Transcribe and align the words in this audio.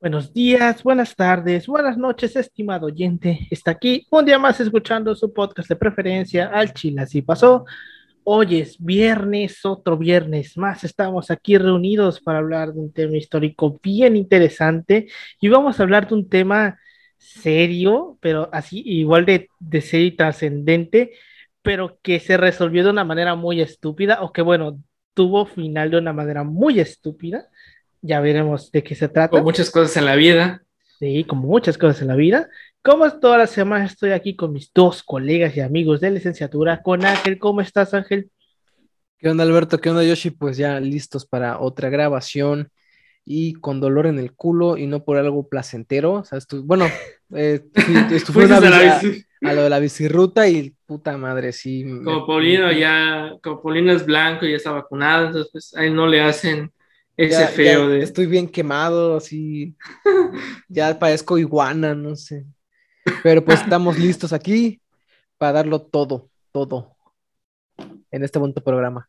Buenos 0.00 0.32
días, 0.32 0.84
buenas 0.84 1.16
tardes, 1.16 1.66
buenas 1.66 1.98
noches, 1.98 2.36
estimado 2.36 2.86
oyente. 2.86 3.48
Está 3.50 3.72
aquí 3.72 4.06
un 4.12 4.24
día 4.24 4.38
más 4.38 4.60
escuchando 4.60 5.12
su 5.16 5.32
podcast 5.32 5.68
de 5.68 5.74
preferencia, 5.74 6.46
Al 6.46 6.72
Chile 6.72 7.02
Así 7.02 7.20
Pasó. 7.20 7.64
Hoy 8.22 8.60
es 8.60 8.76
viernes, 8.78 9.64
otro 9.64 9.98
viernes 9.98 10.56
más. 10.56 10.84
Estamos 10.84 11.32
aquí 11.32 11.58
reunidos 11.58 12.20
para 12.20 12.38
hablar 12.38 12.72
de 12.72 12.78
un 12.78 12.92
tema 12.92 13.16
histórico 13.16 13.80
bien 13.82 14.14
interesante 14.16 15.08
y 15.40 15.48
vamos 15.48 15.80
a 15.80 15.82
hablar 15.82 16.08
de 16.08 16.14
un 16.14 16.28
tema 16.28 16.78
serio, 17.16 18.18
pero 18.20 18.48
así 18.52 18.80
igual 18.86 19.26
de, 19.26 19.48
de 19.58 19.80
serio 19.80 20.06
y 20.06 20.16
trascendente, 20.16 21.10
pero 21.60 21.98
que 22.02 22.20
se 22.20 22.36
resolvió 22.36 22.84
de 22.84 22.90
una 22.90 23.04
manera 23.04 23.34
muy 23.34 23.60
estúpida 23.60 24.22
o 24.22 24.32
que 24.32 24.42
bueno, 24.42 24.80
tuvo 25.14 25.44
final 25.44 25.90
de 25.90 25.98
una 25.98 26.12
manera 26.12 26.44
muy 26.44 26.78
estúpida 26.78 27.48
ya 28.02 28.20
veremos 28.20 28.70
de 28.70 28.82
qué 28.82 28.94
se 28.94 29.08
trata. 29.08 29.30
Con 29.30 29.44
muchas 29.44 29.70
cosas 29.70 29.96
en 29.96 30.04
la 30.04 30.16
vida. 30.16 30.62
Sí, 30.98 31.24
como 31.24 31.46
muchas 31.46 31.78
cosas 31.78 32.02
en 32.02 32.08
la 32.08 32.16
vida. 32.16 32.48
Como 32.82 33.10
toda 33.18 33.38
la 33.38 33.46
semana 33.46 33.84
estoy 33.84 34.10
aquí 34.10 34.34
con 34.34 34.52
mis 34.52 34.72
dos 34.72 35.02
colegas 35.02 35.56
y 35.56 35.60
amigos 35.60 36.00
de 36.00 36.10
licenciatura, 36.10 36.82
con 36.82 37.04
Ángel. 37.04 37.38
¿Cómo 37.38 37.60
estás, 37.60 37.94
Ángel? 37.94 38.30
¿Qué 39.18 39.28
onda, 39.28 39.44
Alberto? 39.44 39.80
¿Qué 39.80 39.90
onda, 39.90 40.04
Yoshi? 40.04 40.30
Pues 40.30 40.56
ya 40.56 40.78
listos 40.80 41.26
para 41.26 41.58
otra 41.60 41.88
grabación 41.88 42.70
y 43.24 43.52
con 43.54 43.78
dolor 43.78 44.06
en 44.06 44.18
el 44.18 44.32
culo 44.32 44.76
y 44.76 44.86
no 44.86 45.04
por 45.04 45.18
algo 45.18 45.48
placentero. 45.48 46.14
O 46.14 46.24
sea, 46.24 46.38
bueno, 46.64 46.86
eh, 47.34 47.60
una 48.34 48.56
a, 48.56 49.00
a, 49.42 49.52
lo 49.52 49.62
de 49.64 49.70
la 49.70 49.78
bicirruta 49.80 50.48
y 50.48 50.74
puta 50.86 51.16
madre, 51.18 51.52
sí. 51.52 51.84
Como 52.04 52.26
Paulino 52.26 52.72
ya, 52.72 53.36
como 53.42 53.60
Paulino 53.60 53.92
es 53.92 54.06
blanco 54.06 54.46
y 54.46 54.52
ya 54.52 54.56
está 54.56 54.70
vacunado, 54.70 55.26
entonces 55.26 55.50
pues 55.52 55.76
ahí 55.76 55.90
no 55.90 56.06
le 56.06 56.22
hacen 56.22 56.72
ese 57.18 57.48
feo 57.48 57.88
de... 57.88 58.02
Estoy 58.02 58.26
bien 58.26 58.48
quemado, 58.48 59.16
así. 59.16 59.76
ya 60.68 60.98
parezco 60.98 61.36
iguana, 61.36 61.94
no 61.94 62.16
sé. 62.16 62.46
Pero 63.22 63.44
pues 63.44 63.60
estamos 63.60 63.98
listos 63.98 64.32
aquí 64.32 64.80
para 65.36 65.52
darlo 65.52 65.82
todo, 65.82 66.30
todo 66.52 66.96
en 68.10 68.24
este 68.24 68.38
bonito 68.38 68.62
programa. 68.62 69.08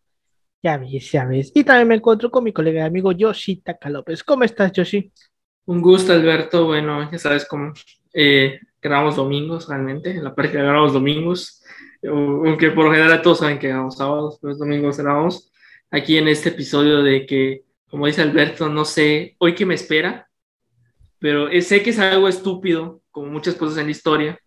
Ya 0.62 0.78
ves, 0.78 1.12
ya 1.12 1.26
ves. 1.26 1.52
Y 1.54 1.64
también 1.64 1.88
me 1.88 1.96
encuentro 1.96 2.30
con 2.30 2.44
mi 2.44 2.52
colega 2.52 2.82
y 2.82 2.86
amigo 2.86 3.12
Yoshi 3.12 3.58
Taka 3.58 3.90
López. 3.90 4.24
¿Cómo 4.24 4.44
estás, 4.44 4.72
Yoshi? 4.74 5.12
Un 5.66 5.82
gusto, 5.82 6.12
Alberto. 6.12 6.66
Bueno, 6.66 7.10
ya 7.12 7.18
sabes 7.18 7.46
cómo 7.46 7.74
eh, 8.14 8.60
grabamos 8.82 9.16
domingos 9.16 9.70
realmente. 9.70 10.12
En 10.12 10.24
la 10.24 10.36
parte 10.36 10.52
que 10.52 10.58
grabamos 10.58 10.94
domingos. 10.94 11.64
Aunque 12.04 12.72
por 12.72 12.86
lo 12.86 12.92
general 12.92 13.22
todos 13.22 13.40
saben 13.40 13.60
que 13.60 13.68
grabamos 13.68 13.98
sábados, 13.98 14.40
pero 14.42 14.56
domingos 14.56 14.98
grabamos. 14.98 15.52
Aquí 15.92 16.18
en 16.18 16.28
este 16.28 16.50
episodio 16.50 17.04
de 17.04 17.26
que 17.26 17.64
como 17.90 18.08
dice 18.08 18.22
Alberto, 18.22 18.70
no 18.70 18.86
sé 18.86 19.36
hoy 19.40 19.56
qué 19.56 19.66
me 19.66 19.76
espera, 19.76 20.28
pero 21.20 21.50
sé 21.62 21.84
que 21.84 21.90
es 21.90 22.00
algo 22.00 22.28
estúpido, 22.28 23.02
como 23.12 23.28
muchas 23.32 23.56
cosas 23.56 23.78
en 23.80 23.86
la 23.86 23.92
historia. 23.92 24.40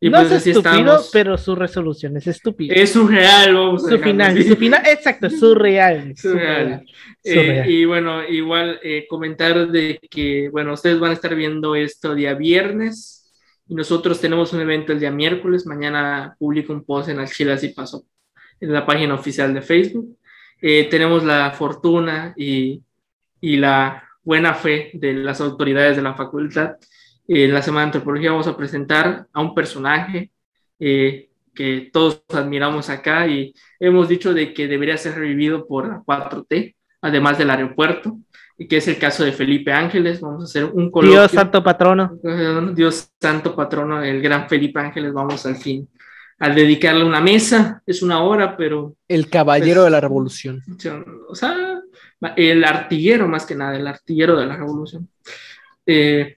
Y 0.00 0.10
no 0.10 0.18
pues 0.18 0.30
es 0.30 0.46
estúpido, 0.46 1.00
pero 1.12 1.36
su 1.36 1.56
resolución 1.56 2.16
es 2.16 2.28
estúpida. 2.28 2.72
Es 2.72 2.92
surreal, 2.92 3.54
vamos 3.54 3.82
su 3.82 3.98
final, 3.98 4.44
su 4.44 4.54
final, 4.54 4.82
exacto, 4.86 5.28
surreal. 5.30 6.16
Surreal. 6.16 6.84
surreal. 7.24 7.68
Eh, 7.68 7.72
y 7.72 7.84
bueno, 7.84 8.22
igual 8.24 8.78
eh, 8.82 9.06
comentar 9.08 9.68
de 9.68 9.98
que, 10.08 10.50
bueno, 10.50 10.74
ustedes 10.74 11.00
van 11.00 11.10
a 11.10 11.14
estar 11.14 11.34
viendo 11.34 11.74
esto 11.74 12.14
día 12.14 12.34
viernes 12.34 13.32
y 13.66 13.74
nosotros 13.74 14.20
tenemos 14.20 14.52
un 14.52 14.60
evento 14.60 14.92
el 14.92 15.00
día 15.00 15.10
miércoles. 15.10 15.66
Mañana 15.66 16.36
publico 16.38 16.72
un 16.72 16.84
post 16.84 17.08
en 17.08 17.18
Alchilas 17.18 17.64
y 17.64 17.70
Paso 17.70 18.06
en 18.60 18.72
la 18.72 18.86
página 18.86 19.14
oficial 19.14 19.52
de 19.52 19.62
Facebook. 19.62 20.16
Eh, 20.60 20.88
tenemos 20.90 21.24
la 21.24 21.50
fortuna 21.50 22.34
y 22.36 22.82
y 23.40 23.56
la 23.56 24.04
buena 24.22 24.54
fe 24.54 24.90
de 24.94 25.14
las 25.14 25.40
autoridades 25.40 25.96
de 25.96 26.02
la 26.02 26.14
facultad. 26.14 26.76
en 27.26 27.52
la 27.52 27.62
Semana 27.62 27.82
de 27.82 27.86
Antropología 27.86 28.30
vamos 28.30 28.46
a 28.46 28.56
presentar 28.56 29.26
a 29.32 29.40
un 29.40 29.54
personaje 29.54 30.30
eh, 30.78 31.28
que 31.54 31.90
todos 31.92 32.22
admiramos 32.28 32.88
acá 32.88 33.26
y 33.26 33.52
hemos 33.80 34.08
dicho 34.08 34.32
de 34.32 34.54
que 34.54 34.68
debería 34.68 34.96
ser 34.96 35.16
revivido 35.16 35.66
por 35.66 35.88
la 35.88 36.02
4T, 36.02 36.76
además 37.02 37.36
del 37.36 37.50
aeropuerto, 37.50 38.18
y 38.56 38.68
que 38.68 38.76
es 38.76 38.88
el 38.88 38.98
caso 38.98 39.24
de 39.24 39.32
Felipe 39.32 39.72
Ángeles. 39.72 40.20
Vamos 40.20 40.42
a 40.42 40.44
hacer 40.44 40.64
un 40.66 40.90
coloquio. 40.90 41.20
Dios 41.20 41.32
Santo 41.32 41.62
Patrono. 41.62 42.18
Dios 42.74 43.10
Santo 43.20 43.56
Patrono, 43.56 44.02
el 44.02 44.22
gran 44.22 44.48
Felipe 44.48 44.78
Ángeles, 44.78 45.12
vamos 45.12 45.44
al 45.46 45.56
fin 45.56 45.88
a 46.40 46.50
dedicarle 46.50 47.04
una 47.04 47.20
mesa, 47.20 47.82
es 47.84 48.02
una 48.02 48.22
hora, 48.22 48.56
pero... 48.56 48.94
El 49.08 49.28
caballero 49.28 49.82
de 49.82 49.90
la 49.90 50.00
revolución. 50.00 50.62
O 51.28 51.34
sea, 51.34 51.67
el 52.36 52.64
artillero 52.64 53.28
más 53.28 53.46
que 53.46 53.54
nada, 53.54 53.76
el 53.76 53.86
artillero 53.86 54.36
de 54.36 54.46
la 54.46 54.56
revolución. 54.56 55.08
Eh, 55.86 56.36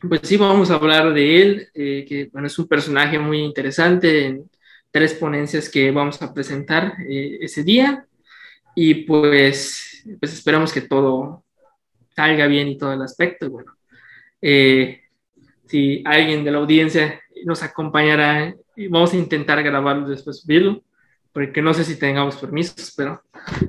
pues 0.00 0.20
sí, 0.22 0.36
vamos 0.36 0.70
a 0.70 0.74
hablar 0.74 1.12
de 1.12 1.42
él, 1.42 1.68
eh, 1.74 2.04
que 2.08 2.28
bueno, 2.32 2.46
es 2.46 2.58
un 2.58 2.68
personaje 2.68 3.18
muy 3.18 3.38
interesante 3.38 4.26
en 4.26 4.50
tres 4.90 5.14
ponencias 5.14 5.68
que 5.68 5.90
vamos 5.90 6.22
a 6.22 6.32
presentar 6.32 6.94
eh, 7.08 7.38
ese 7.40 7.64
día. 7.64 8.06
Y 8.74 8.94
pues, 9.04 10.04
pues 10.20 10.32
esperamos 10.32 10.72
que 10.72 10.82
todo 10.82 11.44
salga 12.14 12.46
bien 12.46 12.68
y 12.68 12.78
todo 12.78 12.92
el 12.92 13.02
aspecto. 13.02 13.50
Bueno, 13.50 13.72
si 14.40 16.02
alguien 16.04 16.44
de 16.44 16.50
la 16.50 16.58
audiencia 16.58 17.20
nos 17.44 17.62
acompañará, 17.64 18.54
vamos 18.88 19.12
a 19.12 19.16
intentar 19.16 19.62
grabarlo 19.64 20.08
después 20.08 20.40
subirlo 20.40 20.82
porque 21.32 21.62
no 21.62 21.74
sé 21.74 21.84
si 21.84 21.98
tengamos 21.98 22.36
permisos, 22.36 22.92
pero 22.96 23.22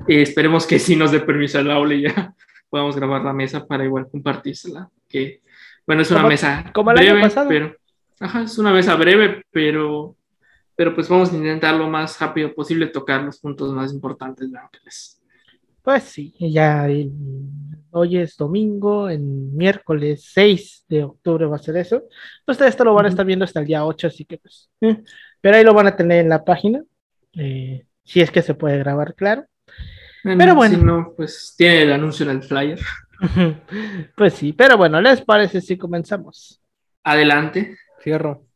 eh, 0.08 0.22
esperemos 0.22 0.66
que 0.66 0.78
sí 0.78 0.96
nos 0.96 1.12
dé 1.12 1.20
permiso 1.20 1.58
el 1.58 1.70
aula 1.70 1.94
y 1.94 2.02
ya 2.02 2.34
podamos 2.68 2.96
grabar 2.96 3.22
la 3.22 3.32
mesa 3.32 3.66
para 3.66 3.84
igual 3.84 4.08
compartírsela. 4.10 4.88
Que, 5.08 5.42
bueno, 5.86 6.02
es 6.02 6.10
una 6.10 6.26
mesa 6.26 6.70
como 6.72 6.92
breve, 6.92 7.20
pasado. 7.20 7.48
pero 7.48 7.76
ajá, 8.20 8.42
es 8.42 8.58
una 8.58 8.72
mesa 8.72 8.94
breve, 8.94 9.42
pero, 9.50 10.16
pero 10.76 10.94
pues 10.94 11.08
vamos 11.08 11.32
a 11.32 11.36
intentar 11.36 11.74
lo 11.74 11.88
más 11.88 12.18
rápido 12.20 12.54
posible 12.54 12.86
tocar 12.86 13.22
los 13.22 13.38
puntos 13.38 13.72
más 13.72 13.92
importantes 13.92 14.50
de 14.50 14.58
Ángeles. 14.58 15.20
Pues 15.82 16.04
sí, 16.04 16.34
ya 16.38 16.86
hoy 17.90 18.18
es 18.18 18.36
domingo, 18.36 19.08
en 19.08 19.56
miércoles 19.56 20.28
6 20.32 20.84
de 20.88 21.04
octubre 21.04 21.46
va 21.46 21.56
a 21.56 21.58
ser 21.58 21.76
eso. 21.78 22.04
Ustedes 22.46 22.70
esto 22.70 22.84
lo 22.84 22.94
van 22.94 23.06
a 23.06 23.08
estar 23.08 23.24
viendo 23.24 23.44
hasta 23.44 23.60
el 23.60 23.66
día 23.66 23.84
8, 23.84 24.06
así 24.06 24.24
que 24.24 24.36
pues, 24.36 24.68
eh, 24.82 25.02
pero 25.40 25.56
ahí 25.56 25.64
lo 25.64 25.72
van 25.72 25.86
a 25.86 25.96
tener 25.96 26.18
en 26.18 26.28
la 26.28 26.44
página 26.44 26.82
eh, 27.34 27.86
si 28.04 28.20
es 28.20 28.30
que 28.30 28.42
se 28.42 28.54
puede 28.54 28.78
grabar, 28.78 29.14
claro. 29.14 29.46
pero 30.22 30.54
bueno. 30.54 30.78
Si 30.78 30.84
no, 30.84 31.14
pues 31.16 31.54
tiene 31.56 31.82
el 31.82 31.92
anuncio 31.92 32.24
en 32.24 32.36
el 32.36 32.42
flyer. 32.42 32.80
pues 34.16 34.34
sí, 34.34 34.52
pero 34.52 34.76
bueno, 34.76 35.00
¿les 35.00 35.22
parece 35.22 35.60
si 35.60 35.76
comenzamos? 35.76 36.60
Adelante. 37.04 37.76
Cierro. 38.02 38.49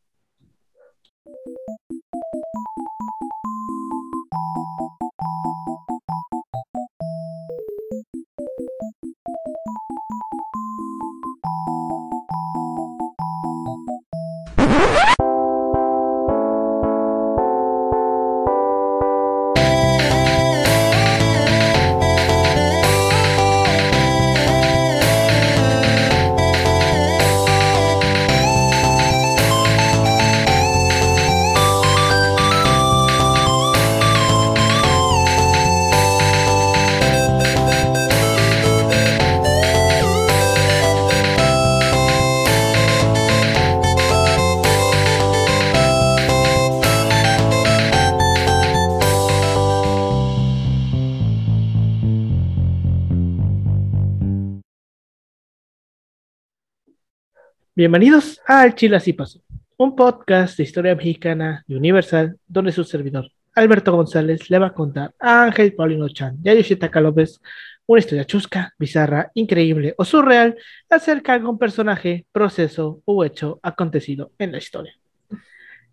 Bienvenidos 57.76 58.41
al 58.47 58.76
Chile 58.76 58.94
Así 58.94 59.12
Pasó, 59.12 59.41
un 59.76 59.97
podcast 59.97 60.56
de 60.56 60.62
historia 60.62 60.94
mexicana 60.94 61.65
y 61.66 61.74
universal 61.74 62.38
donde 62.47 62.71
su 62.71 62.84
servidor, 62.84 63.32
Alberto 63.53 63.91
González, 63.91 64.48
le 64.48 64.60
va 64.60 64.68
a 64.68 64.74
contar 64.74 65.12
a 65.18 65.42
Ángel 65.42 65.74
Paulino 65.74 66.09
Chan 66.09 66.38
y 66.44 66.50
a 66.50 66.54
Yoshitaka 66.54 67.00
López 67.00 67.41
una 67.86 67.98
historia 67.98 68.24
chusca, 68.26 68.72
bizarra, 68.78 69.32
increíble 69.34 69.92
o 69.98 70.04
surreal 70.04 70.56
acerca 70.88 71.32
de 71.32 71.38
algún 71.38 71.59
personaje, 71.59 72.26
proceso 72.30 73.03
u 73.06 73.24
hecho 73.24 73.59
acontecido 73.60 74.30
en 74.38 74.53
la 74.53 74.59
historia. 74.59 74.97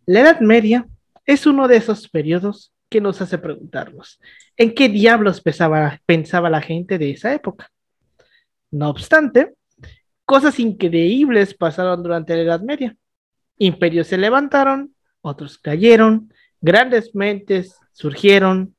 La 0.06 0.20
Edad 0.20 0.40
Media 0.40 0.86
es 1.26 1.48
uno 1.48 1.68
de 1.68 1.78
esos 1.78 2.08
periodos 2.10 2.72
que 2.90 3.02
nos 3.02 3.24
hace 3.24 3.40
preguntarnos 3.40 4.20
en 4.56 4.76
qué 4.76 4.88
diablos 4.88 5.42
pensaba, 5.42 6.00
pensaba 6.06 6.48
la 6.52 6.62
gente 6.62 7.00
de 7.00 7.10
esa 7.10 7.34
época. 7.34 7.72
No 8.70 8.92
obstante, 8.92 9.56
cosas 10.32 10.62
increíbles 10.62 11.54
pasaron 11.54 12.02
durante 12.02 12.34
la 12.34 12.44
Edad 12.44 12.62
Media. 12.62 12.96
Imperios 13.58 14.08
se 14.08 14.18
levantaron, 14.18 14.96
otros 15.20 15.58
cayeron, 15.58 16.34
grandes 16.62 17.14
mentes 17.14 17.78
surgieron, 17.92 18.74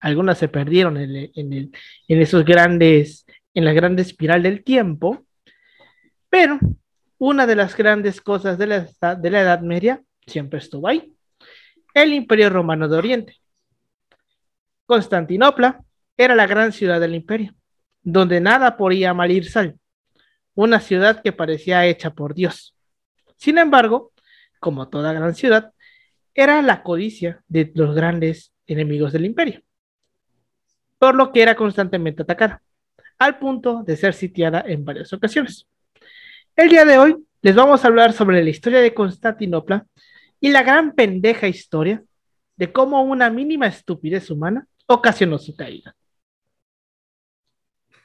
algunas 0.00 0.38
se 0.38 0.48
perdieron 0.48 0.96
en, 0.96 1.30
en 1.34 1.72
esos 2.08 2.46
grandes, 2.46 3.26
en 3.52 3.66
la 3.66 3.74
gran 3.74 3.98
espiral 3.98 4.42
del 4.42 4.64
tiempo, 4.64 5.26
pero 6.30 6.58
una 7.18 7.46
de 7.46 7.56
las 7.56 7.76
grandes 7.76 8.22
cosas 8.22 8.56
de 8.56 8.66
la, 8.66 9.16
de 9.16 9.30
la 9.30 9.42
Edad 9.42 9.60
Media 9.60 10.02
siempre 10.26 10.60
estuvo 10.60 10.88
ahí, 10.88 11.12
el 11.92 12.14
Imperio 12.14 12.48
Romano 12.48 12.88
de 12.88 12.96
Oriente. 12.96 13.36
Constantinopla 14.86 15.78
era 16.16 16.34
la 16.34 16.46
gran 16.46 16.72
ciudad 16.72 17.02
del 17.02 17.14
imperio, 17.14 17.54
donde 18.02 18.40
nada 18.40 18.78
podía 18.78 19.12
mal 19.12 19.30
ir 19.30 19.44
sal, 19.44 19.78
una 20.56 20.80
ciudad 20.80 21.22
que 21.22 21.32
parecía 21.32 21.86
hecha 21.86 22.10
por 22.10 22.34
Dios. 22.34 22.74
Sin 23.36 23.58
embargo, 23.58 24.12
como 24.58 24.88
toda 24.88 25.12
gran 25.12 25.34
ciudad, 25.34 25.72
era 26.34 26.60
la 26.62 26.82
codicia 26.82 27.42
de 27.46 27.70
los 27.74 27.94
grandes 27.94 28.52
enemigos 28.66 29.12
del 29.12 29.26
imperio, 29.26 29.62
por 30.98 31.14
lo 31.14 31.30
que 31.30 31.42
era 31.42 31.54
constantemente 31.54 32.22
atacada, 32.22 32.62
al 33.18 33.38
punto 33.38 33.84
de 33.84 33.96
ser 33.96 34.14
sitiada 34.14 34.64
en 34.66 34.84
varias 34.84 35.12
ocasiones. 35.12 35.68
El 36.56 36.70
día 36.70 36.84
de 36.84 36.98
hoy 36.98 37.16
les 37.42 37.54
vamos 37.54 37.84
a 37.84 37.88
hablar 37.88 38.12
sobre 38.12 38.42
la 38.42 38.50
historia 38.50 38.80
de 38.80 38.94
Constantinopla 38.94 39.86
y 40.40 40.50
la 40.50 40.62
gran 40.62 40.92
pendeja 40.92 41.48
historia 41.48 42.02
de 42.56 42.72
cómo 42.72 43.02
una 43.02 43.28
mínima 43.30 43.66
estupidez 43.66 44.30
humana 44.30 44.66
ocasionó 44.86 45.38
su 45.38 45.54
caída. 45.54 45.94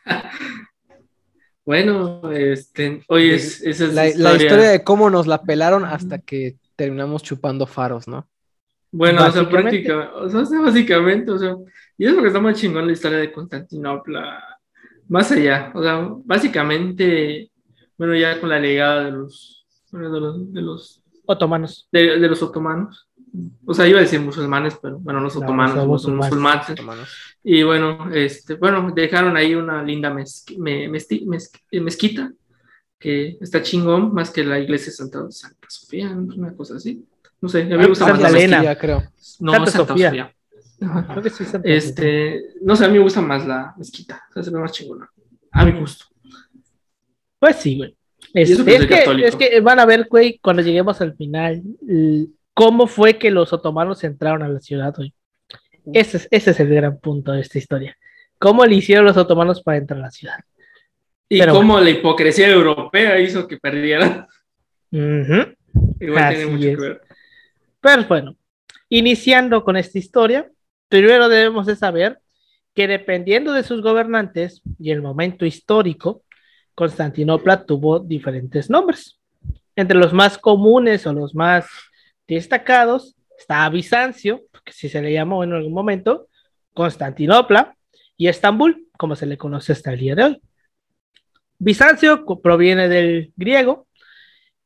Bueno, 1.72 2.30
este, 2.34 3.02
hoy 3.08 3.30
es, 3.30 3.62
esa 3.62 3.86
es 3.86 3.94
la, 3.94 4.08
historia. 4.10 4.72
de 4.72 4.84
cómo 4.84 5.10
nos 5.10 5.26
la 5.26 5.42
pelaron 5.42 5.86
hasta 5.86 6.20
que 6.20 6.58
terminamos 6.76 7.24
chupando 7.24 7.66
faros, 7.66 8.10
¿no? 8.10 8.28
Bueno, 8.92 9.26
o 9.26 9.32
sea, 9.32 9.48
prácticamente, 9.48 10.14
o 10.14 10.30
sea, 10.30 10.60
básicamente, 10.60 11.32
o 11.32 11.38
sea, 11.38 11.56
y 11.98 12.06
es 12.06 12.14
lo 12.14 12.22
que 12.22 12.28
está 12.28 12.42
más 12.42 12.60
chingón 12.60 12.88
la 12.88 12.92
historia 12.92 13.20
de 13.20 13.32
Constantinopla, 13.32 14.44
más 15.08 15.32
allá, 15.32 15.72
o 15.74 15.82
sea, 15.82 16.10
básicamente, 16.26 17.50
bueno, 17.98 18.18
ya 18.18 18.38
con 18.42 18.50
la 18.50 18.60
llegada 18.60 19.06
de 19.06 19.12
los, 19.12 19.66
de 19.94 20.62
los, 20.62 21.02
otomanos. 21.26 21.88
De, 21.90 22.18
los 22.18 22.44
otomanos. 22.44 23.08
O 23.66 23.74
sea, 23.74 23.88
iba 23.88 24.00
a 24.00 24.02
decir 24.02 24.20
musulmanes, 24.20 24.78
pero 24.82 25.00
bueno, 25.00 25.22
los 25.22 25.36
otomanos, 25.36 26.02
son 26.02 26.18
musulmanes. 26.18 26.68
Y 27.44 27.64
bueno, 27.64 28.12
este, 28.14 28.56
bueno, 28.56 28.92
dejaron 28.94 29.38
ahí 29.38 29.56
una 29.56 29.84
linda 29.84 30.14
mezquita 30.14 32.32
que 33.00 33.38
está 33.42 33.64
chingón, 33.64 34.14
más 34.14 34.30
que 34.30 34.44
la 34.44 34.60
iglesia 34.60 34.92
Santa, 34.92 35.32
Santa 35.32 35.68
Sofía, 35.70 36.12
una 36.12 36.56
cosa 36.56 36.76
así. 36.76 37.06
No 37.40 37.50
sé, 37.50 37.66
me 37.66 37.88
gusta 37.88 38.06
Santa 38.06 38.24
más 38.24 38.34
Elena, 38.34 38.76
creo. 38.76 39.04
No, 39.40 39.54
Santa, 39.66 39.72
Sofía. 39.72 40.34
este, 41.64 42.44
no 42.62 42.76
sé, 42.76 42.86
a 42.86 42.88
mí 42.90 42.98
me 42.98 43.04
gusta 43.04 43.22
más 43.22 43.48
la 43.48 43.74
mezquita, 43.78 44.24
o 44.30 44.34
sea, 44.34 44.44
se 44.44 44.52
ve 44.52 44.60
más 44.60 44.72
chingona. 44.72 45.10
A 45.52 45.66
mi 45.66 45.80
gusto. 45.80 46.06
Pues 47.40 47.56
sí, 47.56 47.78
güey. 47.78 47.96
es, 48.34 48.62
que, 48.62 48.76
es, 49.26 49.36
que, 49.36 49.62
van 49.62 49.80
a 49.80 49.86
ver, 49.86 50.08
güey, 50.10 50.38
cuando 50.40 50.62
lleguemos 50.62 51.02
al 51.02 51.16
final, 51.16 51.64
cómo 52.54 52.88
fue 52.88 53.18
que 53.18 53.32
los 53.32 53.54
otomanos 53.54 54.04
entraron 54.04 54.44
a 54.44 54.50
la 54.50 54.60
ciudad, 54.60 54.94
güey. 54.96 55.14
Ese 55.94 56.18
es, 56.18 56.28
ese 56.32 56.52
es 56.52 56.60
el 56.60 56.70
gran 56.70 57.00
punto 57.00 57.32
de 57.32 57.42
esta 57.42 57.58
historia. 57.58 57.98
¿Cómo 58.38 58.66
le 58.66 58.76
hicieron 58.76 59.06
los 59.06 59.18
otomanos 59.18 59.62
para 59.62 59.78
entrar 59.78 60.00
a 60.00 60.04
la 60.04 60.12
ciudad? 60.12 60.40
Y 61.30 61.46
cómo 61.46 61.80
la 61.80 61.90
hipocresía 61.90 62.50
europea 62.50 63.20
hizo 63.20 63.48
que 63.48 63.58
perdieran. 63.58 64.28
Igual 64.92 66.36
tiene 66.36 66.46
mucho 66.46 66.64
que 66.64 66.76
ver. 66.76 67.02
Pero 67.80 68.04
bueno, 68.06 68.36
iniciando 68.90 69.64
con 69.64 69.78
esta 69.78 69.98
historia, 69.98 70.50
primero 70.90 71.30
debemos 71.30 71.66
de 71.66 71.76
saber 71.76 72.20
que 72.76 72.88
dependiendo 72.88 73.54
de 73.54 73.64
sus 73.64 73.82
gobernantes 73.82 74.62
y 74.78 74.92
el 74.92 75.02
momento 75.02 75.46
histórico, 75.46 76.24
Constantinopla 76.76 77.66
tuvo 77.66 78.00
diferentes 78.00 78.70
nombres. 78.70 79.20
Entre 79.76 79.98
los 79.98 80.14
más 80.14 80.38
comunes 80.38 81.08
o 81.08 81.14
los 81.14 81.34
más 81.34 81.66
destacados 82.36 83.16
está 83.38 83.68
Bizancio, 83.70 84.44
que 84.64 84.72
si 84.72 84.90
se 84.90 85.02
le 85.02 85.12
llamó 85.12 85.44
en 85.44 85.54
algún 85.54 85.74
momento, 85.74 86.28
Constantinopla 86.74 87.76
y 88.16 88.28
Estambul, 88.28 88.88
como 88.98 89.16
se 89.16 89.26
le 89.26 89.38
conoce 89.38 89.74
hasta 89.74 89.94
el 89.94 90.00
día 90.00 90.16
de 90.16 90.24
hoy. 90.24 90.42
Bizancio 91.58 92.26
proviene 92.42 92.88
del 92.88 93.34
griego, 93.36 93.88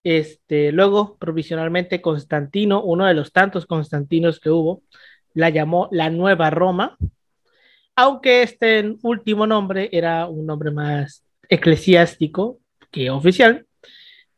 este, 0.04 0.72
luego 0.72 1.18
provisionalmente 1.18 2.02
Constantino, 2.02 2.84
uno 2.84 3.06
de 3.06 3.16
los 3.16 3.32
tantos 3.32 3.66
Constantinos 3.66 4.40
que 4.40 4.52
hubo, 4.52 4.84
la 5.34 5.50
llamó 5.50 5.90
la 5.92 6.10
Nueva 6.10 6.52
Roma, 6.52 6.98
aunque 7.96 8.44
este 8.44 8.96
último 9.02 9.48
nombre 9.48 9.90
era 9.92 10.28
un 10.28 10.46
nombre 10.46 10.70
más 10.72 11.26
eclesiástico 11.50 12.60
que 12.92 13.10
oficial. 13.10 13.66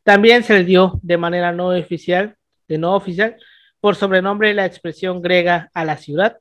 También 0.04 0.44
se 0.44 0.54
le 0.54 0.64
dio 0.64 1.00
de 1.04 1.18
manera 1.18 1.52
no 1.52 1.70
oficial, 1.70 2.37
de 2.68 2.78
no 2.78 2.96
oficial, 2.96 3.38
por 3.80 3.96
sobrenombre 3.96 4.54
la 4.54 4.66
expresión 4.66 5.22
griega 5.22 5.70
a 5.74 5.86
la 5.86 5.98
ciudad, 5.98 6.38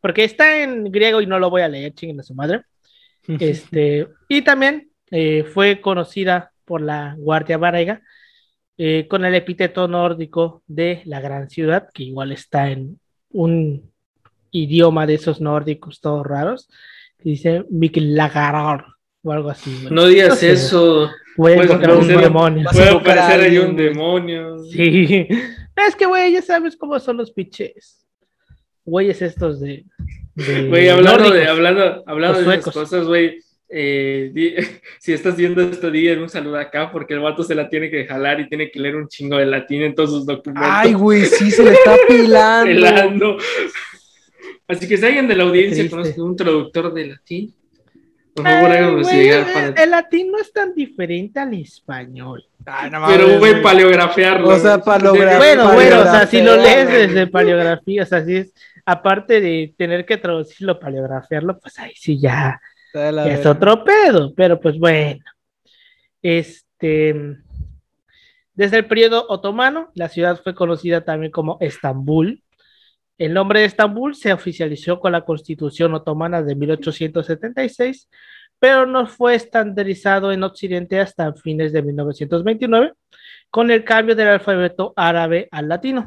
porque 0.00 0.24
está 0.24 0.62
en 0.62 0.90
griego 0.90 1.20
y 1.20 1.26
no 1.26 1.38
lo 1.38 1.50
voy 1.50 1.62
a 1.62 1.68
leer, 1.68 1.94
chinguen 1.94 2.20
a 2.20 2.24
su 2.24 2.34
madre. 2.34 2.62
Este, 3.38 4.08
y 4.28 4.42
también 4.42 4.90
eh, 5.12 5.44
fue 5.44 5.80
conocida 5.80 6.50
por 6.64 6.80
la 6.80 7.14
Guardia 7.16 7.56
Varega 7.56 8.02
eh, 8.76 9.06
con 9.08 9.24
el 9.24 9.34
epíteto 9.36 9.86
nórdico 9.86 10.64
de 10.66 11.02
la 11.04 11.20
gran 11.20 11.48
ciudad, 11.48 11.88
que 11.94 12.02
igual 12.02 12.32
está 12.32 12.70
en 12.70 12.98
un 13.30 13.92
idioma 14.50 15.06
de 15.06 15.14
esos 15.14 15.40
nórdicos 15.40 16.00
todos 16.00 16.26
raros, 16.26 16.68
que 17.18 17.30
dice 17.30 17.64
Miklagarar 17.70 18.86
o 19.22 19.30
algo 19.30 19.50
así. 19.50 19.86
No 19.90 20.06
digas 20.06 20.42
eso. 20.42 21.10
Puede 21.36 21.66
parecer 21.66 21.90
un 21.90 22.06
demonio. 22.06 22.68
Puede 22.72 23.00
parecer 23.00 23.40
ahí 23.40 23.58
un 23.58 23.76
demonio. 23.76 24.58
Sí. 24.64 25.28
Es 25.74 25.96
que, 25.96 26.04
güey, 26.06 26.32
ya 26.32 26.42
sabes 26.42 26.76
cómo 26.76 27.00
son 27.00 27.16
los 27.16 27.32
piches. 27.32 28.06
Güeyes 28.84 29.22
estos 29.22 29.58
de. 29.58 29.84
Güey, 30.36 30.88
hablando 30.88 31.30
de, 31.30 31.46
hablando, 31.46 32.04
hablando 32.06 32.42
de 32.42 32.56
esas 32.56 32.74
cosas, 32.74 33.06
güey. 33.06 33.38
Eh, 33.74 34.80
si 35.00 35.14
estás 35.14 35.34
viendo 35.34 35.62
esto, 35.62 35.90
día 35.90 36.12
un 36.20 36.28
saludo 36.28 36.58
acá 36.58 36.92
porque 36.92 37.14
el 37.14 37.20
vato 37.20 37.42
se 37.42 37.54
la 37.54 37.70
tiene 37.70 37.90
que 37.90 38.04
jalar 38.06 38.38
y 38.40 38.48
tiene 38.48 38.70
que 38.70 38.78
leer 38.78 38.96
un 38.96 39.08
chingo 39.08 39.38
de 39.38 39.46
latín 39.46 39.82
en 39.82 39.94
todos 39.94 40.10
sus 40.10 40.26
documentos. 40.26 40.70
Ay, 40.70 40.92
güey, 40.92 41.24
sí 41.24 41.50
se 41.50 41.64
le 41.64 41.72
está 41.72 41.96
pilando. 42.08 42.66
pelando. 42.66 43.36
Así 44.68 44.86
que 44.86 44.98
si 44.98 45.06
alguien 45.06 45.26
de 45.26 45.36
la 45.36 45.44
audiencia 45.44 45.88
conoce 45.88 46.20
un 46.20 46.36
traductor 46.36 46.92
de 46.92 47.06
latín, 47.06 47.54
por 48.34 48.46
favor, 48.46 48.72
el, 48.72 49.90
latín 49.90 50.32
no 50.32 50.38
es 50.38 50.52
tan 50.52 50.74
diferente 50.74 51.38
al 51.38 51.52
español. 51.54 52.44
pero, 52.64 53.38
güey, 53.38 53.60
paleografiarlo. 53.60 54.48
O 54.48 54.58
sea. 54.58 54.78
Bueno, 54.78 55.72
bueno, 55.74 56.00
o 56.00 56.04
sea, 56.04 56.26
si 56.26 56.40
lo 56.40 56.56
lees 56.56 56.88
desde 56.88 57.26
paleografía, 57.26 58.04
o 58.04 58.06
sea, 58.06 58.24
si 58.24 58.36
es, 58.36 58.54
aparte 58.86 59.40
de 59.40 59.74
tener 59.76 60.06
que 60.06 60.16
traducirlo, 60.16 60.80
paleografiarlo, 60.80 61.58
pues 61.58 61.78
ahí 61.78 61.92
sí 61.94 62.18
ya, 62.18 62.60
es 62.94 63.46
otro 63.46 63.84
pedo, 63.84 64.32
pero 64.34 64.60
pues 64.60 64.78
bueno. 64.78 65.24
Este, 66.22 67.14
desde 68.54 68.78
el 68.78 68.86
periodo 68.86 69.26
otomano, 69.28 69.90
la 69.94 70.08
ciudad 70.08 70.40
fue 70.42 70.54
conocida 70.54 71.04
también 71.04 71.32
como 71.32 71.58
Estambul. 71.60 72.42
El 73.18 73.34
nombre 73.34 73.60
de 73.60 73.66
Estambul 73.66 74.14
se 74.14 74.32
oficializó 74.32 74.98
con 74.98 75.12
la 75.12 75.24
Constitución 75.24 75.94
otomana 75.94 76.42
de 76.42 76.54
1876, 76.54 78.08
pero 78.58 78.86
no 78.86 79.06
fue 79.06 79.34
estandarizado 79.34 80.32
en 80.32 80.42
Occidente 80.42 81.00
hasta 81.00 81.32
fines 81.34 81.72
de 81.72 81.82
1929, 81.82 82.92
con 83.50 83.70
el 83.70 83.84
cambio 83.84 84.14
del 84.14 84.28
alfabeto 84.28 84.92
árabe 84.96 85.48
al 85.50 85.68
latino. 85.68 86.06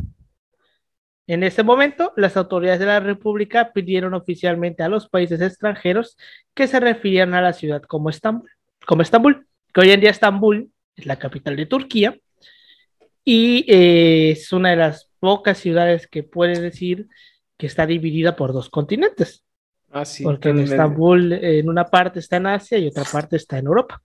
En 1.28 1.44
ese 1.44 1.64
momento, 1.64 2.14
las 2.18 2.38
autoridades 2.38 2.80
de 2.80 2.86
la 2.86 3.00
República 3.00 3.74
pidieron 3.74 4.14
oficialmente 4.14 4.84
a 4.84 4.90
los 4.90 5.10
países 5.10 5.42
extranjeros 5.42 6.18
que 6.54 6.68
se 6.68 6.80
refirieran 6.80 7.34
a 7.34 7.42
la 7.42 7.54
ciudad 7.54 7.82
como 7.82 8.10
Estambul, 8.10 8.50
como 8.86 9.02
Estambul, 9.02 9.48
que 9.74 9.82
hoy 9.82 9.92
en 9.92 10.02
día 10.02 10.12
Estambul 10.12 10.70
es 10.96 11.06
la 11.06 11.18
capital 11.18 11.56
de 11.56 11.66
Turquía 11.66 12.16
y 13.24 13.66
eh, 13.68 14.32
es 14.32 14.54
una 14.54 14.70
de 14.70 14.76
las 14.76 15.10
pocas 15.26 15.58
ciudades 15.58 16.08
que 16.08 16.22
puede 16.22 16.62
decir 16.62 17.08
que 17.58 17.66
está 17.66 17.88
dividida 17.88 18.36
por 18.36 18.54
dos 18.54 18.70
continentes. 18.70 19.44
Ah, 19.92 20.06
sí, 20.06 20.24
porque 20.24 20.50
en 20.50 20.60
Estambul 20.60 21.34
en 21.34 21.68
una 21.68 21.86
parte 21.86 22.20
está 22.20 22.38
en 22.38 22.46
Asia 22.46 22.78
y 22.78 22.88
otra 22.88 23.04
parte 23.06 23.38
está 23.38 23.58
en 23.58 23.66
Europa. 23.66 24.00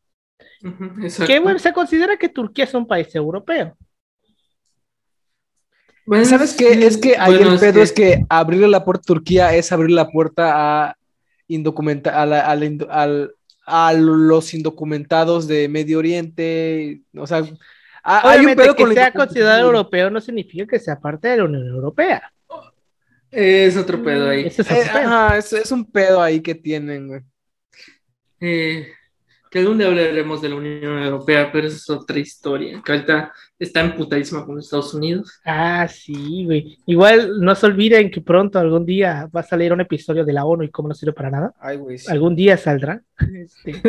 que 1.26 1.38
bueno, 1.40 1.58
se 1.58 1.74
considera 1.74 2.16
que 2.16 2.30
Turquía 2.30 2.64
es 2.64 2.72
un 2.72 2.86
país 2.86 3.14
europeo. 3.14 3.76
¿Sabes 6.24 6.54
qué? 6.54 6.86
Es 6.86 6.96
que 6.96 7.16
ahí 7.18 7.34
el 7.34 7.58
pedo 7.58 7.82
es 7.82 7.92
que... 7.92 8.24
abrirle 8.30 8.68
la 8.68 8.82
puerta 8.82 9.02
a 9.02 9.12
Turquía 9.14 9.54
es 9.54 9.70
abrir 9.72 9.90
la 9.90 10.08
puerta 10.08 10.52
a 10.88 10.96
indocumentar 11.48 12.14
al, 12.14 13.30
a 13.66 13.92
los 13.92 14.54
indocumentados 14.54 15.46
de 15.46 15.68
Medio 15.68 15.98
Oriente, 15.98 17.02
o 17.14 17.26
sea, 17.26 17.44
hay 18.02 18.45
un 18.45 18.54
pedo 18.54 18.75
que 18.75 18.87
sea 18.92 19.12
considerado 19.12 19.66
europeo 19.66 20.11
no 20.11 20.21
significa 20.21 20.66
que 20.66 20.78
sea 20.78 20.99
parte 20.99 21.28
de 21.28 21.37
la 21.38 21.45
Unión 21.45 21.66
Europea. 21.66 22.33
Es 23.30 23.76
otro 23.76 24.02
pedo 24.02 24.28
ahí. 24.28 24.47
Es, 24.47 24.59
es, 24.59 25.52
es, 25.52 25.73
un 25.73 25.85
pedo 25.85 26.21
ahí 26.21 26.40
que 26.40 26.54
tienen, 26.54 27.07
güey. 27.07 27.21
Eh, 28.40 28.88
que 29.50 29.59
algún 29.59 29.78
día 29.78 29.88
hablaremos 29.88 30.40
de 30.40 30.49
la 30.49 30.54
Unión 30.57 31.02
Europea, 31.02 31.50
pero 31.52 31.66
esa 31.66 31.76
es 31.76 31.90
otra 31.90 32.19
historia. 32.19 32.83
Que 32.85 32.92
ahorita 32.92 33.33
está 33.59 33.80
emputadísima 33.80 34.45
con 34.45 34.59
Estados 34.59 34.95
Unidos. 34.95 35.40
Ah, 35.45 35.87
sí, 35.88 36.45
güey. 36.45 36.78
Igual 36.87 37.40
no 37.40 37.54
se 37.54 37.66
olviden 37.66 38.11
que 38.11 38.21
pronto, 38.21 38.59
algún 38.59 38.87
día, 38.87 39.28
va 39.35 39.40
a 39.40 39.45
salir 39.45 39.73
un 39.73 39.80
episodio 39.80 40.25
de 40.25 40.33
la 40.33 40.45
ONU 40.45 40.64
y 40.64 40.71
cómo 40.71 40.88
no 40.88 40.95
sirve 40.95 41.12
para 41.12 41.30
nada. 41.30 41.54
Ay, 41.61 41.76
güey. 41.76 41.99
Algún 42.09 42.35
día 42.35 42.57
saldrá. 42.57 43.02
Este, 43.35 43.83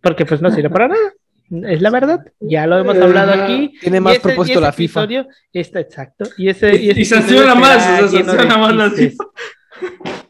porque 0.00 0.26
pues 0.26 0.40
no 0.40 0.50
sirve 0.50 0.70
para 0.70 0.88
nada. 0.88 1.12
Es 1.50 1.82
la 1.82 1.90
verdad, 1.90 2.24
ya 2.40 2.66
lo 2.66 2.78
hemos 2.78 2.96
hablado 2.96 3.32
aquí. 3.42 3.74
Tiene 3.80 4.00
más 4.00 4.18
propuesto 4.18 4.60
la 4.60 4.72
FIFA. 4.72 5.06
Está 5.52 5.80
exacto. 5.80 6.24
Y 6.38 6.48
ese, 6.48 6.74
y, 6.74 6.90
y, 6.90 7.04
sanciona 7.04 7.54
más, 7.54 8.10
sanciona 8.10 8.56
más 8.56 8.74
la 8.74 8.90
FIFA. 8.90 9.24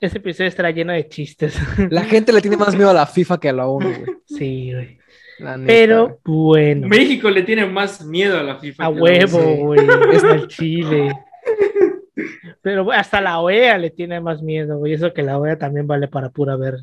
Ese 0.00 0.18
episodio 0.18 0.49
estará 0.49 0.71
lleno 0.71 0.92
de 0.92 1.09
chistes. 1.09 1.56
La 1.90 2.02
gente 2.02 2.33
le 2.33 2.40
tiene 2.40 2.56
más 2.56 2.75
miedo 2.75 2.90
a 2.90 2.94
la 2.94 3.06
FIFA 3.06 3.40
que 3.40 3.49
a 3.49 3.52
la 3.52 3.66
ONU, 3.66 3.88
güey. 3.88 4.16
Sí, 4.26 4.73
güey. 4.73 4.99
Pero 5.66 6.21
bueno. 6.25 6.88
México 6.88 7.30
le 7.30 7.42
tiene 7.42 7.66
más 7.66 8.04
miedo 8.04 8.38
a 8.38 8.42
la 8.42 8.56
FIFA. 8.56 8.85
A 8.85 8.88
huevo, 8.88 9.56
güey. 9.56 9.80
Es 10.12 10.25
el 10.25 10.49
Chile. 10.49 11.12
Pero 12.62 12.90
hasta 12.92 13.21
la 13.21 13.40
OEA 13.40 13.78
le 13.78 13.90
tiene 13.90 14.21
más 14.21 14.42
miedo, 14.42 14.78
güey. 14.78 14.94
Eso 14.94 15.12
que 15.12 15.23
la 15.23 15.38
OEA 15.38 15.59
también 15.59 15.87
vale 15.87 16.09
para 16.09 16.30
pura 16.30 16.56
ver. 16.56 16.78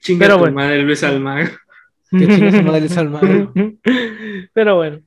Chinga 0.00 0.26
Pero 0.26 0.38
tu 0.38 0.44
chinga 0.44 0.54
madre, 0.54 0.82
Luis 0.82 1.02
Almagro. 1.02 1.52
Pero 4.52 4.76
bueno, 4.76 5.00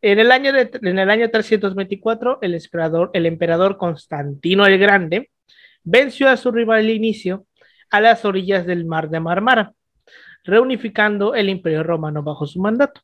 en 0.00 0.18
el 0.18 0.30
año, 0.30 0.52
en 0.56 0.98
el 0.98 1.10
año 1.10 1.30
324, 1.30 2.38
el 2.42 2.54
emperador, 2.54 3.10
el 3.12 3.26
emperador 3.26 3.76
Constantino 3.76 4.66
el 4.66 4.78
Grande 4.78 5.30
venció 5.82 6.28
a 6.28 6.36
su 6.36 6.50
rival 6.50 6.80
al 6.80 6.90
inicio 6.90 7.46
a 7.90 8.00
las 8.00 8.24
orillas 8.24 8.66
del 8.66 8.84
mar 8.84 9.10
de 9.10 9.20
Marmara, 9.20 9.72
reunificando 10.44 11.34
el 11.34 11.48
imperio 11.48 11.82
romano 11.82 12.22
bajo 12.22 12.46
su 12.46 12.60
mandato. 12.60 13.00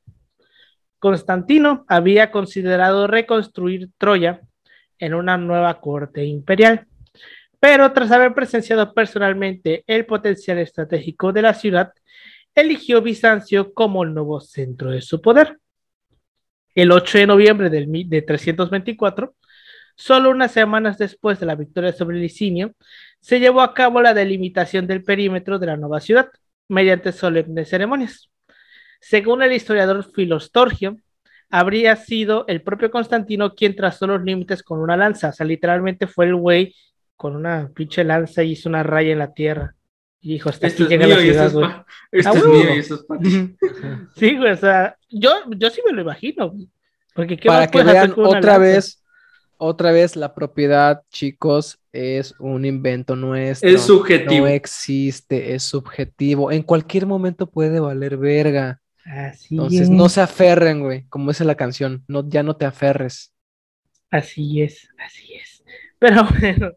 Constantino 0.99 1.85
había 1.89 2.31
considerado 2.31 3.07
reconstruir 3.07 3.89
Troya 3.99 4.41
en 4.99 5.15
una 5.15 5.39
nueva 5.39 5.81
corte 5.81 6.25
imperial, 6.25 6.87
pero 7.59 7.93
tras 7.93 8.11
haber 8.11 8.35
presenciado 8.35 8.93
personalmente 8.93 9.85
el 9.87 10.07
potencial 10.07 10.59
estratégico 10.59 11.33
de 11.33 11.43
la 11.43 11.55
ciudad, 11.55 11.93
eligió 12.61 13.03
Bizancio 13.03 13.73
como 13.75 14.05
el 14.05 14.15
nuevo 14.15 14.41
centro 14.41 14.91
de 14.91 15.03
su 15.03 15.21
poder. 15.21 15.59
El 16.75 16.93
8 16.93 17.19
de 17.19 17.27
noviembre 17.27 17.71
de 17.71 18.23
324, 18.23 19.35
Solo 20.01 20.31
unas 20.31 20.53
semanas 20.53 20.97
después 20.97 21.39
de 21.41 21.45
la 21.45 21.57
victoria 21.57 21.93
sobre 21.93 22.19
Licinio, 22.19 22.73
se 23.21 23.39
llevó 23.39 23.61
a 23.61 23.75
cabo 23.75 24.01
la 24.01 24.15
delimitación 24.15 24.87
del 24.87 25.05
perímetro 25.05 25.59
de 25.59 25.67
la 25.67 25.77
nueva 25.77 26.01
ciudad 26.01 26.31
mediante 26.69 27.13
solemnes 27.13 27.69
ceremonias. 27.69 28.31
Según 28.99 29.43
el 29.43 29.53
historiador 29.53 30.11
Filostorgio, 30.11 30.97
habría 31.51 31.97
sido 31.97 32.47
el 32.49 32.63
propio 32.63 32.91
Constantino 32.91 33.55
quien 33.55 33.77
trazó 33.77 34.07
los 34.07 34.23
límites 34.23 34.63
con 34.63 34.81
una 34.81 34.97
lanza. 34.97 35.29
O 35.29 35.33
sea, 35.35 35.45
literalmente 35.45 36.07
fue 36.07 36.25
el 36.25 36.35
güey 36.35 36.75
con 37.15 37.37
una 37.37 37.71
pinche 37.75 38.03
lanza 38.03 38.43
y 38.43 38.53
hizo 38.53 38.71
una 38.71 38.83
raya 38.83 39.13
en 39.13 39.19
la 39.19 39.35
tierra. 39.35 39.75
Y 40.21 40.35
dijo, 40.35 40.51
hasta 40.51 40.67
aquí 40.67 40.87
llega 40.87 41.07
la 41.07 41.17
ciudad, 41.17 41.53
güey. 41.53 41.71
Esto 42.13 42.37
es 42.37 42.47
mío 42.47 42.75
y 42.75 42.79
eso 42.79 42.95
es 42.97 43.03
para 43.05 43.21
Sí, 44.17 44.37
güey, 44.37 44.53
o 44.53 44.57
sea, 44.57 44.97
yo, 45.09 45.31
yo 45.57 45.71
sí 45.71 45.81
me 45.87 45.93
lo 45.93 46.03
imagino. 46.03 46.55
Porque 47.15 47.37
¿qué 47.37 47.49
Para 47.49 47.67
que 47.67 47.83
vean 47.83 48.15
otra 48.17 48.59
vez 48.59 49.01
otra 49.63 49.93
vez 49.93 50.17
la 50.17 50.35
propiedad, 50.35 51.03
chicos, 51.11 51.79
es 51.93 52.35
un 52.39 52.65
invento 52.65 53.15
nuestro. 53.15 53.69
Es 53.69 53.83
subjetivo. 53.83 54.47
No 54.47 54.47
existe, 54.47 55.55
es 55.55 55.65
subjetivo. 55.65 56.51
En 56.51 56.63
cualquier 56.63 57.05
momento 57.07 57.51
puede 57.51 57.79
valer 57.79 58.17
verga. 58.17 58.81
Así 59.05 59.55
Entonces, 59.55 59.91
no 59.91 60.09
se 60.09 60.23
aferren, 60.23 60.81
güey, 60.81 61.05
como 61.09 61.31
dice 61.31 61.45
la 61.45 61.57
canción. 61.57 62.03
No, 62.09 62.27
ya 62.27 62.43
no 62.43 62.57
te 62.57 62.65
aferres. 62.65 63.35
Así 64.11 64.63
es, 64.63 64.89
así 64.99 65.35
es. 65.35 65.63
Pero 65.99 66.27
bueno, 66.41 66.73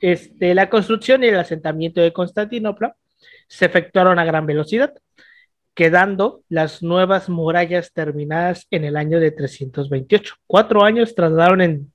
este, 0.00 0.54
la 0.54 0.68
construcción 0.68 1.24
y 1.24 1.28
el 1.28 1.38
asentamiento 1.38 2.00
de 2.00 2.12
Constantinopla 2.12 2.96
se 3.48 3.66
efectuaron 3.66 4.18
a 4.18 4.24
gran 4.24 4.46
velocidad 4.46 4.94
quedando 5.76 6.42
las 6.48 6.82
nuevas 6.82 7.28
murallas 7.28 7.92
terminadas 7.92 8.66
en 8.70 8.84
el 8.84 8.96
año 8.96 9.20
de 9.20 9.30
328. 9.30 10.34
Cuatro 10.46 10.82
años 10.82 11.14
tardaron 11.14 11.60
en 11.60 11.92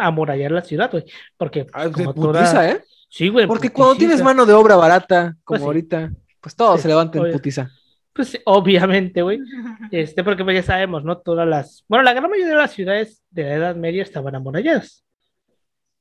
amurallar 0.00 0.50
la 0.50 0.62
ciudad, 0.62 0.90
güey. 0.90 1.04
Porque 1.36 1.64
ah, 1.72 1.88
putiza, 1.88 2.70
¿eh? 2.70 2.82
Sí, 3.08 3.28
güey. 3.28 3.46
Porque 3.46 3.70
cuando 3.70 3.94
tienes 3.94 4.20
mano 4.20 4.44
de 4.44 4.52
obra 4.52 4.74
barata, 4.74 5.36
como 5.44 5.58
pues 5.58 5.62
ahorita, 5.62 6.12
pues 6.40 6.56
todo 6.56 6.76
se 6.76 6.88
levanta 6.88 7.18
en 7.18 7.30
putiza. 7.30 7.70
Pues 8.12 8.36
obviamente, 8.44 9.22
güey. 9.22 9.38
Este, 9.92 10.24
porque 10.24 10.42
pues 10.42 10.56
ya 10.56 10.62
sabemos, 10.64 11.04
¿no? 11.04 11.18
Todas 11.18 11.46
las. 11.46 11.84
Bueno, 11.86 12.02
la 12.02 12.14
gran 12.14 12.28
mayoría 12.28 12.54
de 12.54 12.60
las 12.60 12.72
ciudades 12.72 13.22
de 13.30 13.44
la 13.44 13.54
Edad 13.54 13.76
Media 13.76 14.02
estaban 14.02 14.34
amuralladas. 14.34 15.03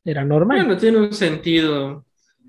Era 0.06 0.24
normal. 0.24 0.66
Bueno, 0.66 0.78
tiene 0.78 0.98
un 0.98 1.14
sentido. 1.14 2.06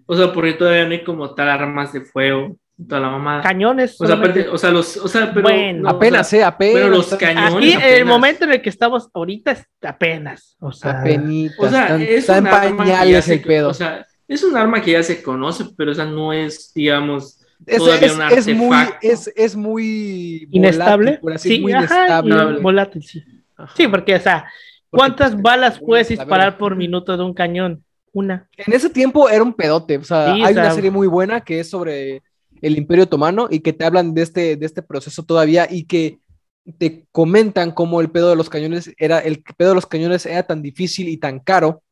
O 0.07 0.17
sea, 0.17 0.33
porque 0.33 0.53
todavía 0.55 0.85
no 0.85 0.93
hay 0.93 1.05
como 1.05 1.35
tal 1.35 1.49
armas 1.49 1.93
de 1.93 2.03
fuego 2.03 2.57
toda 2.89 3.01
la 3.01 3.11
mamada. 3.11 3.43
Cañones. 3.43 4.01
O 4.01 4.07
sea, 4.07 4.21
o 4.51 4.59
sea, 4.59 4.71
los, 4.71 4.97
o 4.97 5.09
sea, 5.09 5.33
pero, 5.33 5.43
bueno, 5.43 5.89
apenas, 5.89 6.33
eh, 6.33 6.43
apenas. 6.43 6.75
Pero 6.75 6.89
los 6.89 7.15
cañones. 7.15 7.77
Aquí, 7.77 7.85
el 7.85 8.05
momento 8.05 8.45
en 8.45 8.53
el 8.53 8.63
que 8.63 8.69
estamos 8.69 9.09
ahorita, 9.13 9.53
es 9.53 9.67
apenas. 9.83 10.57
O 10.59 10.73
sea, 10.73 11.01
Apenitas, 11.01 11.59
o 11.59 11.69
sea 11.69 11.97
es 11.97 12.29
un 12.29 12.47
arma 12.47 13.03
el 13.03 13.41
pedo. 13.43 13.69
O 13.69 13.75
sea, 13.75 14.07
es 14.27 14.43
un 14.43 14.57
arma 14.57 14.83
que 14.83 14.93
ya 14.93 15.03
se 15.03 15.23
conoce, 15.23 15.67
pero 15.77 15.93
esa 15.93 16.05
no 16.05 16.33
es, 16.33 16.73
digamos, 16.75 17.41
todavía 17.65 18.09
es, 18.09 18.15
un 18.15 18.23
artefacto. 18.23 18.51
Es 18.51 18.57
muy, 18.57 18.77
es, 19.03 19.33
es 19.37 19.57
muy 19.57 20.49
inestable. 20.51 21.19
Volátil, 21.23 21.53
sí, 21.53 21.61
muy 21.61 21.73
ajá, 21.73 21.97
inestable. 21.97 22.61
Volátil, 22.61 23.03
sí. 23.03 23.25
Sí, 23.77 23.87
porque, 23.87 24.17
o 24.17 24.21
sea, 24.21 24.51
¿cuántas 24.95 25.31
porque, 25.31 25.43
balas 25.43 25.81
puedes 25.81 26.09
disparar 26.09 26.59
por 26.59 26.77
minuto 26.77 27.17
de 27.17 27.23
un 27.23 27.35
cañón? 27.35 27.85
Una. 28.13 28.49
En 28.57 28.73
ese 28.73 28.91
tiempo 28.91 29.29
era 29.29 29.43
un 29.43 29.55
pedote. 29.55 29.99
O 29.99 30.05
sea, 30.05 30.35
sí, 30.35 30.43
hay 30.43 30.53
o 30.53 30.55
sea, 30.55 30.65
una 30.65 30.75
serie 30.75 30.91
muy 30.91 31.09
buena 31.09 31.41
que 31.41 31.61
es 31.61 31.71
sobre 31.71 32.23
el 32.63 32.79
Imperio 32.79 33.05
Otomano 33.05 33.49
y 33.51 33.61
que 33.61 33.73
te 33.73 33.85
hablan 33.85 34.15
de 34.15 34.23
este, 34.23 34.57
de 34.57 34.67
este 34.67 34.83
proceso 34.83 35.25
todavía 35.25 35.67
y 35.69 35.85
que 35.85 36.21
te 36.79 37.07
comentan 37.13 37.73
cómo 37.73 38.01
el 38.01 38.11
pedo 38.11 38.31
de 38.31 38.37
los 38.37 38.49
cañones 38.49 38.93
era, 38.97 39.19
el 39.19 39.43
pedo 39.57 39.71
de 39.71 39.75
los 39.75 39.87
cañones 39.87 40.25
era 40.27 40.45
tan 40.45 40.63
difícil 40.63 41.09
y 41.09 41.19
tan 41.19 41.41
caro 41.41 41.83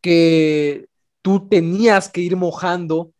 que 0.00 0.86
tú 1.22 1.48
tenías 1.48 2.08
que 2.08 2.20
ir 2.20 2.36
mojando 2.36 3.12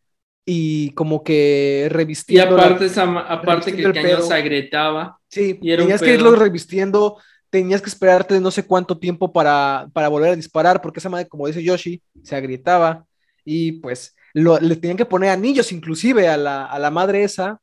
y 0.45 0.91
como 0.91 1.23
que 1.23 1.89
revistiendo. 1.91 2.57
Y 2.57 2.61
aparte, 2.61 2.87
esa, 2.87 3.05
aparte 3.21 3.75
que 3.75 3.83
el, 3.85 3.93
cañón 3.93 4.23
se 4.23 4.35
agrietaba. 4.35 5.19
Sí, 5.29 5.55
tenías 5.55 6.03
que 6.03 6.15
irlo 6.15 6.35
revistiendo, 6.35 7.19
tenías 7.53 7.83
que 7.83 7.91
esperarte 7.91 8.41
no 8.41 8.51
sé 8.51 8.67
cuánto 8.67 8.97
tiempo 8.97 9.31
para, 9.31 9.87
para 9.93 10.09
volver 10.09 10.31
a 10.31 10.37
disparar, 10.37 10.81
porque 10.81 11.01
esa 11.01 11.11
madre, 11.11 11.29
como 11.29 11.47
dice 11.47 11.63
Yoshi, 11.63 12.03
se 12.23 12.35
agrietaba 12.35 13.05
y 13.45 13.73
pues 13.73 14.17
le 14.33 14.77
tenían 14.77 14.97
que 14.97 15.05
poner 15.05 15.29
anillos 15.29 15.71
inclusive 15.71 16.29
a 16.29 16.39
la, 16.39 16.91
madre 16.91 17.25
esa 17.25 17.61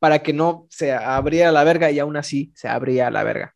para 0.00 0.18
que 0.18 0.32
no 0.32 0.66
se 0.68 0.92
abriera 0.92 1.52
la 1.52 1.62
verga 1.62 1.92
y 1.92 2.00
aún 2.00 2.16
así 2.16 2.50
se 2.56 2.66
abría 2.66 3.08
la 3.08 3.22
verga. 3.22 3.54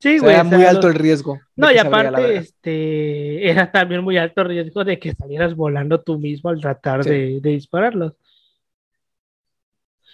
Sí, 0.00 0.18
güey. 0.18 0.34
era 0.34 0.42
muy 0.42 0.64
alto 0.64 0.88
el 0.88 0.94
riesgo. 0.94 1.38
No, 1.54 1.70
y 1.70 1.78
aparte, 1.78 2.36
este, 2.36 3.48
era 3.48 3.70
también 3.70 4.02
muy 4.02 4.18
alto 4.18 4.42
el 4.42 4.48
riesgo 4.48 4.82
de 4.82 4.98
que 4.98 5.14
salieras 5.14 5.54
volando 5.54 6.00
tú 6.00 6.18
mismo 6.18 6.50
al 6.50 6.60
tratar 6.60 7.04
de, 7.04 7.38
dispararlos. 7.40 8.14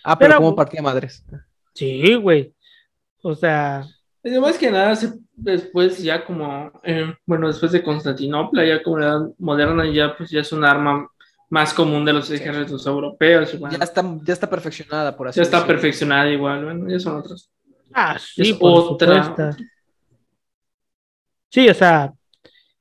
Ah, 0.05 0.19
pero, 0.19 0.37
¿cómo 0.37 0.55
partía 0.55 0.83
madres? 0.83 1.25
Sí, 1.73 2.15
güey. 2.17 2.55
O 3.23 3.35
sea. 3.35 3.87
Más 4.23 4.59
que 4.59 4.71
nada, 4.71 4.99
después 5.35 6.03
ya 6.03 6.25
como, 6.25 6.71
eh, 6.85 7.15
bueno, 7.25 7.49
después 7.49 7.73
de 7.73 7.83
Constantinopla, 7.83 8.67
ya 8.67 8.83
como 8.83 8.99
la 8.99 9.07
edad 9.07 9.21
moderna, 9.39 9.91
ya 9.91 10.15
pues 10.15 10.31
ya 10.31 10.41
es 10.41 10.53
un 10.53 10.65
arma 10.65 11.11
más 11.49 11.73
común 11.73 12.05
de 12.05 12.13
los 12.13 12.31
ejércitos 12.31 12.87
europeos. 12.87 13.59
Ya, 13.59 13.79
está, 13.79 14.05
ya 14.23 14.33
está 14.35 14.49
perfeccionada, 14.49 15.17
por 15.17 15.29
así 15.29 15.39
Ya 15.39 15.43
está 15.43 15.67
perfeccionada 15.67 16.29
igual, 16.29 16.65
bueno, 16.65 16.89
ya 16.89 17.01
son 17.01 17.17
otras. 17.17 17.51
Ah, 17.95 18.19
sí, 18.19 18.57
otra. 18.61 19.57
Sí, 21.49 21.69
o 21.69 21.75
sea, 21.75 22.13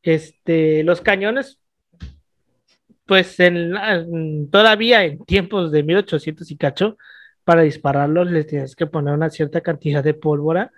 este, 0.04 0.84
los 0.84 1.02
cañones, 1.02 1.60
pues 3.06 3.40
en, 3.40 4.50
todavía 4.52 5.04
en 5.06 5.26
tiempos 5.26 5.72
de 5.72 5.84
1800 5.84 6.52
y 6.52 6.58
cacho, 6.58 6.98
para 7.44 7.64
dispararlos 7.64 8.30
les 8.30 8.46
tienes 8.46 8.76
que 8.76 8.86
poner 8.86 9.14
una 9.16 9.30
cierta 9.30 9.62
cantidad 9.62 10.04
de 10.04 10.14
pólvora 10.14 10.72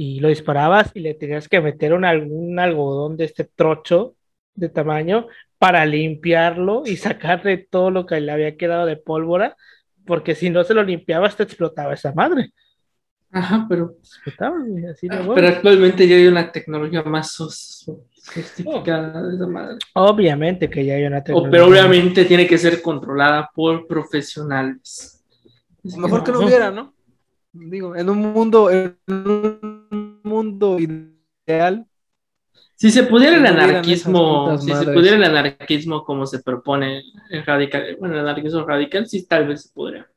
y 0.00 0.18
lo 0.18 0.28
disparabas 0.28 0.92
y 0.94 1.00
le 1.00 1.12
tenías 1.12 1.46
que 1.46 1.60
meter 1.60 1.92
un, 1.92 2.06
algún 2.06 2.58
algodón 2.58 3.18
de 3.18 3.26
este 3.26 3.44
trocho 3.44 4.14
de 4.54 4.70
tamaño 4.70 5.26
para 5.58 5.84
limpiarlo 5.84 6.84
y 6.86 6.96
sacarle 6.96 7.58
todo 7.58 7.90
lo 7.90 8.06
que 8.06 8.18
le 8.18 8.32
había 8.32 8.56
quedado 8.56 8.86
de 8.86 8.96
pólvora 8.96 9.58
porque 10.06 10.34
si 10.34 10.48
no 10.48 10.64
se 10.64 10.72
lo 10.72 10.82
limpiabas 10.82 11.36
te 11.36 11.42
explotaba 11.42 11.92
esa 11.92 12.14
madre. 12.14 12.50
Ajá, 13.30 13.66
pero. 13.68 13.96
Explotaba, 13.98 14.56
así 14.90 15.06
de 15.06 15.18
Pero 15.34 15.48
actualmente 15.48 16.08
ya 16.08 16.16
hay 16.16 16.28
una 16.28 16.50
tecnología 16.50 17.02
más 17.02 17.32
sofisticada 17.32 19.22
de 19.22 19.36
esa 19.36 19.46
madre. 19.48 19.76
Obviamente 19.92 20.70
que 20.70 20.82
ya 20.82 20.94
hay 20.94 21.04
una 21.04 21.22
tecnología. 21.22 21.50
pero 21.50 21.66
obviamente 21.66 22.24
tiene 22.24 22.46
que 22.46 22.56
ser 22.56 22.80
controlada 22.80 23.50
por 23.54 23.86
profesionales. 23.86 25.22
Mejor 25.82 26.24
que 26.24 26.32
no 26.32 26.40
hubiera, 26.40 26.70
¿no? 26.70 26.94
Digo, 27.52 27.94
en 27.94 28.08
un 28.08 28.18
mundo, 28.18 28.70
en 28.70 28.96
un 29.06 29.79
mundo 30.30 30.78
ideal. 30.78 31.86
Si 32.76 32.90
se 32.90 33.02
pudiera 33.02 33.36
el 33.36 33.44
anarquismo, 33.44 34.56
si 34.58 34.72
se 34.72 34.86
pudiera 34.86 35.16
el 35.16 35.24
anarquismo 35.24 36.02
como 36.02 36.24
se 36.24 36.38
propone 36.38 37.02
el 37.28 37.44
radical, 37.44 37.96
bueno, 37.98 38.14
el 38.14 38.20
anarquismo 38.20 38.64
radical, 38.64 39.06
sí, 39.06 39.26
tal 39.26 39.46
vez 39.46 39.64
se 39.64 39.68
podría. 39.74 40.08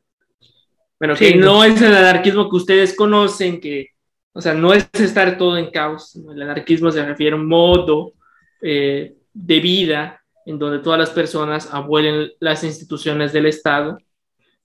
Pero 0.98 1.16
que 1.16 1.36
no 1.36 1.66
es 1.66 1.82
el 1.82 1.94
anarquismo 1.94 2.50
que 2.50 2.56
ustedes 2.56 2.96
conocen, 2.96 3.60
que, 3.60 3.90
o 4.32 4.40
sea, 4.40 4.54
no 4.54 4.72
es 4.72 4.88
estar 4.94 5.38
todo 5.38 5.58
en 5.58 5.72
caos. 5.72 6.16
El 6.16 6.42
anarquismo 6.42 6.90
se 6.92 7.06
refiere 7.06 7.34
a 7.34 7.40
un 7.40 7.48
modo 7.48 8.14
eh, 8.62 9.14
de 9.34 9.60
vida 9.60 10.24
en 10.46 10.58
donde 10.60 10.80
todas 10.80 11.00
las 11.00 11.10
personas 11.10 11.74
abuelen 11.74 12.32
las 12.40 12.64
instituciones 12.64 13.34
del 13.34 13.48
Estado, 13.48 13.98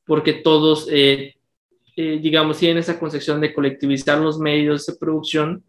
porque 0.04 0.34
todos 0.34 0.86
eh, 0.90 1.37
eh, 2.00 2.20
digamos, 2.22 2.58
tienen 2.58 2.78
esa 2.78 2.96
concepción 2.96 3.40
de 3.40 3.52
colectivizar 3.52 4.20
los 4.20 4.38
medios 4.38 4.86
de 4.86 4.94
producción 4.94 5.64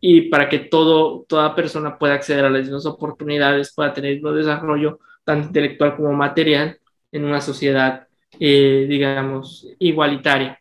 y 0.00 0.22
para 0.30 0.48
que 0.48 0.58
todo, 0.58 1.26
toda 1.28 1.54
persona 1.54 1.98
pueda 1.98 2.14
acceder 2.14 2.46
a 2.46 2.48
las 2.48 2.62
mismas 2.62 2.86
oportunidades, 2.86 3.74
pueda 3.74 3.92
tener 3.92 4.24
un 4.24 4.34
desarrollo 4.34 5.00
tanto 5.22 5.48
intelectual 5.48 5.94
como 5.94 6.14
material 6.14 6.78
en 7.12 7.26
una 7.26 7.42
sociedad, 7.42 8.08
eh, 8.40 8.86
digamos, 8.88 9.68
igualitaria. 9.78 10.58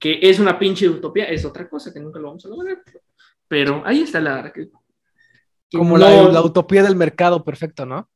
Que 0.00 0.18
es 0.20 0.40
una 0.40 0.58
pinche 0.58 0.88
utopía, 0.88 1.26
es 1.26 1.44
otra 1.44 1.68
cosa 1.68 1.92
que 1.92 2.00
nunca 2.00 2.18
lo 2.18 2.26
vamos 2.26 2.44
a 2.44 2.48
lograr, 2.48 2.82
pero 3.46 3.84
ahí 3.86 4.02
está 4.02 4.18
la... 4.18 4.52
Como 5.70 5.96
la 5.96 6.42
utopía 6.42 6.82
del 6.82 6.96
mercado 6.96 7.44
perfecto, 7.44 7.86
¿no? 7.86 8.10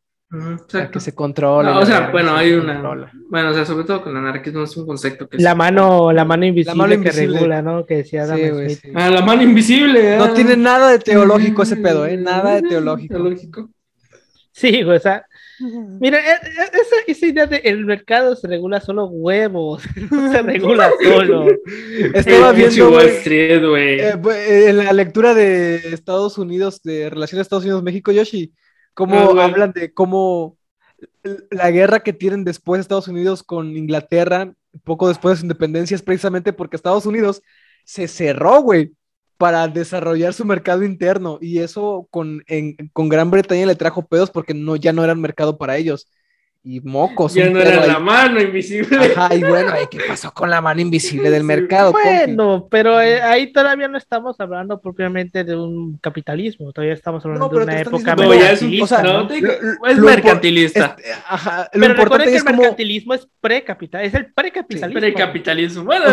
Que 0.90 1.00
se 1.00 1.14
controla. 1.14 1.78
o 1.78 1.86
sea, 1.86 2.10
bueno, 2.10 2.34
hay 2.34 2.52
una. 2.52 2.82
Bueno, 3.30 3.50
o 3.50 3.54
sea, 3.54 3.64
sobre 3.64 3.84
todo 3.84 4.02
con 4.02 4.12
el 4.12 4.18
anarquismo 4.18 4.64
es 4.64 4.76
un 4.76 4.86
concepto 4.86 5.28
que. 5.28 5.38
La 5.38 5.54
mano, 5.54 6.12
la 6.12 6.24
mano 6.24 6.44
invisible 6.44 7.00
que 7.00 7.10
regula, 7.12 7.62
¿no? 7.62 7.84
Que 7.86 7.96
decía 7.96 8.26
sí, 8.26 8.90
Ah, 8.94 9.10
la 9.10 9.22
mano 9.22 9.42
invisible. 9.42 10.16
No 10.18 10.32
tiene 10.32 10.56
nada 10.56 10.90
de 10.90 10.98
teológico 10.98 11.62
ese 11.62 11.76
pedo, 11.76 12.06
¿eh? 12.06 12.16
Nada 12.16 12.56
de 12.56 12.62
teológico. 12.62 13.14
teológico. 13.14 13.70
Sí, 14.52 14.82
o 14.82 14.98
sea. 14.98 15.24
Mira, 16.00 16.18
e, 16.18 16.32
e, 16.32 16.80
esa, 16.80 16.96
esa 17.06 17.26
idea 17.26 17.46
de 17.46 17.58
el 17.58 17.84
mercado 17.84 18.34
se 18.34 18.48
regula 18.48 18.80
solo 18.80 19.06
huevos, 19.06 19.84
no 20.10 20.32
se 20.32 20.42
regula 20.42 20.90
solo. 21.02 21.46
Estaba 22.12 22.52
viendo 22.52 23.00
eh, 23.00 24.68
en 24.68 24.76
la 24.78 24.92
lectura 24.92 25.32
de 25.32 25.76
Estados 25.94 26.38
Unidos, 26.38 26.82
de 26.82 27.08
relaciones 27.08 27.44
Estados 27.44 27.64
Unidos-México, 27.64 28.10
Yoshi, 28.10 28.52
cómo 28.94 29.40
hablan 29.40 29.72
de 29.72 29.92
cómo 29.92 30.56
la 31.50 31.70
guerra 31.70 32.00
que 32.00 32.12
tienen 32.12 32.44
después 32.44 32.80
Estados 32.80 33.08
Unidos 33.08 33.42
con 33.42 33.76
Inglaterra, 33.76 34.54
poco 34.84 35.08
después 35.08 35.34
de 35.34 35.40
su 35.40 35.44
independencia, 35.46 35.94
es 35.94 36.02
precisamente 36.02 36.52
porque 36.52 36.76
Estados 36.76 37.06
Unidos 37.06 37.42
se 37.84 38.08
cerró, 38.08 38.62
güey, 38.62 38.94
para 39.36 39.68
desarrollar 39.68 40.32
su 40.32 40.44
mercado 40.44 40.84
interno. 40.84 41.38
Y 41.40 41.58
eso 41.58 42.08
con, 42.10 42.42
con 42.92 43.08
Gran 43.08 43.30
Bretaña 43.30 43.66
le 43.66 43.76
trajo 43.76 44.06
pedos 44.06 44.30
porque 44.30 44.54
no, 44.54 44.76
ya 44.76 44.92
no 44.92 45.04
era 45.04 45.12
un 45.12 45.20
mercado 45.20 45.58
para 45.58 45.76
ellos 45.76 46.08
y 46.66 46.80
mocos. 46.80 47.34
Ya 47.34 47.50
no 47.50 47.60
era 47.60 47.86
la 47.86 47.98
mano 47.98 48.40
invisible. 48.40 48.96
Ajá, 48.96 49.34
y 49.34 49.40
bueno, 49.40 49.72
¿qué 49.90 49.98
pasó 50.08 50.32
con 50.32 50.48
la 50.48 50.62
mano 50.62 50.80
invisible 50.80 51.30
del 51.30 51.44
mercado? 51.44 51.92
Bueno, 51.92 52.66
pero 52.70 53.00
eh, 53.02 53.20
ahí 53.20 53.52
todavía 53.52 53.86
no 53.86 53.98
estamos 53.98 54.40
hablando 54.40 54.80
propiamente 54.80 55.44
de 55.44 55.54
un 55.54 55.98
capitalismo, 55.98 56.72
todavía 56.72 56.94
estamos 56.94 57.22
hablando 57.24 57.50
de 57.50 57.64
una 57.64 57.80
época 57.80 58.16
mercantilista. 58.16 59.02
No, 59.02 59.28
es, 59.30 59.98
mercantilista. 59.98 60.96
ajá, 61.28 61.68
lo 61.74 61.80
pero 61.80 61.92
importante 61.92 62.30
que 62.30 62.36
el 62.38 62.44
mercantilismo 62.44 63.14
es 63.14 63.28
precapital, 63.40 64.04
es 64.04 64.14
el 64.14 64.32
precapitalismo. 64.32 65.00
Precapitalismo. 65.00 65.84
Bueno, 65.84 66.06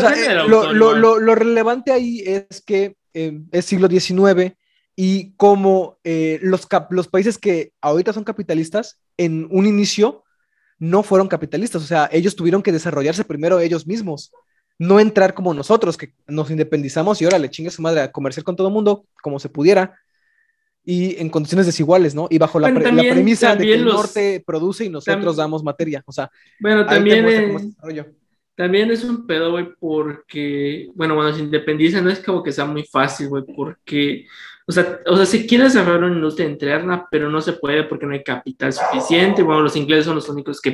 lo, 0.47 0.73
lo, 0.73 1.19
lo, 1.19 1.35
relevante 1.35 1.93
ahí 1.93 2.23
es 2.25 2.61
que 2.61 2.97
eh, 3.13 3.39
es 3.53 3.65
siglo 3.65 3.87
XIX 3.87 4.53
y 4.97 5.31
como 5.37 5.97
eh, 6.03 6.39
los, 6.41 6.67
los 6.89 7.07
países 7.07 7.37
que 7.37 7.71
ahorita 7.79 8.11
son 8.11 8.25
capitalistas, 8.25 8.99
en 9.17 9.47
un 9.49 9.65
inicio 9.65 10.20
no 10.81 11.03
fueron 11.03 11.27
capitalistas, 11.27 11.83
o 11.83 11.85
sea, 11.85 12.09
ellos 12.11 12.35
tuvieron 12.35 12.63
que 12.63 12.71
desarrollarse 12.71 13.23
primero 13.23 13.59
ellos 13.59 13.85
mismos, 13.85 14.31
no 14.79 14.99
entrar 14.99 15.35
como 15.35 15.53
nosotros, 15.53 15.95
que 15.95 16.15
nos 16.27 16.49
independizamos 16.49 17.21
y 17.21 17.25
ahora 17.25 17.37
le 17.37 17.51
chingue 17.51 17.69
su 17.69 17.83
madre 17.83 18.01
a 18.01 18.11
comerciar 18.11 18.43
con 18.43 18.55
todo 18.55 18.67
el 18.67 18.73
mundo 18.73 19.05
como 19.21 19.39
se 19.39 19.47
pudiera 19.47 19.95
y 20.83 21.21
en 21.21 21.29
condiciones 21.29 21.67
desiguales, 21.67 22.15
¿no? 22.15 22.27
Y 22.31 22.39
bajo 22.39 22.59
la, 22.59 22.73
premisa 22.73 23.55
de 23.55 23.63
que 23.63 23.75
el 23.75 23.85
norte 23.85 24.43
produce 24.43 24.85
y 24.85 24.89
nosotros 24.89 25.35
damos 25.35 25.63
materia, 25.63 26.01
o 26.07 26.11
sea, 26.11 26.31
bueno, 26.59 26.83
también 26.87 27.27
es, 27.27 27.75
también 28.55 28.89
es 28.89 29.03
un 29.03 29.27
pedo, 29.27 29.51
güey, 29.51 29.67
porque, 29.79 30.89
bueno, 30.95 31.13
cuando 31.13 31.35
se 31.35 31.43
independiza 31.43 32.01
no 32.01 32.09
es 32.09 32.21
como 32.21 32.41
que 32.41 32.51
sea 32.51 32.65
muy 32.65 32.85
fácil, 32.85 33.27
güey, 33.27 33.43
porque 33.55 34.25
o 34.71 34.73
sea, 34.73 34.99
o 35.05 35.17
sea, 35.17 35.25
se 35.25 35.45
quiere 35.45 35.69
cerrar 35.69 36.01
una 36.01 36.15
industria 36.15 36.47
interna, 36.47 37.05
pero 37.11 37.29
no 37.29 37.41
se 37.41 37.53
puede 37.53 37.83
porque 37.83 38.05
no 38.05 38.13
hay 38.13 38.23
capital 38.23 38.71
suficiente. 38.71 39.43
Bueno, 39.43 39.63
los 39.63 39.75
ingleses 39.75 40.05
son 40.05 40.15
los 40.15 40.29
únicos 40.29 40.61
que 40.61 40.69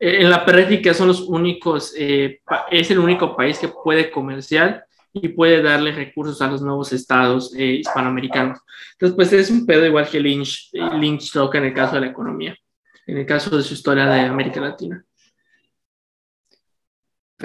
eh, 0.00 0.22
en 0.22 0.28
la 0.28 0.44
práctica 0.44 0.92
son 0.92 1.06
los 1.06 1.20
únicos, 1.20 1.94
eh, 1.96 2.40
es 2.68 2.90
el 2.90 2.98
único 2.98 3.36
país 3.36 3.60
que 3.60 3.68
puede 3.68 4.10
comerciar 4.10 4.84
y 5.12 5.28
puede 5.28 5.62
darle 5.62 5.92
recursos 5.92 6.42
a 6.42 6.48
los 6.48 6.62
nuevos 6.62 6.92
estados 6.92 7.54
eh, 7.54 7.76
hispanoamericanos. 7.80 8.58
Entonces, 8.94 9.14
pues 9.14 9.32
es 9.32 9.50
un 9.52 9.66
pedo 9.66 9.86
igual 9.86 10.08
que 10.08 10.18
Lynch, 10.18 10.70
Lynch 10.72 11.30
toca 11.30 11.58
en 11.58 11.66
el 11.66 11.74
caso 11.74 11.94
de 11.94 12.00
la 12.00 12.06
economía, 12.08 12.56
en 13.06 13.18
el 13.18 13.26
caso 13.26 13.56
de 13.56 13.62
su 13.62 13.74
historia 13.74 14.06
de 14.06 14.22
América 14.22 14.60
Latina. 14.60 15.04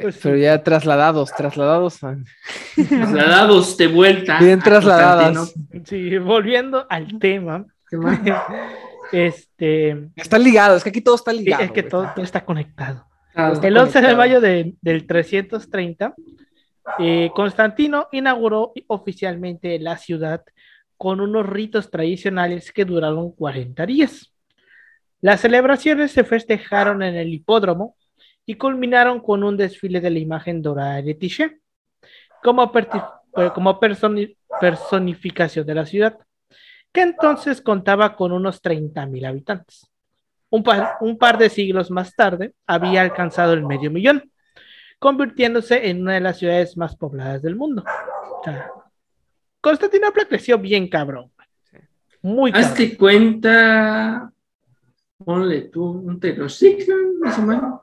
Pues 0.01 0.19
pero 0.21 0.37
ya 0.37 0.63
trasladados, 0.63 1.31
trasladados. 1.35 1.99
Trasladados 2.75 3.77
de 3.77 3.87
vuelta. 3.87 4.39
Bien 4.39 4.59
trasladados. 4.59 5.53
Sí, 5.85 6.17
volviendo 6.17 6.85
al 6.89 7.17
tema. 7.19 7.65
este. 9.11 10.09
Está 10.15 10.37
ligado, 10.37 10.77
es 10.77 10.83
que 10.83 10.89
aquí 10.89 11.01
todo 11.01 11.15
está 11.15 11.33
ligado. 11.33 11.63
es 11.63 11.71
que 11.71 11.83
todo, 11.83 12.11
está 12.17 12.45
conectado. 12.45 13.05
el 13.35 13.77
11 13.77 14.01
de 14.01 14.15
mayo 14.15 14.39
del 14.39 15.07
330, 15.07 16.13
eh, 16.99 17.31
Constantino 17.33 18.07
inauguró 18.11 18.73
oficialmente 18.87 19.79
la 19.79 19.97
ciudad 19.97 20.43
con 20.95 21.21
unos 21.21 21.45
ritos 21.45 21.91
tradicionales 21.91 22.71
que 22.71 22.85
duraron 22.85 23.31
40 23.31 23.85
días. 23.85 24.33
Las 25.21 25.41
celebraciones 25.41 26.11
se 26.11 26.23
festejaron 26.23 27.01
en 27.03 27.15
el 27.15 27.33
hipódromo 27.33 27.96
y 28.49 28.55
culminaron 28.55 29.19
con 29.19 29.43
un 29.43 29.57
desfile 29.57 29.99
de 29.99 30.09
la 30.09 30.19
imagen 30.19 30.61
dorada 30.61 31.01
de 31.01 31.13
Tiché 31.13 31.59
como, 32.41 32.71
como 33.53 33.79
personificación 34.59 35.65
de 35.67 35.75
la 35.75 35.85
ciudad, 35.85 36.17
que 36.93 37.01
entonces 37.01 37.61
contaba 37.61 38.15
con 38.15 38.31
unos 38.31 38.63
30.000 38.63 39.27
habitantes. 39.27 39.91
Un 40.49 40.63
par, 40.63 40.95
un 41.01 41.17
par 41.17 41.37
de 41.37 41.49
siglos 41.49 41.91
más 41.91 42.15
tarde 42.15 42.53
había 42.65 43.01
alcanzado 43.01 43.51
el 43.51 43.65
medio 43.65 43.91
millón, 43.91 44.31
convirtiéndose 44.97 45.89
en 45.89 46.03
una 46.03 46.13
de 46.13 46.21
las 46.21 46.37
ciudades 46.37 46.77
más 46.77 46.95
pobladas 46.95 47.41
del 47.41 47.57
mundo. 47.57 47.83
Constantinopla 49.59 50.23
creció 50.23 50.57
bien 50.57 50.87
cabrón. 50.87 51.29
Muy 52.21 52.53
cabrón. 52.53 52.71
Hazte 52.71 52.95
cuenta, 52.95 54.31
ponle 55.17 55.63
tú 55.63 55.83
un 55.83 56.17
telociclo, 56.17 56.95
más 57.19 57.37
o 57.39 57.41
menos. 57.41 57.81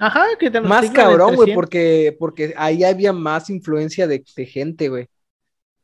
Ajá, 0.00 0.24
que 0.38 0.50
te 0.50 0.62
Más 0.62 0.90
cabrón, 0.90 1.36
güey, 1.36 1.54
porque, 1.54 2.16
porque 2.18 2.54
ahí 2.56 2.84
había 2.84 3.12
más 3.12 3.50
influencia 3.50 4.06
de, 4.06 4.24
gente, 4.46 4.88
güey. 4.88 5.06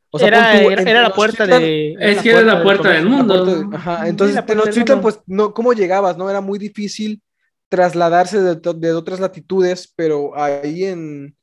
O 0.09 0.17
sea, 0.17 0.29
era, 0.29 0.59
era, 0.59 1.01
la 1.03 1.13
puerta 1.13 1.45
de. 1.45 1.95
Es 1.99 2.23
que 2.23 2.31
era 2.31 2.41
la 2.41 2.63
puerta 2.63 2.89
del 2.89 3.05
mundo. 3.05 3.69
ajá, 3.73 4.07
entonces 4.07 4.43
Tenochtitlan, 4.43 5.01
pues, 5.01 5.19
no, 5.27 5.53
¿cómo 5.53 5.73
llegabas? 5.73 6.17
No 6.17 6.29
era 6.29 6.41
muy 6.41 6.57
difícil 6.57 7.21
trasladarse 7.69 8.41
de, 8.41 8.55
de, 8.55 8.93
otras 8.93 9.19
latitudes, 9.19 9.93
pero 9.95 10.35
ahí 10.35 10.85
en 10.85 11.35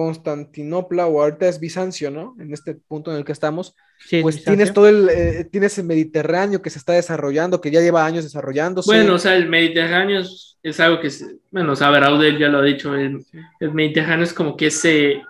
Constantinopla 0.00 1.06
o 1.06 1.20
ahorita 1.20 1.46
es 1.46 1.60
Bizancio, 1.60 2.10
¿no? 2.10 2.34
En 2.40 2.54
este 2.54 2.74
punto 2.74 3.10
en 3.10 3.18
el 3.18 3.24
que 3.24 3.32
estamos, 3.32 3.76
pues 4.22 4.42
tienes 4.42 4.72
todo 4.72 4.88
el, 4.88 5.10
eh, 5.10 5.44
tienes 5.44 5.76
el 5.78 5.84
Mediterráneo 5.84 6.62
que 6.62 6.70
se 6.70 6.78
está 6.78 6.94
desarrollando, 6.94 7.60
que 7.60 7.70
ya 7.70 7.80
lleva 7.80 8.06
años 8.06 8.24
desarrollándose. 8.24 8.90
Bueno, 8.90 9.14
o 9.14 9.18
sea, 9.18 9.36
el 9.36 9.48
Mediterráneo 9.50 10.22
es, 10.62 10.80
algo 10.80 11.00
que, 11.00 11.10
bueno, 11.50 11.72
o 11.72 11.76
sea, 11.76 11.88
Audel 11.88 12.38
ya 12.38 12.48
lo 12.48 12.58
ha 12.58 12.62
dicho, 12.62 12.94
el, 12.94 13.22
Mediterráneo 13.60 14.24
es 14.24 14.32
como 14.32 14.56
que 14.56 14.68
ese, 14.68 15.20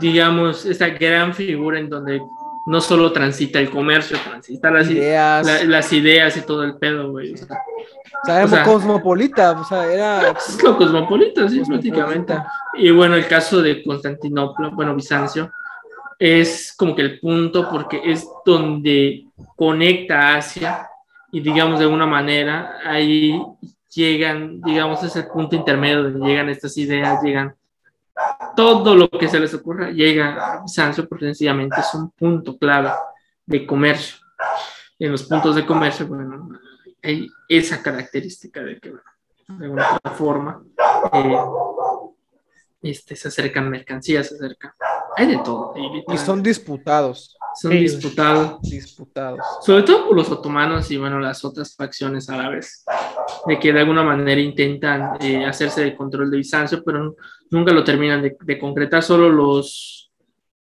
digamos, 0.00 0.64
esa 0.64 0.88
gran 0.88 1.34
figura 1.34 1.78
en 1.78 1.90
donde 1.90 2.18
no 2.66 2.80
solo 2.80 3.12
transita 3.12 3.58
el 3.58 3.70
comercio, 3.70 4.18
transita 4.24 4.70
las 4.70 4.90
ideas, 4.90 5.64
las 5.66 5.92
ideas 5.92 6.36
y 6.36 6.42
todo 6.42 6.64
el 6.64 6.76
pedo, 6.76 7.10
güey. 7.10 7.34
O 7.34 7.36
sea, 7.36 8.64
cosmopolita, 8.64 9.52
o 9.52 9.64
sea, 9.64 9.92
era... 9.92 10.30
Es 10.30 10.62
lo 10.62 10.76
cosmopolita, 10.76 11.48
sí, 11.48 11.62
prácticamente. 11.66 12.34
Y 12.74 12.90
bueno, 12.90 13.16
el 13.16 13.26
caso 13.26 13.60
de 13.60 13.82
Constantinopla, 13.82 14.68
bueno, 14.68 14.94
Bizancio, 14.94 15.52
es 16.18 16.74
como 16.76 16.94
que 16.94 17.02
el 17.02 17.20
punto 17.20 17.68
porque 17.70 18.00
es 18.04 18.26
donde 18.46 19.26
conecta 19.56 20.36
Asia 20.36 20.88
y 21.32 21.40
digamos 21.40 21.78
de 21.78 21.84
alguna 21.84 22.06
manera 22.06 22.78
ahí 22.86 23.40
llegan, 23.92 24.60
digamos, 24.62 25.02
es 25.02 25.16
el 25.16 25.26
punto 25.26 25.56
intermedio 25.56 26.04
donde 26.04 26.26
llegan 26.26 26.48
estas 26.48 26.76
ideas, 26.78 27.22
llegan 27.22 27.54
todo 28.56 28.94
lo 28.94 29.08
que 29.08 29.28
se 29.28 29.40
les 29.40 29.52
ocurra, 29.54 29.90
llega 29.90 30.54
a 30.54 30.62
Bizancio 30.62 31.08
porque 31.08 31.26
sencillamente 31.26 31.80
es 31.80 31.94
un 31.94 32.10
punto 32.10 32.56
clave 32.58 32.92
de 33.46 33.66
comercio. 33.66 34.16
En 34.98 35.12
los 35.12 35.24
puntos 35.24 35.56
de 35.56 35.66
comercio, 35.66 36.06
bueno, 36.06 36.48
hay 37.02 37.28
esa 37.48 37.82
característica 37.82 38.62
de 38.62 38.78
que, 38.78 38.90
bueno, 38.90 39.04
de 39.48 39.64
alguna 39.64 40.00
forma, 40.16 40.62
eh, 41.12 41.38
este, 42.82 43.16
se 43.16 43.28
acercan 43.28 43.68
mercancías, 43.68 44.28
se 44.28 44.34
acercan. 44.36 44.72
Hay 45.16 45.26
de 45.26 45.38
todo. 45.38 45.74
Y 46.08 46.18
son 46.18 46.42
disputados. 46.42 47.36
Son 47.54 47.70
disputados. 47.70 48.60
Disputados. 48.62 49.40
Sobre 49.62 49.82
todo 49.84 50.08
por 50.08 50.16
los 50.16 50.30
otomanos 50.30 50.90
y 50.90 50.96
bueno, 50.96 51.20
las 51.20 51.44
otras 51.44 51.74
facciones 51.76 52.28
árabes, 52.28 52.84
de 53.46 53.58
que 53.58 53.72
de 53.72 53.80
alguna 53.80 54.02
manera 54.02 54.40
intentan 54.40 55.16
eh, 55.20 55.44
hacerse 55.44 55.84
de 55.84 55.96
control 55.96 56.30
de 56.30 56.38
Bizancio, 56.38 56.82
pero 56.84 57.14
nunca 57.50 57.72
lo 57.72 57.84
terminan 57.84 58.22
de, 58.22 58.58
concretar. 58.58 59.02
Solo 59.02 59.28
los, 59.28 60.10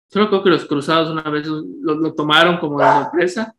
solo 0.09 0.28
creo 0.28 0.42
que 0.42 0.50
los 0.50 0.66
cruzados 0.66 1.11
una 1.11 1.28
vez 1.31 1.46
lo, 1.46 2.14
tomaron 2.14 2.59
como 2.59 2.78
de 2.78 2.87
sorpresa. 2.87 3.55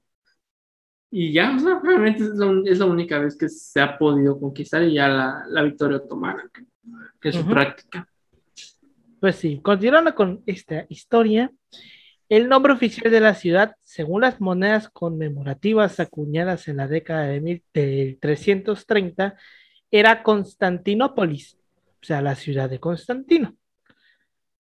Y 1.09 1.31
ya, 1.31 1.55
realmente 1.83 2.23
es, 2.23 2.79
la 2.79 2.85
única 2.85 3.19
vez 3.19 3.37
que 3.37 3.47
se 3.47 3.79
ha 3.79 3.97
podido 3.97 4.39
conquistar 4.39 4.81
y 4.83 4.95
ya 4.95 5.07
la, 5.07 5.45
la 5.47 5.61
victoria 5.61 5.97
otomana, 5.97 6.49
que, 7.19 7.29
es 7.29 7.35
su 7.35 7.45
práctica. 7.45 8.07
Pues 9.19 9.35
sí, 9.35 9.59
continuando 9.61 10.13
con 10.15 10.41
esta 10.45 10.85
historia, 10.89 11.51
el 12.35 12.49
nombre 12.49 12.73
oficial 12.73 13.11
de 13.11 13.19
la 13.19 13.35
ciudad, 13.35 13.75
según 13.83 14.21
las 14.21 14.41
monedas 14.41 14.89
conmemorativas 14.89 15.99
acuñadas 15.99 16.67
en 16.67 16.77
la 16.77 16.87
década 16.87 17.27
de 17.27 17.39
1330, 17.41 19.37
era 19.91 20.23
Constantinópolis, 20.23 21.59
o 22.01 22.05
sea, 22.05 22.23
la 22.23 22.33
ciudad 22.33 22.71
de 22.71 22.79
Constantino. 22.79 23.55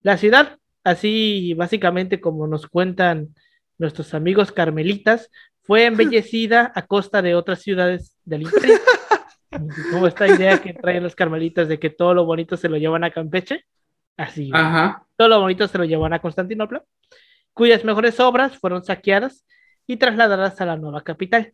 La 0.03 0.17
ciudad, 0.17 0.59
así 0.83 1.55
básicamente 1.55 2.21
como 2.21 2.45
nos 2.45 2.67
cuentan 2.67 3.33
nuestros 3.79 4.13
amigos 4.13 4.51
carmelitas, 4.51 5.31
fue 5.63 5.85
embellecida 5.87 6.71
a 6.75 6.85
costa 6.85 7.23
de 7.23 7.33
otras 7.33 7.63
ciudades 7.63 8.15
del 8.23 8.43
imperio. 8.43 8.77
Como 9.91 10.07
esta 10.07 10.27
idea 10.27 10.59
que 10.59 10.73
traen 10.73 11.03
los 11.03 11.15
carmelitas 11.15 11.67
de 11.67 11.77
que 11.79 11.91
todo 11.91 12.15
lo 12.15 12.25
bonito 12.25 12.57
se 12.57 12.69
lo 12.69 12.77
llevan 12.77 13.03
a 13.03 13.11
Campeche. 13.11 13.65
Así. 14.17 14.51
Todo 15.15 15.27
lo 15.27 15.41
bonito 15.41 15.67
se 15.67 15.77
lo 15.77 15.85
llevan 15.85 16.11
a 16.11 16.19
Constantinopla, 16.19 16.83
cuyas 17.53 17.83
mejores 17.83 18.19
obras 18.19 18.57
fueron 18.57 18.83
saqueadas 18.83 19.45
y 19.87 19.97
trasladadas 19.97 20.59
a 20.61 20.65
la 20.65 20.77
nueva 20.77 21.03
capital. 21.03 21.53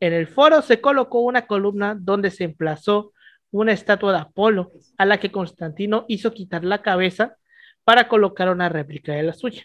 En 0.00 0.12
el 0.12 0.26
foro 0.26 0.62
se 0.62 0.80
colocó 0.80 1.20
una 1.20 1.46
columna 1.46 1.96
donde 1.98 2.30
se 2.30 2.44
emplazó 2.44 3.12
una 3.52 3.72
estatua 3.72 4.12
de 4.12 4.18
Apolo, 4.18 4.72
a 4.98 5.04
la 5.04 5.20
que 5.20 5.30
Constantino 5.30 6.06
hizo 6.08 6.32
quitar 6.32 6.64
la 6.64 6.82
cabeza 6.82 7.36
para 7.84 8.08
colocar 8.08 8.48
una 8.48 8.68
réplica 8.68 9.12
de 9.12 9.22
la 9.22 9.32
suya. 9.32 9.64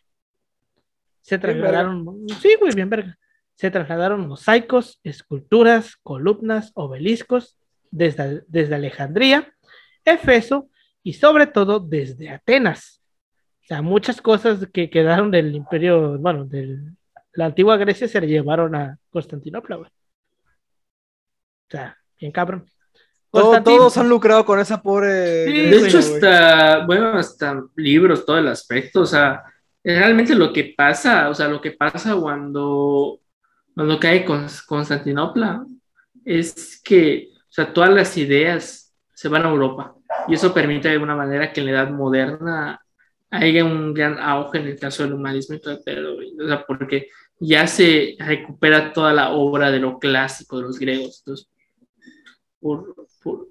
Se 1.22 1.38
trasladaron, 1.38 2.26
sí, 2.42 2.56
muy 2.62 2.72
bien, 2.76 2.90
verga. 2.90 3.18
Se 3.56 3.72
trasladaron 3.72 4.28
mosaicos, 4.28 5.00
esculturas, 5.04 5.96
columnas, 6.04 6.72
obeliscos 6.76 7.58
desde, 7.90 8.44
desde 8.48 8.76
Alejandría, 8.76 9.54
Efeso 10.06 10.70
y 11.02 11.14
sobre 11.14 11.48
todo 11.48 11.80
desde 11.80 12.30
Atenas. 12.30 13.02
O 13.68 13.70
sea, 13.70 13.82
muchas 13.82 14.22
cosas 14.22 14.66
que 14.72 14.90
quedaron 14.90 15.30
del 15.30 15.54
imperio, 15.54 16.18
bueno, 16.20 16.46
de 16.46 16.80
la 17.34 17.48
antigua 17.48 17.76
Grecia 17.76 18.08
se 18.08 18.22
le 18.22 18.28
llevaron 18.28 18.74
a 18.76 18.98
Constantinopla, 19.10 19.80
O 19.80 19.88
sea, 21.70 21.98
bien 22.18 22.32
cabrón. 22.32 22.72
todos 23.30 23.98
han 23.98 24.08
lucrado 24.08 24.46
con 24.46 24.62
esa 24.62 24.82
pobre. 24.82 25.10
de 25.10 25.86
hecho, 25.86 25.98
hasta, 25.98 26.86
bueno, 26.86 27.10
hasta 27.10 27.62
libros, 27.76 28.26
todo 28.26 28.38
el 28.38 28.48
aspecto, 28.48 29.02
o 29.02 29.06
sea, 29.06 29.44
realmente 29.84 30.34
lo 30.34 30.54
que 30.54 30.74
pasa, 30.78 31.28
o 31.28 31.34
sea, 31.34 31.50
lo 31.50 31.60
que 31.60 31.72
pasa 31.72 32.16
cuando, 32.16 33.20
cuando 33.76 34.00
cae 34.00 34.24
Constantinopla 34.24 35.66
es 36.24 36.82
que, 36.82 37.32
o 37.34 37.52
sea, 37.52 37.74
todas 37.74 37.90
las 37.90 38.16
ideas 38.16 38.96
se 39.14 39.28
van 39.28 39.46
a 39.46 39.50
Europa. 39.50 39.94
Y 40.30 40.36
eso 40.36 40.54
permite 40.54 40.88
de 40.88 40.94
alguna 40.94 41.18
manera 41.18 41.52
que 41.52 41.60
en 41.60 41.66
la 41.66 41.72
edad 41.74 41.90
moderna 41.90 42.80
haya 43.30 43.66
un 43.66 43.94
gran 43.94 44.20
auge 44.20 44.60
en 44.60 44.68
el 44.68 44.80
caso 44.80 45.04
del 45.04 45.14
humanismo 45.14 45.56
y 45.56 45.60
todo 45.60 45.74
el 45.74 45.84
pedo, 45.84 46.16
o 46.16 46.48
sea, 46.48 46.66
porque 46.66 47.10
ya 47.40 47.68
se 47.68 48.16
recupera 48.20 48.94
toda 48.94 49.14
la 49.14 49.32
obra 49.32 49.70
de 49.72 49.80
lo 49.80 50.00
clásico 50.00 50.58
de 50.58 50.64
los 50.64 50.80
griegos. 50.80 51.20
Entonces, 51.20 51.50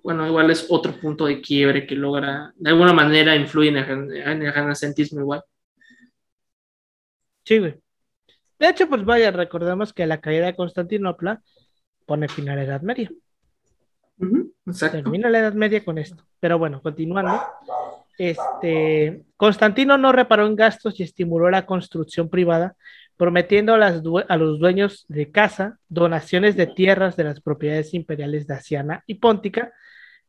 bueno, 0.03 0.27
igual 0.27 0.51
es 0.51 0.67
otro 0.69 0.93
punto 0.99 1.27
de 1.27 1.41
quiebre 1.41 1.87
que 1.87 1.95
logra, 1.95 2.53
de 2.57 2.71
alguna 2.71 2.93
manera 2.93 3.37
influye 3.37 3.69
en 3.69 3.77
el, 3.77 4.17
en 4.17 4.43
el 4.43 4.53
renacentismo 4.53 5.21
igual. 5.21 5.43
Sí, 7.45 7.59
güey. 7.59 7.77
De 8.59 8.69
hecho, 8.69 8.89
pues 8.89 9.05
vaya, 9.05 9.31
recordemos 9.31 9.93
que 9.93 10.07
la 10.07 10.21
caída 10.21 10.47
de 10.47 10.57
Constantinopla 10.57 11.43
pone 12.07 12.29
fin 12.29 12.49
a 12.49 12.57
la 12.57 12.65
Edad 12.65 12.81
Media. 12.81 13.11
Termina 14.91 15.29
la 15.29 15.41
Edad 15.41 15.53
Media 15.53 15.85
con 15.85 15.99
esto. 15.99 16.25
Pero 16.41 16.59
bueno, 16.59 16.81
continuando. 16.81 17.39
Este, 18.19 19.23
Constantino 19.37 19.99
no 19.99 20.13
reparó 20.13 20.47
en 20.47 20.57
gastos 20.57 20.99
y 20.99 21.03
estimuló 21.03 21.51
la 21.51 21.67
construcción 21.67 22.29
privada, 22.29 22.77
prometiendo 23.17 23.75
a, 23.75 24.37
los 24.37 24.59
dueños 24.59 25.05
de 25.09 25.31
casa 25.31 25.79
donaciones 25.89 26.57
de 26.57 26.67
tierras 26.67 27.17
de 27.17 27.25
las 27.25 27.41
propiedades 27.41 27.95
imperiales 27.95 28.47
de 28.47 28.55
Asiana 28.55 29.03
y 29.07 29.15
Póntica. 29.15 29.73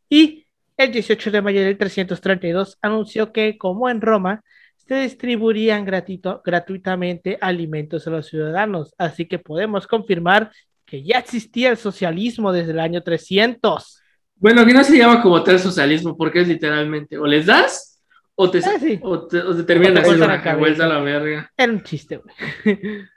Y 0.09 0.45
el 0.77 0.91
18 0.91 1.31
de 1.31 1.41
mayo 1.41 1.61
del 1.61 1.77
332 1.77 2.77
anunció 2.81 3.31
que, 3.33 3.57
como 3.57 3.89
en 3.89 4.01
Roma, 4.01 4.43
se 4.75 4.95
distribuirían 4.95 5.85
gratuitamente 5.85 7.37
alimentos 7.41 8.07
a 8.07 8.11
los 8.11 8.27
ciudadanos. 8.27 8.93
Así 8.97 9.25
que 9.25 9.39
podemos 9.39 9.85
confirmar 9.85 10.51
que 10.85 11.03
ya 11.03 11.19
existía 11.19 11.69
el 11.69 11.77
socialismo 11.77 12.53
desde 12.53 12.71
el 12.71 12.79
año 12.79 13.03
300. 13.03 14.01
Bueno, 14.39 14.65
que 14.65 14.73
no 14.73 14.83
se 14.83 14.97
llama 14.97 15.21
como 15.21 15.43
tal 15.43 15.59
socialismo, 15.59 16.15
porque 16.15 16.41
es 16.41 16.47
literalmente, 16.47 17.17
o 17.17 17.25
les 17.25 17.45
das, 17.45 18.03
o 18.35 18.49
te, 18.51 18.59
ah, 18.59 18.77
o 19.01 19.27
te, 19.27 19.63
terminan 19.63 19.97
haciendo 19.97 20.25
una 20.25 20.55
vuelta 20.55 20.85
a 20.85 20.89
la 20.89 20.99
verga. 20.99 21.51
Era 21.57 21.71
un 21.71 21.83
chiste, 21.83 22.17
güey. 22.17 23.07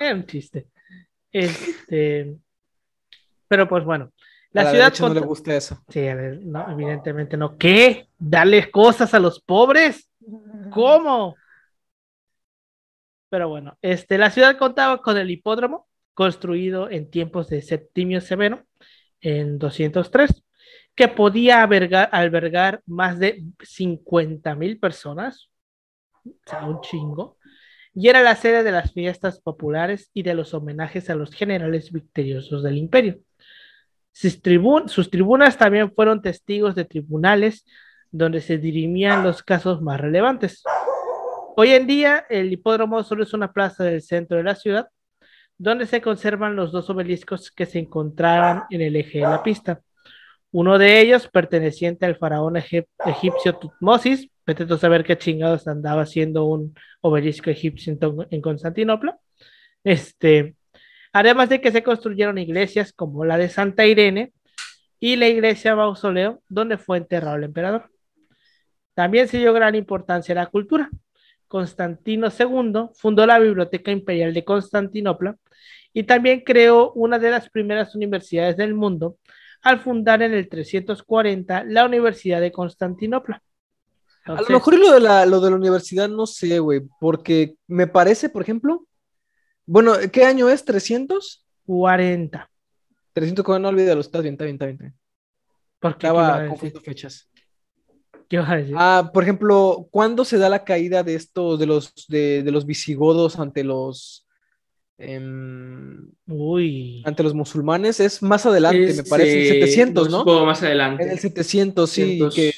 Era 0.00 0.14
un 0.14 0.26
chiste. 0.26 0.66
Este, 1.32 2.36
pero 3.48 3.68
pues 3.68 3.84
bueno, 3.84 4.12
la, 4.52 4.70
ciudad 4.70 4.92
no 5.00 5.14
le 5.14 5.20
gusta 5.20 5.54
eso. 5.54 5.82
Sí, 5.88 6.06
a 6.06 6.14
ver, 6.14 6.40
no, 6.42 6.70
evidentemente 6.70 7.36
no. 7.36 7.56
¿Qué? 7.56 8.08
¿Darles 8.18 8.68
cosas 8.68 9.12
a 9.14 9.18
los 9.18 9.40
pobres? 9.40 10.08
¿Cómo? 10.70 11.36
Pero 13.28 13.48
bueno, 13.48 13.76
este, 13.82 14.18
la 14.18 14.30
ciudad 14.30 14.56
contaba 14.56 15.02
con 15.02 15.16
el 15.16 15.30
hipódromo, 15.30 15.86
construido 16.14 16.90
en 16.90 17.10
tiempos 17.10 17.48
de 17.48 17.60
Septimio 17.60 18.20
Severo, 18.20 18.64
en 19.26 19.58
203, 19.58 20.44
que 20.94 21.08
podía 21.08 21.62
albergar, 21.62 22.82
más 22.86 23.18
de 23.18 23.44
50 23.60 24.54
mil 24.54 24.78
personas, 24.78 25.50
o 26.24 26.30
sea, 26.46 26.64
un 26.64 26.80
chingo, 26.80 27.36
y 27.92 28.08
era 28.08 28.22
la 28.22 28.36
sede 28.36 28.62
de 28.62 28.70
las 28.70 28.92
fiestas 28.92 29.40
populares 29.40 30.10
y 30.14 30.22
de 30.22 30.34
los 30.34 30.54
homenajes 30.54 31.10
a 31.10 31.16
los 31.16 31.34
generales 31.34 31.90
victoriosos 31.90 32.62
del 32.62 32.78
imperio. 32.78 33.18
Sus, 34.12 34.40
sus 34.86 35.10
tribunas 35.10 35.58
también 35.58 35.92
fueron 35.92 36.22
testigos 36.22 36.74
de 36.74 36.84
tribunales 36.84 37.66
donde 38.12 38.40
se 38.40 38.58
dirimían 38.58 39.24
los 39.24 39.42
casos 39.42 39.82
más 39.82 40.00
relevantes. 40.00 40.62
Hoy 41.56 41.70
en 41.70 41.86
día, 41.86 42.26
el 42.30 42.52
hipódromo 42.52 43.02
solo 43.02 43.24
es 43.24 43.32
una 43.34 43.52
plaza 43.52 43.82
del 43.82 44.02
centro 44.02 44.36
de 44.36 44.44
la 44.44 44.54
ciudad, 44.54 44.88
donde 45.58 45.86
se 45.86 46.00
conservan 46.00 46.56
los 46.56 46.72
dos 46.72 46.88
obeliscos 46.90 47.50
que 47.50 47.66
se 47.66 47.78
encontraban 47.78 48.64
en 48.70 48.82
el 48.82 48.96
eje 48.96 49.18
de 49.18 49.24
la 49.24 49.42
pista. 49.42 49.80
Uno 50.50 50.78
de 50.78 51.00
ellos, 51.00 51.28
perteneciente 51.28 52.06
al 52.06 52.16
faraón 52.16 52.56
egipcio 52.56 53.58
Tutmosis, 53.58 54.28
vete 54.46 54.64
a 54.64 54.78
saber 54.78 55.04
qué 55.04 55.18
chingados 55.18 55.66
andaba 55.66 56.02
haciendo 56.02 56.44
un 56.44 56.74
obelisco 57.00 57.50
egipcio 57.50 57.96
en 58.30 58.40
Constantinopla. 58.40 59.18
Este, 59.84 60.56
además 61.12 61.48
de 61.48 61.60
que 61.60 61.72
se 61.72 61.82
construyeron 61.82 62.38
iglesias 62.38 62.92
como 62.92 63.24
la 63.24 63.38
de 63.38 63.48
Santa 63.48 63.86
Irene 63.86 64.32
y 65.00 65.16
la 65.16 65.28
iglesia 65.28 65.76
mausoleo, 65.76 66.42
donde 66.48 66.78
fue 66.78 66.98
enterrado 66.98 67.36
el 67.36 67.44
emperador. 67.44 67.90
También 68.94 69.28
se 69.28 69.38
dio 69.38 69.52
gran 69.52 69.74
importancia 69.74 70.32
a 70.32 70.36
la 70.36 70.46
cultura, 70.46 70.90
Constantino 71.48 72.28
II 72.28 72.90
fundó 72.94 73.26
la 73.26 73.38
Biblioteca 73.38 73.90
Imperial 73.90 74.34
de 74.34 74.44
Constantinopla 74.44 75.36
y 75.92 76.04
también 76.04 76.40
creó 76.40 76.92
una 76.92 77.18
de 77.18 77.30
las 77.30 77.48
primeras 77.48 77.94
universidades 77.94 78.56
del 78.56 78.74
mundo 78.74 79.18
al 79.62 79.80
fundar 79.80 80.22
en 80.22 80.34
el 80.34 80.48
340 80.48 81.64
la 81.64 81.86
Universidad 81.86 82.40
de 82.40 82.52
Constantinopla. 82.52 83.42
a 84.24 84.42
lo 84.42 84.48
mejor 84.48 84.78
lo 84.78 84.92
de, 84.92 85.00
la, 85.00 85.26
lo 85.26 85.40
de 85.40 85.50
la 85.50 85.56
universidad 85.56 86.08
no 86.08 86.26
sé, 86.26 86.58
güey, 86.58 86.82
porque 87.00 87.56
me 87.66 87.86
parece, 87.86 88.28
por 88.28 88.42
ejemplo, 88.42 88.86
bueno, 89.64 89.94
¿qué 90.12 90.24
año 90.24 90.48
es? 90.48 90.64
¿300? 90.64 91.42
40. 91.66 92.50
340, 93.12 93.58
no 93.58 93.68
olvídalo, 93.68 94.00
estás 94.00 94.22
bien, 94.22 94.34
está 94.34 94.44
bien, 94.44 94.56
está 94.56 94.66
bien. 94.66 94.94
Porque 95.80 96.06
estaba 96.06 96.46
confundiendo 96.46 96.80
fechas. 96.80 97.28
¿Qué 98.28 98.38
vas 98.38 98.50
a 98.50 98.56
decir? 98.56 98.74
Ah, 98.76 99.10
por 99.12 99.22
ejemplo, 99.22 99.88
¿cuándo 99.90 100.24
se 100.24 100.38
da 100.38 100.48
la 100.48 100.64
caída 100.64 101.02
de 101.02 101.14
estos, 101.14 101.58
de 101.58 101.66
los, 101.66 101.92
de, 102.08 102.42
de 102.42 102.50
los 102.50 102.66
visigodos 102.66 103.38
ante 103.38 103.62
los, 103.62 104.26
em, 104.98 106.10
Uy. 106.26 107.02
ante 107.04 107.22
los 107.22 107.34
musulmanes? 107.34 108.00
Es 108.00 108.22
más 108.22 108.44
adelante, 108.46 108.94
me 108.94 109.04
parece, 109.04 109.48
en 109.48 109.54
700, 109.54 110.10
¿no? 110.10 110.18
Un 110.18 110.24
poco 110.24 110.46
más 110.46 110.62
adelante. 110.62 111.04
En 111.04 111.10
el 111.10 111.18
700, 111.18 111.88
sí, 111.88 112.20
que 112.34 112.52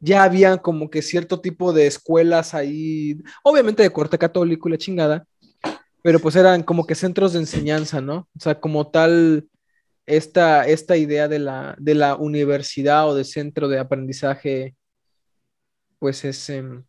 ya 0.00 0.24
había 0.24 0.56
como 0.56 0.88
que 0.88 1.02
cierto 1.02 1.40
tipo 1.40 1.72
de 1.72 1.86
escuelas 1.86 2.54
ahí, 2.54 3.18
obviamente 3.42 3.82
de 3.82 3.90
corte 3.90 4.16
católico 4.16 4.68
y 4.68 4.72
la 4.72 4.78
chingada, 4.78 5.26
pero 6.02 6.18
pues 6.18 6.34
eran 6.36 6.62
como 6.62 6.86
que 6.86 6.94
centros 6.94 7.34
de 7.34 7.40
enseñanza, 7.40 8.00
¿no? 8.00 8.28
O 8.34 8.40
sea, 8.40 8.58
como 8.58 8.88
tal, 8.88 9.46
esta, 10.06 10.66
esta 10.66 10.96
idea 10.96 11.28
de 11.28 11.38
la, 11.38 11.76
de 11.78 11.94
la 11.94 12.16
universidad 12.16 13.06
o 13.08 13.14
de 13.14 13.24
centro 13.24 13.68
de 13.68 13.78
aprendizaje 13.78 14.74
pues 16.00 16.24
es... 16.24 16.50
Em, 16.50 16.82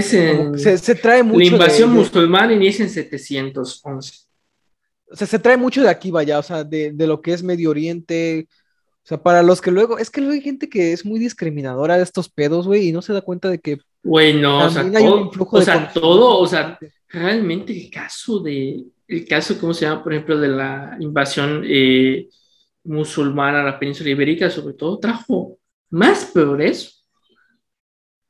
se, 0.00 0.94
trae 0.94 1.22
mucho... 1.22 1.40
La 1.40 1.46
invasión 1.46 1.92
musulmana 1.92 2.54
inicia 2.54 2.84
en 2.84 2.90
711. 2.90 4.12
O 5.10 5.16
sea, 5.16 5.26
se 5.26 5.38
trae 5.40 5.56
mucho 5.56 5.82
de 5.82 5.90
aquí, 5.90 6.12
vaya, 6.12 6.38
o 6.38 6.42
sea, 6.42 6.64
de, 6.64 6.94
lo 6.96 7.20
que 7.20 7.32
es 7.32 7.42
Medio 7.42 7.70
Oriente. 7.70 8.46
O 9.02 9.06
sea, 9.06 9.20
para 9.20 9.42
los 9.42 9.60
que 9.60 9.72
luego, 9.72 9.98
es 9.98 10.08
que 10.08 10.20
luego 10.20 10.34
hay 10.34 10.40
gente 10.40 10.68
que 10.68 10.92
es 10.92 11.04
muy 11.04 11.18
discriminadora 11.18 11.96
de 11.96 12.04
estos 12.04 12.30
pedos, 12.30 12.68
güey, 12.68 12.88
y 12.88 12.92
no 12.92 13.02
se 13.02 13.12
da 13.12 13.20
cuenta 13.20 13.50
de 13.50 13.58
que... 13.58 13.78
Güey, 14.04 14.40
no, 14.40 14.66
o 14.66 14.70
sea, 14.70 14.90
todo, 14.90 15.30
o 15.50 15.60
sea 15.60 15.92
todo, 15.92 16.38
o 16.38 16.46
sea, 16.46 16.78
realmente 17.08 17.72
el 17.72 17.90
caso 17.90 18.38
de, 18.38 18.84
el 19.08 19.26
caso, 19.26 19.58
¿cómo 19.58 19.74
se 19.74 19.84
llama? 19.84 20.04
Por 20.04 20.12
ejemplo, 20.12 20.38
de 20.38 20.48
la 20.48 20.96
invasión 21.00 21.64
eh, 21.66 22.28
musulmana 22.84 23.60
a 23.60 23.64
la 23.64 23.78
península 23.78 24.10
ibérica, 24.10 24.48
sobre 24.48 24.74
todo, 24.74 25.00
trajo 25.00 25.58
más 25.90 26.26
progreso 26.26 26.99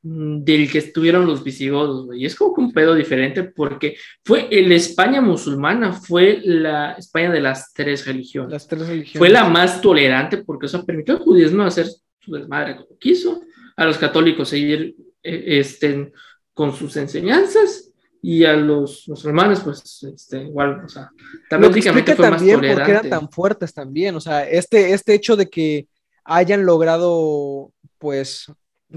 del 0.03 0.71
que 0.71 0.79
estuvieron 0.79 1.27
los 1.27 1.43
visigodos, 1.43 2.07
Y 2.15 2.25
es 2.25 2.35
como 2.35 2.55
que 2.55 2.61
un 2.61 2.73
pedo 2.73 2.95
diferente 2.95 3.43
porque 3.43 3.97
fue 4.25 4.47
la 4.49 4.75
España 4.75 5.21
musulmana, 5.21 5.93
fue 5.93 6.39
la 6.43 6.93
España 6.93 7.31
de 7.31 7.41
las 7.41 7.71
tres 7.73 8.07
religiones. 8.07 8.51
Las 8.51 8.67
tres 8.67 8.87
religiones. 8.87 9.19
Fue 9.19 9.29
la 9.29 9.47
más 9.47 9.79
tolerante 9.79 10.37
porque 10.37 10.65
eso 10.65 10.83
permitió 10.85 11.15
al 11.15 11.21
judío 11.21 11.63
hacer 11.63 11.87
su 12.19 12.31
desmadre 12.31 12.77
como 12.77 12.97
quiso, 12.97 13.41
a 13.75 13.85
los 13.85 13.97
católicos 13.97 14.49
seguir 14.49 14.95
eh, 15.23 15.59
este, 15.59 16.11
con 16.53 16.75
sus 16.75 16.97
enseñanzas 16.97 17.91
y 18.23 18.43
a 18.43 18.53
los 18.53 19.07
musulmanes, 19.07 19.61
pues, 19.61 20.03
este, 20.03 20.43
igual, 20.43 20.83
o 20.85 20.89
sea, 20.89 21.09
también 21.49 21.73
fue 21.73 21.91
más 22.29 22.39
tolerante. 22.39 22.73
porque 22.73 22.91
eran 22.91 23.09
tan 23.09 23.29
fuertes 23.31 23.73
también, 23.73 24.15
o 24.15 24.19
sea, 24.19 24.47
este, 24.47 24.93
este 24.93 25.15
hecho 25.15 25.35
de 25.35 25.49
que 25.49 25.87
hayan 26.23 26.65
logrado, 26.65 27.71
pues, 27.97 28.51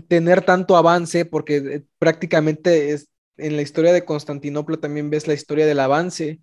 tener 0.08 0.44
tanto 0.44 0.76
avance, 0.76 1.24
porque 1.24 1.56
eh, 1.56 1.84
prácticamente 1.98 2.90
es, 2.90 3.08
en 3.36 3.56
la 3.56 3.62
historia 3.62 3.92
de 3.92 4.04
Constantinopla 4.04 4.76
también 4.76 5.10
ves 5.10 5.26
la 5.26 5.34
historia 5.34 5.66
del 5.66 5.80
avance 5.80 6.40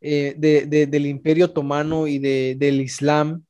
eh, 0.00 0.34
del 0.36 1.06
imperio 1.06 1.46
otomano 1.46 2.06
y 2.06 2.18
del 2.18 2.80
islam, 2.80 3.44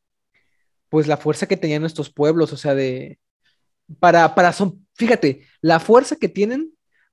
pues 0.88 1.06
la 1.06 1.16
fuerza 1.16 1.46
que 1.46 1.56
tenían 1.56 1.84
estos 1.84 2.12
pueblos, 2.12 2.52
o 2.52 2.56
sea, 2.56 2.74
de, 2.74 3.18
para, 3.98 4.34
para, 4.34 4.52
son, 4.52 4.86
fíjate, 4.94 5.46
la 5.60 5.80
fuerza 5.80 6.16
que 6.16 6.28
tienen 6.28 6.72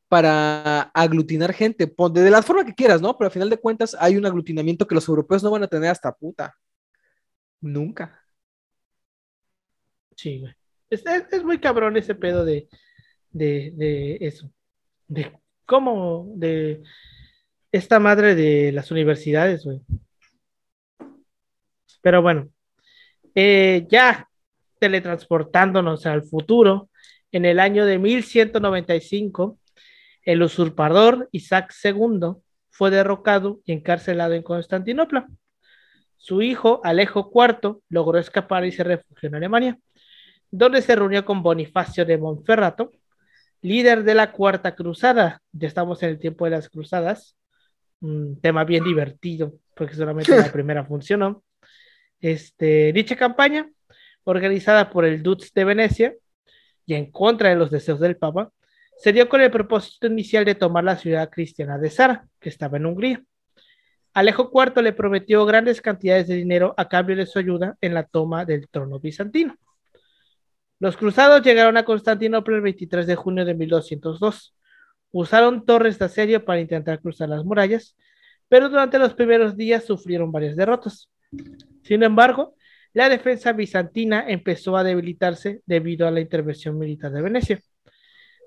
para 0.10 0.82
aglutinar 0.94 1.54
gente, 1.54 1.92
de 2.14 2.30
la 2.30 2.44
forma 2.44 2.66
que 2.66 2.76
quieras, 2.76 3.02
¿no? 3.02 3.18
Pero 3.18 3.28
al 3.28 3.34
final 3.34 3.50
de 3.50 3.58
cuentas 3.58 3.96
hay 4.00 4.18
un 4.18 4.26
aglutinamiento 4.26 4.88
que 4.88 4.96
los 4.96 5.08
europeos 5.08 5.42
no 5.44 5.52
van 5.52 5.64
a 5.64 5.68
tener 5.68 5.90
hasta 5.90 6.12
puta. 6.14 6.56
Nunca. 7.62 8.20
Sí, 10.16 10.40
güey. 10.40 10.54
Es, 10.94 11.44
muy 11.44 11.60
cabrón 11.60 11.98
ese 11.98 12.14
pedo 12.14 12.46
de, 12.46 12.68
de, 13.32 14.18
eso. 14.22 14.52
De 15.08 15.32
cómo, 15.66 16.32
de 16.36 16.84
esta 17.72 18.00
madre 18.00 18.36
de 18.36 18.72
las 18.72 18.92
universidades, 18.92 19.66
güey. 19.66 19.82
Pero 22.02 22.22
bueno, 22.22 22.50
eh, 23.34 23.88
ya 23.90 24.30
teletransportándonos 24.80 26.06
al 26.06 26.24
futuro, 26.24 26.90
en 27.32 27.46
el 27.46 27.60
año 27.60 27.86
de 27.86 27.98
1195, 27.98 29.58
el 30.24 30.44
usurpador 30.44 31.30
Isaac 31.32 31.74
II 31.84 32.36
fue 32.70 32.92
derrocado 32.92 33.62
y 33.66 33.72
encarcelado 33.72 34.34
en 34.34 34.44
Constantinopla. 34.44 35.28
Su 36.18 36.42
hijo, 36.42 36.82
Alejo 36.84 37.32
IV, 37.34 37.80
logró 37.90 38.20
escapar 38.20 38.66
y 38.66 38.72
se 38.72 38.84
refugió 38.84 39.30
en 39.30 39.36
Alemania 39.36 39.80
donde 40.54 40.84
se 40.84 40.96
reunió 40.96 41.26
con 41.26 41.42
Bonifacio 41.42 42.06
de 42.06 42.20
Monferrato, 42.20 42.92
líder 43.62 44.04
de 44.04 44.14
la 44.14 44.32
Cuarta 44.32 44.76
Cruzada. 44.76 45.42
Ya 45.52 45.68
estamos 45.68 46.04
en 46.04 46.10
el 46.10 46.20
tiempo 46.20 46.46
de 46.46 46.52
las 46.52 46.70
cruzadas. 46.70 47.36
Un 48.02 48.40
tema 48.40 48.64
bien 48.64 48.84
divertido, 48.84 49.56
porque 49.76 49.96
solamente 49.96 50.38
la 50.38 50.52
primera 50.54 50.86
funcionó. 50.86 51.44
Este, 52.20 52.94
dicha 52.94 53.16
campaña, 53.16 53.68
organizada 54.26 54.92
por 54.92 55.06
el 55.06 55.24
Dutz 55.24 55.52
de 55.54 55.66
Venecia 55.66 56.14
y 56.86 56.94
en 56.94 57.10
contra 57.12 57.50
de 57.50 57.56
los 57.56 57.72
deseos 57.72 58.00
del 58.00 58.16
Papa, 58.16 58.52
se 58.98 59.12
dio 59.12 59.28
con 59.28 59.42
el 59.42 59.50
propósito 59.50 60.06
inicial 60.06 60.46
de 60.46 60.54
tomar 60.54 60.84
la 60.84 60.98
ciudad 60.98 61.32
cristiana 61.32 61.80
de 61.80 61.90
Sara, 61.90 62.28
que 62.40 62.50
estaba 62.50 62.78
en 62.78 62.86
Hungría. 62.86 63.24
Alejo 64.14 64.52
IV 64.54 64.84
le 64.84 64.94
prometió 64.94 65.44
grandes 65.48 65.82
cantidades 65.82 66.28
de 66.28 66.36
dinero 66.36 66.76
a 66.78 66.88
cambio 66.88 67.16
de 67.16 67.26
su 67.26 67.40
ayuda 67.40 67.76
en 67.82 67.96
la 67.96 68.04
toma 68.04 68.46
del 68.46 68.70
trono 68.70 69.00
bizantino. 69.00 69.58
Los 70.84 70.98
cruzados 70.98 71.42
llegaron 71.44 71.78
a 71.78 71.86
Constantinopla 71.86 72.58
el 72.58 72.62
23 72.62 73.08
de 73.08 73.16
junio 73.16 73.46
de 73.46 73.54
1202. 73.54 74.54
Usaron 75.14 75.66
torres 75.66 75.98
de 75.98 76.04
asedio 76.04 76.44
para 76.44 76.60
intentar 76.60 77.00
cruzar 77.00 77.30
las 77.30 77.46
murallas, 77.46 77.96
pero 78.50 78.68
durante 78.68 79.00
los 79.00 79.14
primeros 79.14 79.56
días 79.56 79.86
sufrieron 79.86 80.30
varias 80.34 80.58
derrotas. 80.58 81.10
Sin 81.84 82.04
embargo, 82.04 82.56
la 82.92 83.08
defensa 83.08 83.54
bizantina 83.54 84.26
empezó 84.28 84.76
a 84.76 84.84
debilitarse 84.84 85.62
debido 85.66 86.06
a 86.06 86.12
la 86.12 86.20
intervención 86.20 86.78
militar 86.78 87.14
de 87.14 87.22
Venecia. 87.22 87.62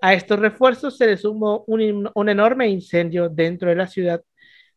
A 0.03 0.13
estos 0.13 0.39
refuerzos 0.39 0.99
se 0.99 1.07
le 1.07 1.17
sumó 1.17 1.65
un, 1.67 2.11
un, 2.15 2.29
enorme 2.29 2.69
incendio 2.69 3.31
dentro 3.31 3.71
de 3.71 3.77
la 3.77 3.87
ciudad 3.87 4.23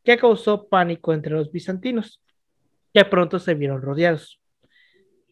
que 0.02 0.16
causó 0.16 0.70
pánico 0.70 1.12
entre 1.12 1.34
los 1.34 1.52
bizantinos, 1.52 2.24
que 2.94 3.04
pronto 3.04 3.38
se 3.38 3.54
vieron 3.54 3.82
rodeados. 3.82 4.39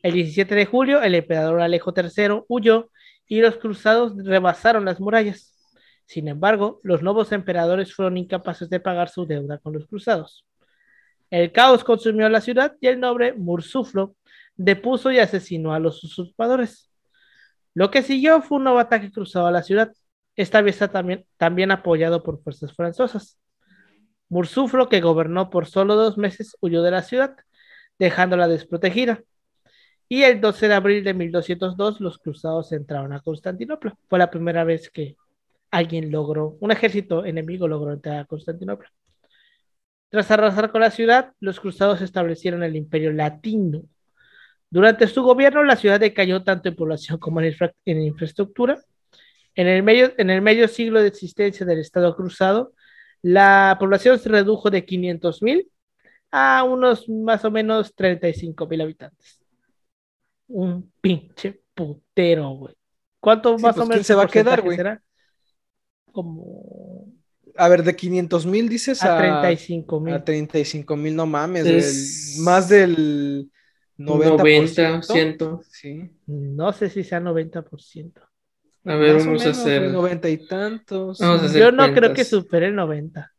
El 0.04 0.14
17 0.14 0.54
de 0.54 0.66
julio, 0.66 1.02
el 1.02 1.16
emperador 1.16 1.60
Alejo 1.60 1.94
III 1.96 2.44
huyó 2.48 2.92
y 3.28 3.42
los 3.42 3.58
cruzados 3.58 4.14
rebasaron 4.16 4.86
las 4.86 5.00
murallas. 5.00 5.54
Sin 6.06 6.28
embargo, 6.28 6.80
los 6.84 7.02
nuevos 7.02 7.32
emperadores 7.32 7.94
fueron 7.94 8.18
incapaces 8.18 8.70
de 8.70 8.80
pagar 8.80 9.10
su 9.10 9.26
deuda 9.26 9.58
con 9.58 9.74
los 9.74 9.88
cruzados. 9.88 10.46
El 11.30 11.52
caos 11.52 11.84
consumió 11.84 12.30
la 12.30 12.42
ciudad 12.42 12.76
y 12.80 12.88
el 12.88 13.00
noble 13.00 13.34
Mursuflo 13.34 14.16
depuso 14.56 15.12
y 15.12 15.20
asesinó 15.20 15.74
a 15.74 15.80
los 15.80 16.04
usurpadores. 16.04 16.90
Lo 17.74 17.92
que 17.92 18.04
siguió 18.04 18.42
fue 18.42 18.58
un 18.58 18.64
nuevo 18.66 18.80
ataque 18.80 19.12
cruzado 19.12 19.48
a 19.48 19.52
la 19.52 19.64
ciudad, 19.64 19.92
esta 20.36 20.62
vez 20.62 20.78
también, 20.78 21.26
también 21.38 21.72
apoyado 21.72 22.24
por 22.24 22.42
fuerzas 22.42 22.74
francesas. 22.74 23.40
Mursuflo, 24.30 24.90
que 24.90 25.02
gobernó 25.02 25.50
por 25.50 25.66
solo 25.66 25.96
dos 25.96 26.18
meses, 26.18 26.56
huyó 26.62 26.82
de 26.84 26.92
la 26.92 27.02
ciudad, 27.02 27.36
dejándola 27.98 28.48
desprotegida 28.48 29.22
y 30.10 30.24
el 30.24 30.40
12 30.40 30.68
de 30.68 30.74
abril 30.74 31.04
de 31.04 31.14
1202 31.14 32.00
los 32.00 32.18
cruzados 32.18 32.72
entraron 32.72 33.14
a 33.14 33.20
Constantinopla. 33.22 33.98
Fue 34.08 34.20
la 34.20 34.30
primera 34.30 34.64
vez 34.64 34.90
que 34.90 35.18
alguien 35.72 36.12
logró, 36.12 36.58
un 36.62 36.72
ejército 36.72 37.26
enemigo 37.26 37.68
logró 37.68 37.92
entrar 37.94 38.20
a 38.20 38.26
Constantinopla. 38.26 38.92
Tras 40.10 40.32
arrasar 40.32 40.72
con 40.72 40.82
la 40.82 40.92
ciudad, 40.92 41.34
los 41.42 41.60
cruzados 41.60 42.02
establecieron 42.02 42.64
el 42.64 42.78
imperio 42.78 43.12
latino. 43.12 43.84
Durante 44.70 45.08
su 45.08 45.24
gobierno, 45.24 45.64
la 45.64 45.76
ciudad 45.76 46.00
decayó 46.00 46.44
tanto 46.44 46.70
en 46.70 46.76
población 46.76 47.20
como 47.20 47.42
en, 47.42 48.02
infraestructura. 48.02 48.80
En 49.56 49.68
el, 49.68 49.84
medio, 49.84 50.14
en 50.18 50.30
el 50.30 50.42
medio 50.42 50.68
siglo 50.70 51.02
de 51.02 51.08
existencia 51.08 51.66
del 51.66 51.80
Estado 51.80 52.16
cruzado, 52.16 52.74
la 53.22 53.76
población 53.80 54.20
se 54.20 54.30
redujo 54.30 54.70
de 54.70 54.86
500.000 54.86 55.68
a 56.32 56.64
unos 56.64 57.10
más 57.10 57.44
o 57.44 57.52
menos 57.52 57.96
35.000 57.96 58.82
habitantes 58.82 59.47
un 60.48 60.92
pinche 61.02 61.62
putero, 61.74 62.50
güey. 62.50 62.76
¿Cuánto 63.20 63.58
más 63.58 63.76
o 63.76 63.80
pues, 63.80 63.90
menos 63.90 64.08
se 64.08 64.16
va 64.16 64.24
a 64.24 64.28
quedar, 64.28 64.62
güey? 64.62 64.78
como... 66.12 67.06
A 67.56 67.70
ver, 67.70 67.84
de 67.84 67.96
500 67.96 68.46
mil 68.46 68.70
dices 68.70 69.04
a, 69.04 69.18
35 69.18 70.00
mil. 70.00 70.14
A 70.14 70.24
35 70.24 70.96
mil, 70.96 71.16
no 71.16 71.26
mames. 71.26 72.38
más 72.40 72.70
del 72.70 73.50
90%. 73.98 75.02
90%. 75.02 75.64
Sí. 75.70 76.12
No 76.28 76.72
sé 76.72 76.90
si 76.90 77.04
sea 77.04 77.20
90%. 77.20 78.14
A 78.86 78.96
ver, 78.96 79.18
vamos 79.18 79.46
a 79.46 79.50
hacer. 79.50 79.92
90 79.92 80.30
y 80.30 80.48
tantos. 80.48 81.20
Yo 81.54 81.72
no 81.72 81.94
creo 81.94 82.14
que 82.14 82.24
supere 82.24 82.68
el 82.68 82.76
90. 82.76 83.32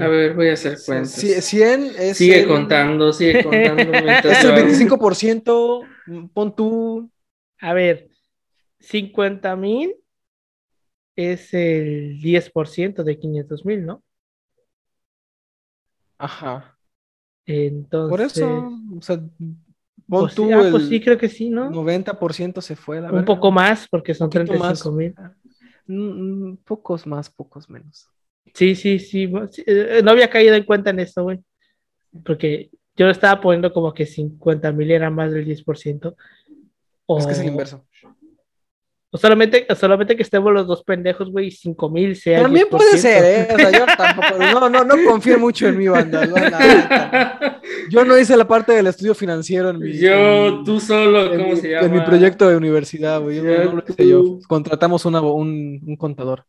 A 0.00 0.08
ver, 0.08 0.34
voy 0.34 0.48
a 0.48 0.54
hacer 0.54 0.76
cuentas. 0.84 1.12
100 1.12 1.92
es 1.98 2.16
sigue 2.16 2.46
contando, 2.46 3.12
sigue 3.12 3.42
contando. 3.44 3.92
es 3.92 4.44
el 4.44 4.52
25%, 4.52 6.30
pon 6.32 6.56
tú. 6.56 7.10
A 7.60 7.72
ver, 7.72 8.08
50 8.80 9.54
mil 9.56 9.94
es 11.14 11.54
el 11.54 12.20
10% 12.20 13.04
de 13.04 13.18
500 13.18 13.64
mil, 13.64 13.86
¿no? 13.86 14.02
Ajá. 16.18 16.76
Entonces. 17.46 18.10
Por 18.10 18.20
eso, 18.20 18.72
o 18.96 19.02
sea, 19.02 19.16
pon 19.16 19.60
pues, 20.06 20.34
tú 20.34 20.52
ah, 20.52 20.68
pues 20.70 20.88
sí, 20.88 21.00
creo 21.00 21.18
que 21.18 21.28
sí, 21.28 21.50
¿no? 21.50 21.70
90% 21.70 22.60
se 22.60 22.74
fue, 22.74 23.00
la 23.00 23.12
Un 23.12 23.24
poco 23.24 23.52
más, 23.52 23.86
porque 23.88 24.14
son 24.14 24.28
35 24.28 24.92
mil. 24.92 25.14
Mm, 25.86 26.50
mm, 26.50 26.56
pocos 26.64 27.06
más, 27.06 27.30
pocos 27.30 27.70
menos. 27.70 28.10
Sí, 28.54 28.74
sí, 28.74 28.98
sí. 28.98 29.30
Eh, 29.66 30.00
no 30.02 30.10
había 30.10 30.30
caído 30.30 30.54
en 30.54 30.64
cuenta 30.64 30.90
en 30.90 31.00
eso, 31.00 31.22
güey. 31.22 31.40
Porque 32.24 32.70
yo 32.96 33.06
lo 33.06 33.12
estaba 33.12 33.40
poniendo 33.40 33.72
como 33.72 33.94
que 33.94 34.06
50 34.06 34.72
mil 34.72 34.90
era 34.90 35.10
más 35.10 35.32
del 35.32 35.46
10%. 35.46 36.14
O... 37.06 37.18
Es 37.18 37.26
que 37.26 37.32
es 37.32 37.38
el 37.40 37.46
inverso. 37.46 37.84
O 39.10 39.16
solamente, 39.16 39.66
solamente 39.74 40.14
que 40.16 40.22
estemos 40.22 40.52
los 40.52 40.66
dos 40.66 40.84
pendejos, 40.84 41.30
güey, 41.30 41.46
y 41.46 41.50
5 41.50 41.88
mil 41.88 42.14
sea. 42.14 42.42
También 42.42 42.68
puede 42.68 42.98
ser, 42.98 43.24
¿eh? 43.24 43.54
O 43.54 43.56
sea, 43.56 43.70
yo 43.70 43.86
tampoco. 43.96 44.38
No, 44.38 44.68
no, 44.68 44.84
no 44.84 44.94
confío 45.06 45.38
mucho 45.38 45.66
en 45.66 45.78
mi 45.78 45.88
banda. 45.88 46.26
yo 47.90 48.04
no 48.04 48.18
hice 48.18 48.36
la 48.36 48.46
parte 48.46 48.72
del 48.72 48.88
estudio 48.88 49.14
financiero 49.14 49.70
en 49.70 49.78
mi. 49.78 49.96
Yo, 49.96 50.62
tú 50.62 50.78
solo, 50.78 51.30
¿cómo 51.34 51.56
se 51.56 51.70
llama? 51.70 51.86
En 51.86 51.92
mi 51.92 52.00
proyecto 52.02 52.50
de 52.50 52.56
universidad, 52.56 53.22
güey. 53.22 53.36
Yo 53.36 53.64
no, 53.64 53.72
lo 53.76 53.84
hice 53.88 54.06
yo. 54.06 54.40
Contratamos 54.46 55.06
una, 55.06 55.22
un, 55.22 55.80
un 55.86 55.96
contador. 55.96 56.44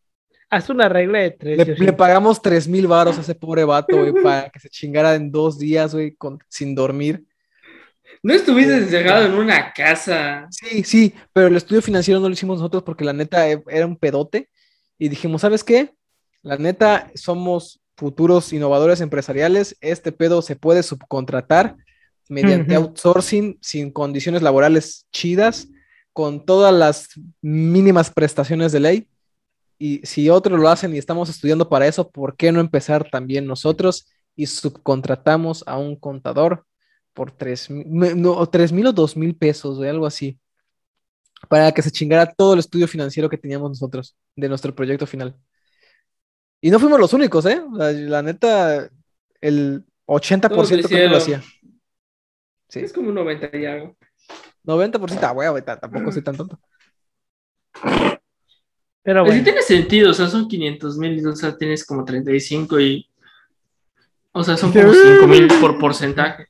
Haz 0.49 0.69
una 0.69 0.89
regla 0.89 1.19
de 1.19 1.31
tres. 1.31 1.79
Le, 1.79 1.93
pagamos 1.93 2.41
tres 2.41 2.67
mil 2.67 2.87
varos 2.87 3.17
a 3.17 3.21
ese 3.21 3.35
pobre 3.35 3.63
vato, 3.63 3.97
güey, 3.97 4.23
para 4.23 4.49
que 4.49 4.59
se 4.59 4.69
chingara 4.69 5.13
en 5.13 5.31
dos 5.31 5.59
días, 5.59 5.93
güey, 5.93 6.17
sin 6.47 6.73
dormir. 6.73 7.23
No 8.23 8.33
estuviste 8.33 8.75
encerrado 8.75 9.27
en 9.27 9.33
una 9.33 9.71
casa. 9.73 10.47
Sí, 10.49 10.83
sí, 10.83 11.13
pero 11.33 11.47
el 11.47 11.55
estudio 11.55 11.83
financiero 11.83 12.19
no 12.19 12.27
lo 12.27 12.33
hicimos 12.33 12.57
nosotros 12.57 12.81
porque 12.81 13.05
la 13.05 13.13
neta 13.13 13.47
e, 13.49 13.63
era 13.67 13.85
un 13.85 13.95
pedote. 13.95 14.49
Y 14.97 15.07
dijimos, 15.07 15.41
¿sabes 15.41 15.63
qué? 15.63 15.93
La 16.41 16.57
neta, 16.57 17.11
somos 17.13 17.79
futuros 17.95 18.51
innovadores 18.51 19.01
empresariales. 19.01 19.77
Este 19.81 20.11
pedo 20.11 20.41
se 20.41 20.55
puede 20.55 20.81
subcontratar 20.81 21.75
mediante 22.27 22.75
outsourcing 22.75 23.59
sin 23.61 23.91
condiciones 23.91 24.41
laborales 24.41 25.05
chidas, 25.11 25.67
con 26.11 26.43
todas 26.43 26.73
las 26.73 27.09
mínimas 27.41 28.09
prestaciones 28.09 28.71
de 28.71 28.79
ley 28.79 29.07
y 29.79 30.05
si 30.05 30.29
otros 30.29 30.59
lo 30.59 30.67
hacen 30.67 30.93
y 30.93 30.97
estamos 30.97 31.29
estudiando 31.29 31.69
para 31.69 31.87
eso, 31.87 32.11
¿por 32.11 32.35
qué 32.35 32.51
no 32.51 32.59
empezar 32.59 33.09
también 33.09 33.47
nosotros 33.47 34.07
y 34.35 34.45
subcontratamos 34.45 35.63
a 35.65 35.77
un 35.77 35.95
contador 35.95 36.65
por 37.13 37.31
tres 37.31 37.69
mil, 37.69 38.21
no, 38.21 38.45
tres 38.47 38.73
mil 38.73 38.87
o 38.87 38.93
dos 38.93 39.15
mil 39.15 39.35
pesos, 39.35 39.79
o 39.79 39.83
algo 39.83 40.05
así, 40.05 40.37
para 41.47 41.71
que 41.71 41.81
se 41.81 41.91
chingara 41.91 42.31
todo 42.31 42.53
el 42.53 42.59
estudio 42.59 42.89
financiero 42.89 43.29
que 43.29 43.37
teníamos 43.37 43.69
nosotros 43.69 44.17
de 44.35 44.49
nuestro 44.49 44.75
proyecto 44.75 45.07
final? 45.07 45.35
Y 46.59 46.71
no 46.71 46.79
fuimos 46.79 46.99
los 46.99 47.13
únicos, 47.13 47.45
¿eh? 47.45 47.61
La, 47.71 48.21
neta, 48.21 48.89
el 49.39 49.85
80% 50.05 50.49
creo 50.49 50.89
que 50.89 51.07
lo 51.07 51.17
hacía. 51.17 51.41
Sí. 52.67 52.81
Es 52.81 52.91
como 52.91 53.09
un 53.09 53.15
90 53.15 53.57
y 53.57 53.65
algo. 53.65 53.97
90%, 54.65 55.19
ah, 55.23 55.31
güey, 55.31 55.63
tampoco 55.63 56.11
soy 56.11 56.21
tan 56.21 56.35
tonto. 56.35 56.59
Pero 59.09 59.23
pues 59.23 59.31
bueno. 59.31 59.43
tiene 59.43 59.61
sentido, 59.63 60.11
o 60.11 60.13
sea, 60.13 60.27
son 60.27 60.47
500 60.47 60.97
mil, 60.99 61.27
o 61.27 61.35
sea, 61.35 61.57
tienes 61.57 61.83
como 61.83 62.05
35 62.05 62.79
y. 62.79 63.09
O 64.31 64.43
sea, 64.43 64.55
son 64.55 64.71
como 64.71 64.93
5 64.93 65.25
mil 65.25 65.47
por 65.59 65.79
porcentaje. 65.79 66.45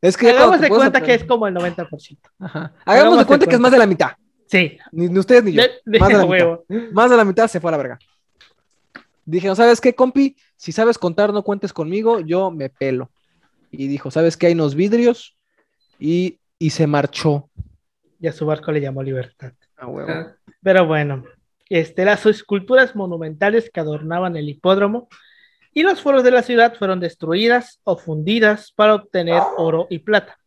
Es 0.00 0.16
que 0.16 0.30
Hagamos 0.30 0.62
de 0.62 0.70
cuenta 0.70 1.02
que 1.02 1.12
es 1.12 1.24
como 1.24 1.46
el 1.46 1.54
90%. 1.54 2.18
Ajá. 2.38 2.72
Hagamos, 2.86 3.18
de 3.18 3.26
cuenta, 3.26 3.44
que 3.44 3.54
es 3.54 3.60
más 3.60 3.70
de 3.70 3.76
la 3.76 3.86
mitad. 3.86 4.12
Sí. 4.46 4.78
Ni, 4.92 5.18
ustedes 5.18 5.44
ni 5.44 5.52
yo. 5.52 5.62
más, 6.00 6.08
de 6.08 6.16
la 6.16 6.24
mitad. 6.24 6.58
más 6.92 7.10
de 7.10 7.16
la 7.18 7.24
mitad 7.26 7.48
se 7.48 7.60
fue 7.60 7.70
a 7.70 7.72
la 7.72 7.76
verga. 7.76 7.98
Dije, 9.26 9.46
¿no 9.46 9.56
sabes 9.56 9.82
qué, 9.82 9.94
compi? 9.94 10.36
Si 10.56 10.72
sabes 10.72 10.96
contar, 10.96 11.34
no 11.34 11.42
cuentes 11.42 11.74
conmigo, 11.74 12.20
yo 12.20 12.50
me 12.50 12.70
pelo. 12.70 13.10
Y 13.70 13.88
dijo, 13.88 14.10
¿sabes 14.10 14.38
qué? 14.38 14.46
Hay 14.46 14.54
unos 14.54 14.74
vidrios. 14.74 15.36
Y, 15.98 16.38
y 16.58 16.70
se 16.70 16.86
marchó. 16.86 17.50
Y 18.18 18.26
a 18.26 18.32
su 18.32 18.46
barco 18.46 18.72
le 18.72 18.80
llamó 18.80 19.02
Libertad. 19.02 19.52
Pero 20.64 20.86
bueno, 20.86 21.24
este, 21.68 22.06
las 22.06 22.24
esculturas 22.24 22.96
monumentales 22.96 23.70
que 23.70 23.80
adornaban 23.80 24.34
el 24.36 24.48
hipódromo 24.48 25.08
y 25.74 25.82
los 25.82 26.00
foros 26.00 26.24
de 26.24 26.30
la 26.30 26.42
ciudad 26.42 26.74
fueron 26.74 27.00
destruidas 27.00 27.80
o 27.84 27.98
fundidas 27.98 28.72
para 28.72 28.94
obtener 28.94 29.42
oro 29.58 29.86
y 29.90 29.98
plata. 29.98 30.38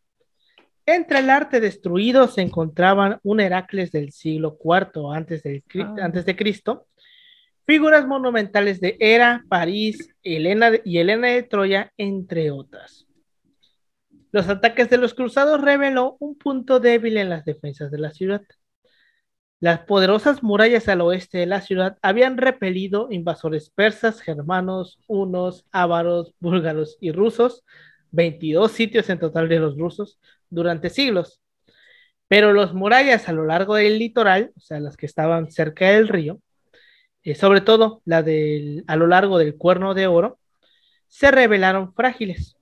Entre 0.88 1.20
el 1.20 1.30
arte 1.30 1.60
destruido 1.60 2.28
se 2.28 2.42
encontraban 2.42 3.20
un 3.22 3.40
Heracles 3.40 3.92
del 3.92 4.12
siglo 4.12 4.58
IV 4.60 5.14
antes 5.14 5.44
de, 5.44 5.64
ah. 5.80 5.96
antes 6.02 6.26
de 6.26 6.36
Cristo, 6.36 6.88
figuras 7.68 8.08
monumentales 8.08 8.82
de 8.82 8.98
Hera, 9.00 9.46
París 9.48 10.16
Helena 10.24 10.72
y 10.84 10.98
Helena 10.98 11.28
de 11.28 11.44
Troya, 11.44 11.94
entre 11.96 12.50
otras. 12.50 13.06
Los 14.32 14.50
ataques 14.50 14.90
de 14.90 14.98
los 14.98 15.14
cruzados 15.14 15.62
reveló 15.62 16.18
un 16.20 16.36
punto 16.38 16.80
débil 16.80 17.18
en 17.18 17.30
las 17.30 17.46
defensas 17.46 17.92
de 17.92 18.00
la 18.00 18.10
ciudad. 18.10 18.42
Las 19.60 19.80
poderosas 19.82 20.44
murallas 20.44 20.88
al 20.88 21.02
oeste 21.02 21.40
de 21.40 21.48
la 21.48 21.62
ciudad 21.62 21.98
habían 22.04 22.38
repelido 22.38 23.08
invasores 23.10 23.72
persas, 23.72 24.22
germanos, 24.22 25.00
hunos, 25.08 25.66
ávaros, 25.72 26.36
búlgaros 26.40 26.98
y 27.02 27.12
rusos, 27.12 27.64
22 28.12 28.72
sitios 28.72 29.10
en 29.10 29.20
total 29.20 29.50
de 29.50 29.60
los 29.60 29.76
rusos, 29.76 30.20
durante 30.50 30.92
siglos. 30.92 31.42
Pero 32.28 32.54
las 32.54 32.74
murallas 32.74 33.30
a 33.30 33.34
lo 33.34 33.46
largo 33.46 33.76
del 33.76 33.98
litoral, 33.98 34.52
o 34.56 34.60
sea, 34.60 34.80
las 34.80 34.96
que 34.96 35.08
estaban 35.08 35.50
cerca 35.50 35.90
del 35.90 36.08
río, 36.08 36.40
eh, 37.24 37.36
sobre 37.36 37.62
todo 37.62 38.02
la 38.06 38.22
del, 38.24 38.84
a 38.88 38.96
lo 38.96 39.08
largo 39.08 39.40
del 39.40 39.58
Cuerno 39.58 39.96
de 39.96 40.08
Oro, 40.08 40.40
se 41.08 41.32
revelaron 41.32 41.94
frágiles. 41.96 42.58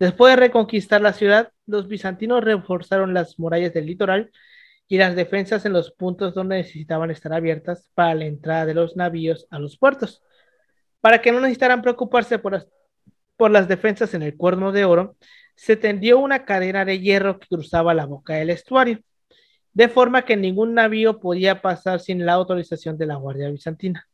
Después 0.00 0.34
de 0.34 0.40
reconquistar 0.40 1.00
la 1.00 1.12
ciudad, 1.12 1.52
los 1.66 1.88
bizantinos 1.88 2.42
reforzaron 2.42 3.14
las 3.14 3.38
murallas 3.38 3.72
del 3.72 3.86
litoral 3.86 4.32
y 4.88 4.98
las 4.98 5.16
defensas 5.16 5.64
en 5.64 5.72
los 5.72 5.90
puntos 5.90 6.34
donde 6.34 6.58
necesitaban 6.58 7.10
estar 7.10 7.32
abiertas 7.32 7.90
para 7.94 8.14
la 8.14 8.26
entrada 8.26 8.66
de 8.66 8.74
los 8.74 8.96
navíos 8.96 9.46
a 9.50 9.58
los 9.58 9.76
puertos. 9.76 10.22
Para 11.00 11.20
que 11.20 11.32
no 11.32 11.40
necesitaran 11.40 11.82
preocuparse 11.82 12.38
por 12.38 12.52
las, 12.52 12.68
por 13.36 13.50
las 13.50 13.68
defensas 13.68 14.14
en 14.14 14.22
el 14.22 14.36
cuerno 14.36 14.72
de 14.72 14.84
oro, 14.84 15.16
se 15.54 15.76
tendió 15.76 16.18
una 16.18 16.44
cadena 16.44 16.84
de 16.84 17.00
hierro 17.00 17.38
que 17.38 17.48
cruzaba 17.48 17.94
la 17.94 18.06
boca 18.06 18.34
del 18.34 18.50
estuario, 18.50 19.00
de 19.72 19.88
forma 19.88 20.24
que 20.24 20.36
ningún 20.36 20.74
navío 20.74 21.18
podía 21.18 21.60
pasar 21.60 22.00
sin 22.00 22.24
la 22.24 22.34
autorización 22.34 22.96
de 22.96 23.06
la 23.06 23.16
Guardia 23.16 23.50
Bizantina. 23.50 24.06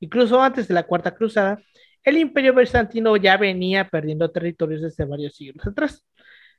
Incluso 0.00 0.40
antes 0.42 0.68
de 0.68 0.74
la 0.74 0.82
Cuarta 0.82 1.14
Cruzada, 1.14 1.58
el 2.02 2.18
Imperio 2.18 2.54
Bizantino 2.54 3.16
ya 3.16 3.36
venía 3.36 3.88
perdiendo 3.88 4.30
territorios 4.30 4.82
desde 4.82 5.04
varios 5.04 5.34
siglos 5.34 5.66
atrás 5.66 6.04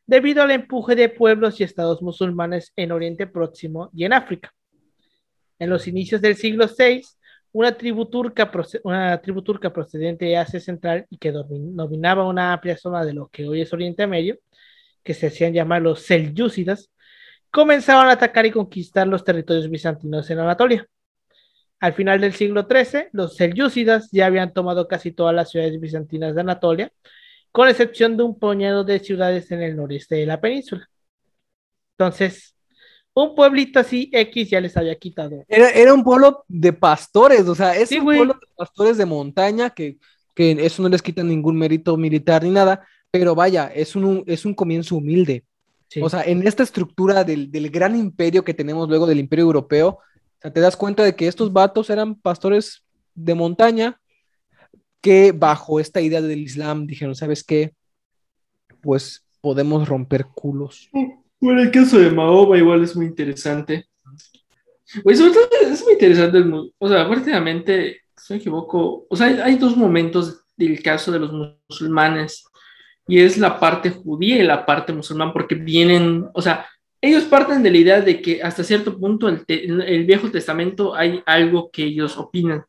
debido 0.08 0.41
al 0.41 0.52
empuje 0.52 0.96
de 0.96 1.10
pueblos 1.10 1.60
y 1.60 1.63
estados 1.63 2.02
musulmanes 2.02 2.72
en 2.76 2.93
Oriente 2.93 3.28
Próximo 3.28 3.91
y 3.93 4.06
en 4.06 4.13
África. 4.13 4.54
En 5.60 5.70
los 5.70 5.88
inicios 5.88 6.22
del 6.22 6.36
siglo 6.36 6.65
VI, 6.67 7.04
una 7.52 7.76
tribu 7.76 8.06
turca, 8.06 8.50
una 8.84 9.20
tribu 9.20 9.41
turca 9.41 9.72
procedente 9.74 10.26
de 10.26 10.38
Asia 10.38 10.60
Central 10.60 11.06
y 11.10 11.17
que 11.17 11.32
dominaba 11.32 12.28
una 12.28 12.54
amplia 12.54 12.78
zona 12.78 13.04
de 13.04 13.13
lo 13.13 13.28
que 13.28 13.48
hoy 13.48 13.62
es 13.62 13.74
Oriente 13.74 14.08
Medio, 14.08 14.38
que 15.03 15.14
se 15.14 15.28
hacían 15.28 15.53
llamar 15.53 15.82
los 15.82 16.01
Selyúcidas, 16.01 16.89
comenzaron 17.51 18.08
a 18.08 18.14
atacar 18.14 18.45
y 18.45 18.51
conquistar 18.51 19.08
los 19.08 19.24
territorios 19.24 19.70
bizantinos 19.70 20.30
en 20.30 20.39
Anatolia. 20.39 20.88
Al 21.80 21.93
final 21.93 22.22
del 22.22 22.34
siglo 22.34 22.68
XIII, 22.70 23.10
los 23.12 23.36
Selyúcidas 23.36 24.10
ya 24.12 24.26
habían 24.28 24.53
tomado 24.53 24.88
casi 24.88 25.12
todas 25.12 25.36
las 25.36 25.49
ciudades 25.51 25.80
bizantinas 25.80 26.34
de 26.34 26.41
Anatolia, 26.41 26.91
con 27.58 27.70
excepción 27.70 28.16
de 28.16 28.22
un 28.22 28.38
puñado 28.38 28.84
de 28.84 28.99
ciudades 28.99 29.49
en 29.49 29.64
el 29.64 29.76
noreste 29.76 30.14
de 30.14 30.28
la 30.28 30.39
península. 30.39 30.88
Entonces, 31.97 32.55
un 33.16 33.34
pueblito 33.34 33.80
así 33.80 34.12
X 34.14 34.51
ya 34.51 34.62
les 34.62 34.78
había 34.78 34.95
quitado. 34.95 35.43
Era, 35.47 35.91
un 35.91 36.03
pueblo 36.03 36.45
de 36.47 36.72
pastores, 36.72 37.47
o 37.47 37.55
sea, 37.55 37.76
es 37.76 37.91
un 37.93 38.03
pueblo 38.03 38.34
de 38.36 38.47
pastores 38.55 38.95
de 38.95 39.08
montaña 39.08 39.72
que, 39.72 39.97
eso 40.36 40.84
no 40.84 40.89
les 40.89 41.01
quita 41.01 41.24
ningún 41.24 41.58
mérito 41.58 41.97
militar 41.97 42.43
ni 42.43 42.51
nada, 42.51 42.88
pero 43.10 43.34
vaya, 43.34 43.72
es 43.74 43.95
un, 43.95 44.24
es 44.28 44.45
un 44.45 44.53
comienzo 44.53 44.97
humilde. 44.97 45.43
O 45.99 46.12
sea, 46.12 46.22
en 46.22 46.45
esta 46.45 46.62
estructura 46.62 47.24
del, 47.24 47.49
del, 47.49 47.72
gran 47.72 47.95
imperio 47.95 48.43
que 48.43 48.53
tenemos 48.53 48.88
luego 48.88 49.08
del 49.08 49.18
imperio 49.18 49.45
europeo, 49.45 49.88
O 49.97 50.41
sea, 50.43 50.53
te 50.53 50.62
das 50.62 50.78
cuenta 50.78 51.03
de 51.03 51.16
que 51.16 51.28
estos 51.28 51.51
vatos 51.51 51.89
eran 51.89 52.14
pastores 52.14 52.84
de 53.16 53.34
montaña 53.34 53.99
que 55.02 55.32
bajo 55.32 55.80
esta 55.80 56.02
idea 56.02 56.22
del 56.22 56.39
Islam 56.39 56.88
dijeron, 56.88 57.16
¿sabes 57.16 57.43
qué? 57.43 57.74
Pues 58.82 59.26
podemos 59.41 59.88
romper 59.88 60.26
culos. 60.26 60.89
Bueno, 61.39 61.62
el 61.62 61.72
caso 61.72 62.00
de 62.00 62.12
Mahoma 62.12 62.58
igual 62.58 62.84
es 62.84 62.95
muy 62.95 63.06
interesante. 63.06 63.86
Pues 65.04 65.20
es 65.20 65.84
muy 65.84 65.93
interesante, 65.93 66.43
o 66.78 66.89
sea, 66.89 67.06
fuertemente, 67.08 68.02
si 68.16 68.34
me 68.34 68.39
equivoco, 68.39 69.06
o 69.10 69.16
sea, 69.16 69.28
hay, 69.43 69.56
dos 69.56 69.76
momentos 69.76 70.45
del 70.56 70.82
caso 70.82 71.12
de 71.12 71.20
los 71.20 71.32
musulmanes, 71.70 72.45
y 73.06 73.20
es 73.20 73.38
la 73.38 73.60
parte 73.60 73.89
judía 73.89 74.38
y 74.38 74.43
la 74.43 74.66
parte 74.66 74.93
musulmán, 74.93 75.34
porque 75.34 75.56
vienen, 75.56 76.28
o 76.34 76.41
sea, 76.41 76.66
ellos 77.02 77.26
parten 77.26 77.62
de 77.64 77.72
la 77.72 77.78
idea 77.78 78.02
de 78.02 78.22
que 78.22 78.41
hasta 78.41 78.64
cierto 78.64 78.98
punto 78.98 79.28
el, 79.28 79.43
el 79.48 80.06
Viejo 80.06 80.32
Testamento 80.32 80.95
hay 80.95 81.22
algo 81.26 81.70
que 81.70 81.84
ellos 81.84 82.18
opinan. 82.18 82.64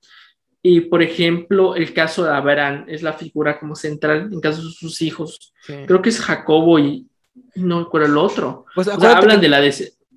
Y 0.62 0.82
por 0.82 1.02
ejemplo, 1.02 1.76
el 1.76 1.92
caso 1.92 2.24
de 2.24 2.34
Abraham 2.34 2.84
es 2.88 3.02
la 3.02 3.12
figura 3.12 3.58
como 3.60 3.74
central 3.74 4.28
en 4.32 4.40
caso 4.40 4.62
de 4.62 4.70
sus 4.70 5.00
hijos. 5.02 5.54
Creo 5.86 6.02
que 6.02 6.08
es 6.08 6.20
Jacobo 6.20 6.78
y 6.78 7.06
no 7.54 7.84
recuerdo 7.84 8.08
el 8.08 8.16
otro. 8.16 8.66
Pues 8.74 8.88
hablan 8.88 9.40
de 9.40 9.48
la 9.48 9.60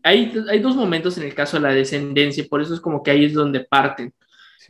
hay, 0.03 0.33
hay 0.49 0.59
dos 0.59 0.75
momentos 0.75 1.17
en 1.17 1.25
el 1.25 1.35
caso 1.35 1.57
de 1.57 1.63
la 1.63 1.73
descendencia, 1.73 2.45
por 2.49 2.61
eso 2.61 2.73
es 2.73 2.79
como 2.79 3.03
que 3.03 3.11
ahí 3.11 3.25
es 3.25 3.33
donde 3.33 3.61
parten. 3.61 4.13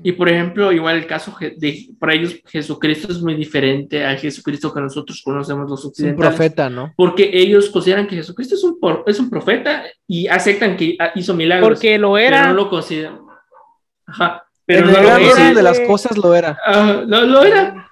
Y 0.04 0.14
por 0.14 0.30
ejemplo, 0.30 0.72
igual 0.72 0.98
el 0.98 1.06
caso 1.06 1.36
de, 1.40 1.90
para 2.00 2.14
ellos 2.14 2.40
Jesucristo 2.46 3.12
es 3.12 3.22
muy 3.22 3.36
diferente 3.36 4.04
al 4.06 4.18
Jesucristo 4.18 4.74
que 4.74 4.80
nosotros 4.80 5.22
conocemos 5.24 5.70
los 5.70 5.86
occidentales. 5.86 6.32
Un 6.32 6.38
profeta, 6.38 6.70
¿no? 6.70 6.94
Porque 6.96 7.30
ellos 7.34 7.70
consideran 7.70 8.08
que 8.08 8.16
Jesucristo 8.16 8.56
es 8.56 8.64
un, 8.64 8.80
es 9.06 9.20
un 9.20 9.30
profeta 9.30 9.84
y 10.08 10.28
aceptan 10.28 10.78
que 10.78 10.98
hizo 11.16 11.34
milagros. 11.34 11.70
Porque 11.70 11.98
lo 11.98 12.18
era. 12.18 12.42
Pero 12.42 12.54
no 12.54 12.56
lo 12.56 12.70
consideran. 12.70 13.20
Ajá. 14.06 14.44
Pero 14.76 14.88
no 14.88 15.20
lo 15.20 15.56
de 15.56 15.64
las 15.64 15.80
cosas 15.82 16.18
lo 16.18 16.34
era. 16.34 16.58
lo, 17.06 17.22
lo 17.22 17.44
era. 17.44 17.88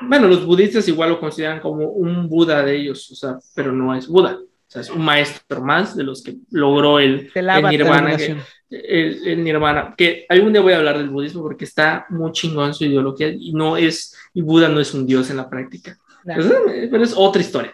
Bueno, 0.00 0.28
los 0.28 0.44
budistas 0.44 0.86
igual 0.88 1.10
lo 1.10 1.20
consideran 1.20 1.60
como 1.60 1.86
un 1.88 2.28
Buda 2.28 2.62
de 2.62 2.76
ellos, 2.76 3.10
o 3.10 3.14
sea, 3.14 3.38
pero 3.54 3.72
no 3.72 3.94
es 3.94 4.06
Buda. 4.06 4.38
O 4.68 4.70
sea, 4.70 4.82
es 4.82 4.90
un 4.90 5.02
maestro 5.02 5.62
más 5.62 5.96
de 5.96 6.04
los 6.04 6.22
que 6.22 6.36
logró 6.50 6.98
el, 6.98 7.30
el 7.34 7.62
nirvana. 7.70 8.16
Que, 8.16 8.36
el, 8.68 9.42
nirvana. 9.42 9.94
Que 9.96 10.26
algún 10.28 10.52
día 10.52 10.60
voy 10.60 10.74
a 10.74 10.76
hablar 10.76 10.98
del 10.98 11.08
budismo 11.08 11.42
porque 11.42 11.64
está 11.64 12.04
muy 12.10 12.32
chingón 12.32 12.74
su 12.74 12.84
ideología 12.84 13.28
y 13.28 13.52
no 13.54 13.78
es, 13.78 14.14
y 14.34 14.42
Buda 14.42 14.68
no 14.68 14.78
es 14.78 14.92
un 14.92 15.06
dios 15.06 15.30
en 15.30 15.38
la 15.38 15.48
práctica. 15.48 15.96
Pero, 16.22 17.02
es, 17.02 17.14
otra 17.16 17.40
historia. 17.40 17.72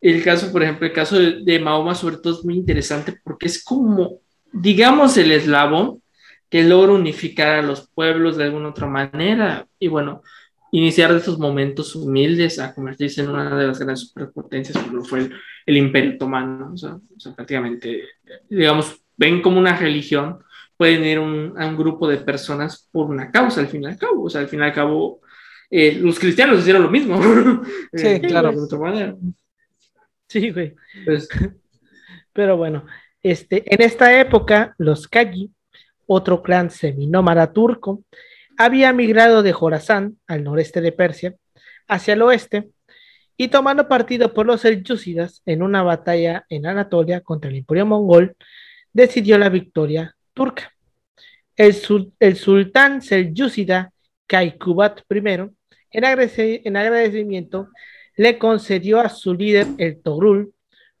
El 0.00 0.24
caso, 0.24 0.50
por 0.50 0.62
ejemplo, 0.62 0.86
el 0.86 0.94
caso 0.94 1.18
de, 1.18 1.60
Mahoma, 1.60 1.94
sobre 1.94 2.16
todo, 2.16 2.38
es 2.38 2.44
muy 2.44 2.54
interesante 2.54 3.20
porque 3.22 3.46
es 3.46 3.62
como, 3.62 4.20
digamos, 4.50 5.18
el 5.18 5.30
eslabón 5.32 6.02
que 6.50 6.64
logra 6.64 6.92
unificar 6.92 7.48
a 7.60 7.62
los 7.62 7.88
pueblos 7.88 8.36
de 8.36 8.44
alguna 8.44 8.70
otra 8.70 8.88
manera. 8.88 9.66
Y 9.78 9.88
bueno, 9.88 10.22
iniciar 10.72 11.12
de 11.12 11.18
estos 11.18 11.38
momentos 11.38 11.94
humildes 11.94 12.58
a 12.58 12.74
convertirse 12.74 13.22
en 13.22 13.30
una 13.30 13.56
de 13.56 13.66
las 13.68 13.78
grandes 13.78 14.00
superpotencias, 14.00 14.76
como 14.84 15.04
fue 15.04 15.30
el, 15.66 15.76
Imperio 15.76 16.14
Otomano. 16.14 16.72
O 16.74 16.76
sea, 16.76 16.98
prácticamente, 17.36 18.02
digamos, 18.48 19.00
ven 19.16 19.40
como 19.40 19.60
una 19.60 19.76
religión, 19.76 20.40
pueden 20.76 21.04
ir 21.04 21.18
a 21.18 21.20
un 21.66 21.76
grupo 21.76 22.08
de 22.08 22.18
personas 22.18 22.88
por 22.90 23.08
una 23.08 23.30
causa, 23.30 23.60
al 23.60 23.68
fin 23.68 23.84
y 23.84 23.86
al 23.86 23.96
cabo. 23.96 24.24
O 24.24 24.30
sea, 24.30 24.40
al 24.40 24.48
fin 24.48 24.60
y 24.60 24.64
al 24.64 24.72
cabo, 24.72 25.20
eh, 25.70 25.98
los 26.00 26.18
cristianos 26.18 26.58
hicieron 26.58 26.82
lo 26.82 26.90
mismo. 26.90 27.20
Sí, 27.92 28.06
eh, 28.06 28.20
claro. 28.20 28.50
De 28.50 28.60
otra 28.60 28.78
manera. 28.78 29.16
Sí, 30.26 30.50
güey. 30.50 30.74
Pues, 31.04 31.28
Pero 32.32 32.56
bueno, 32.56 32.86
este, 33.22 33.62
en 33.72 33.82
esta 33.82 34.18
época, 34.18 34.74
los 34.78 35.08
Kaji, 35.08 35.50
otro 36.12 36.42
clan 36.42 36.70
seminómada 36.70 37.52
turco, 37.52 38.02
había 38.58 38.92
migrado 38.92 39.44
de 39.44 39.52
Jorazán, 39.52 40.18
al 40.26 40.42
noreste 40.42 40.80
de 40.80 40.90
Persia, 40.90 41.36
hacia 41.86 42.14
el 42.14 42.22
oeste, 42.22 42.68
y 43.36 43.46
tomando 43.46 43.86
partido 43.86 44.34
por 44.34 44.44
los 44.44 44.62
seljúcidas 44.62 45.40
en 45.46 45.62
una 45.62 45.84
batalla 45.84 46.44
en 46.48 46.66
Anatolia 46.66 47.20
contra 47.20 47.48
el 47.48 47.58
imperio 47.58 47.86
mongol, 47.86 48.34
decidió 48.92 49.38
la 49.38 49.50
victoria 49.50 50.16
turca. 50.34 50.72
El, 51.54 51.74
sultán 51.74 53.02
seljúcida 53.02 53.92
Kaikubat 54.26 55.02
I, 55.08 55.50
en, 55.92 56.76
agradecimiento, 56.76 57.68
le 58.16 58.36
concedió 58.36 58.98
a 58.98 59.08
su 59.10 59.32
líder, 59.32 59.68
el 59.78 60.02
Togrul, 60.02 60.52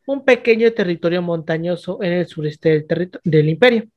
un 0.06 0.24
pequeño 0.24 0.72
territorio 0.72 1.20
montañoso 1.20 1.98
en 2.00 2.12
el 2.12 2.28
sureste 2.28 2.86
del 3.24 3.48
imperio 3.48 3.88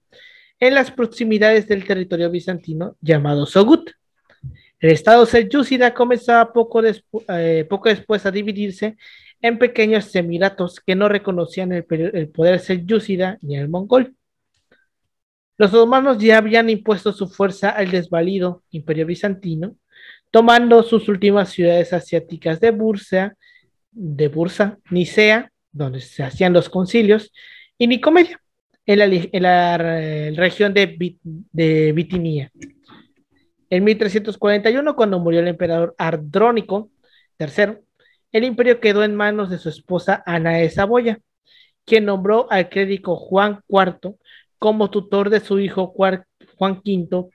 en 0.60 0.74
las 0.74 0.92
proximidades 0.92 1.68
del 1.68 1.86
territorio 1.86 2.30
bizantino 2.30 2.96
llamado 3.02 3.46
Sogut. 3.46 3.92
El 4.80 4.92
estado 4.92 5.26
selyúcida 5.26 5.94
comenzaba 5.94 6.52
poco, 6.52 6.82
eh, 6.84 7.66
poco, 7.70 7.90
después 7.90 8.26
a 8.26 8.32
dividirse 8.32 8.98
en 9.42 9.58
pequeños 9.58 10.06
semiratos 10.06 10.80
que 10.80 10.96
no 10.96 11.08
reconocían 11.08 11.72
el, 11.72 11.86
poder 12.30 12.60
selyúcida 12.60 13.38
ni 13.42 13.56
el 13.56 13.70
mongol. 13.70 14.16
Los 15.58 15.74
otomanos 15.74 16.18
ya 16.18 16.38
habían 16.38 16.70
impuesto 16.70 17.14
su 17.14 17.28
fuerza 17.30 17.70
al 17.70 17.92
desvalido 17.92 18.64
imperio 18.72 19.06
bizantino, 19.06 19.78
tomando 20.32 20.84
sus 20.84 21.08
últimas 21.08 21.50
ciudades 21.50 21.94
asiáticas 21.94 22.60
de 22.60 22.72
Bursa, 22.72 23.38
de 23.92 24.28
Bursa, 24.28 24.80
Nicea, 24.90 25.52
donde 25.72 26.02
se 26.02 26.24
hacían 26.24 26.54
los 26.54 26.70
concilios, 26.70 27.32
y 27.78 27.88
Nicomedia 27.88 28.43
en 28.86 29.42
la, 29.42 29.78
región 30.36 30.74
de, 30.74 31.18
de 31.52 31.92
Bitinia. 31.94 32.52
En 33.70 33.84
1341, 33.84 34.96
cuando 34.96 35.20
murió 35.20 35.40
el 35.40 35.48
emperador 35.48 35.96
Ardrónico 35.98 36.92
III, 37.40 37.78
el 38.32 38.44
imperio 38.44 38.80
quedó 38.80 39.04
en 39.04 39.16
manos 39.16 39.50
de 39.50 39.58
su 39.58 39.70
esposa 39.70 40.24
Ana 40.26 40.54
de 40.54 40.70
Saboya, 40.70 41.20
quien 41.86 42.06
nombró 42.06 42.48
al 42.52 42.70
clérigo 42.70 43.16
Juan 43.16 43.62
IV 43.68 44.16
como 44.60 44.90
tutor 44.90 45.30
de 45.30 45.40
su 45.40 45.60
hijo 45.60 45.88
Juan 45.88 46.26
V 46.60 47.30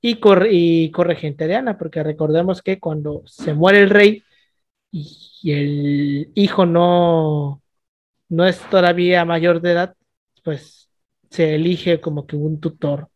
y, 0.00 0.18
y 0.50 0.90
corregente 0.90 1.46
de 1.46 1.56
Ana, 1.56 1.76
porque 1.78 2.02
recordemos 2.02 2.62
que 2.62 2.78
cuando 2.78 3.22
se 3.26 3.54
muere 3.54 3.80
el 3.82 3.90
rey 3.90 4.22
y, 4.90 5.50
el 5.52 6.32
hijo 6.34 6.66
no, 6.66 7.62
no 8.28 8.46
es 8.46 8.60
todavía 8.70 9.24
mayor 9.24 9.60
de 9.60 9.72
edad, 9.72 9.94
pues 10.44 10.79
se 11.30 11.54
elige 11.54 12.00
como 12.00 12.26
que 12.26 12.36
un 12.36 12.60
tutor 12.60 13.08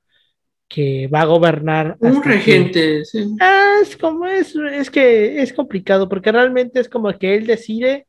que 0.69 1.09
va 1.09 1.23
a 1.23 1.27
gobernar. 1.27 1.97
Un 2.01 2.23
regente, 2.23 3.05
sí. 3.05 3.37
Ah, 3.41 3.79
es 3.83 3.97
como 3.97 4.27
es, 4.27 4.55
es 4.57 4.91
que 4.91 5.43
es 5.43 5.53
complicado 5.53 6.09
porque 6.09 6.33
realmente 6.33 6.81
es 6.81 6.89
como 6.89 7.12
que 7.19 7.35
él 7.35 7.47
decide, 7.47 8.07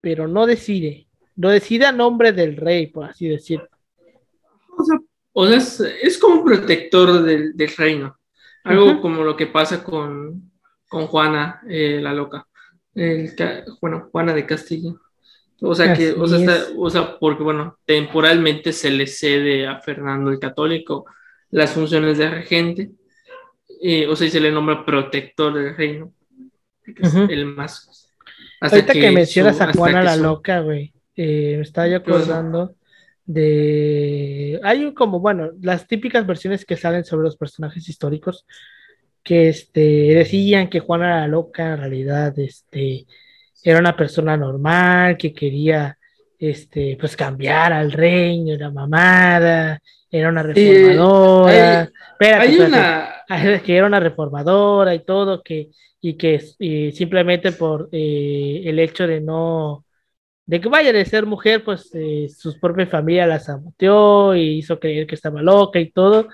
pero 0.00 0.28
no 0.28 0.46
decide. 0.46 1.08
Lo 1.36 1.50
decide 1.50 1.86
a 1.86 1.92
nombre 1.92 2.32
del 2.32 2.56
rey, 2.56 2.88
por 2.88 3.04
así 3.04 3.28
decirlo. 3.28 3.68
O 5.32 5.46
sea, 5.46 5.88
es, 6.02 6.18
como 6.18 6.40
un 6.40 6.44
protector 6.44 7.22
del, 7.22 7.54
reino. 7.76 8.18
Algo 8.64 9.00
como 9.00 9.22
lo 9.22 9.36
que 9.36 9.46
pasa 9.46 9.82
con, 9.82 10.50
Juana, 10.88 11.62
eh, 11.68 12.00
la 12.02 12.12
loca. 12.12 12.46
bueno, 13.80 14.08
Juana 14.10 14.34
de 14.34 14.46
Castilla. 14.46 14.92
O 15.60 15.74
sea 15.74 15.92
que, 15.92 16.12
o 16.12 16.26
sea, 16.26 16.66
o 16.76 16.90
sea, 16.90 17.18
porque 17.18 17.42
bueno, 17.42 17.78
temporalmente 17.84 18.72
se 18.72 18.90
le 18.90 19.06
cede 19.06 19.66
a 19.66 19.80
Fernando 19.80 20.30
el 20.30 20.38
Católico 20.38 21.06
las 21.50 21.72
funciones 21.72 22.18
de 22.18 22.30
regente, 22.30 22.90
eh, 23.82 24.06
o 24.06 24.14
sea, 24.14 24.26
y 24.26 24.30
se 24.30 24.40
le 24.40 24.52
nombra 24.52 24.84
protector 24.84 25.54
del 25.54 25.76
reino, 25.76 26.12
el 27.28 27.46
más. 27.46 28.12
Ahorita 28.60 28.92
que, 28.92 29.10
mencionas 29.10 29.60
a 29.60 29.72
Juana 29.72 30.02
la 30.02 30.16
loca, 30.16 30.60
güey, 30.60 30.92
eh, 31.16 31.54
me 31.56 31.62
estaba 31.62 31.88
yo 31.88 31.96
acordando 31.96 32.74
de. 33.24 34.60
Hay 34.62 34.92
como, 34.94 35.20
bueno, 35.20 35.50
las 35.60 35.86
típicas 35.86 36.26
versiones 36.26 36.64
que 36.64 36.76
salen 36.76 37.04
sobre 37.04 37.24
los 37.24 37.36
personajes 37.36 37.88
históricos 37.88 38.46
que 39.22 39.48
este, 39.48 39.80
decían 40.14 40.70
que 40.70 40.80
Juana 40.80 41.20
la 41.20 41.28
loca 41.28 41.74
en 41.74 41.78
realidad, 41.78 42.38
este 42.38 43.06
era 43.62 43.78
una 43.78 43.96
persona 43.96 44.36
normal 44.36 45.16
que 45.16 45.32
quería 45.32 45.98
este, 46.38 46.96
pues 46.98 47.16
cambiar 47.16 47.72
al 47.72 47.92
reino, 47.92 48.52
era 48.52 48.70
mamada, 48.70 49.80
era 50.10 50.28
una 50.28 50.42
reformadora, 50.42 51.90
hay, 52.20 52.58
una... 52.58 53.24
que 53.64 53.76
era 53.76 53.86
una 53.86 54.00
reformadora 54.00 54.94
y 54.94 55.04
todo, 55.04 55.42
que, 55.42 55.70
y 56.00 56.14
que 56.14 56.38
simplemente 56.94 57.52
por 57.52 57.88
eh, 57.92 58.62
el 58.64 58.78
hecho 58.78 59.06
de 59.06 59.20
no, 59.20 59.84
de 60.46 60.60
que 60.60 60.68
vaya 60.68 60.92
de 60.92 61.04
ser 61.04 61.26
mujer, 61.26 61.64
pues 61.64 61.90
eh, 61.94 62.28
su 62.28 62.58
propia 62.58 62.86
familia 62.86 63.26
la 63.26 63.40
saboteó 63.40 64.34
y 64.34 64.58
hizo 64.58 64.78
creer 64.78 65.06
que 65.06 65.14
estaba 65.16 65.42
loca 65.42 65.80
y 65.80 65.90
todo, 65.90 66.28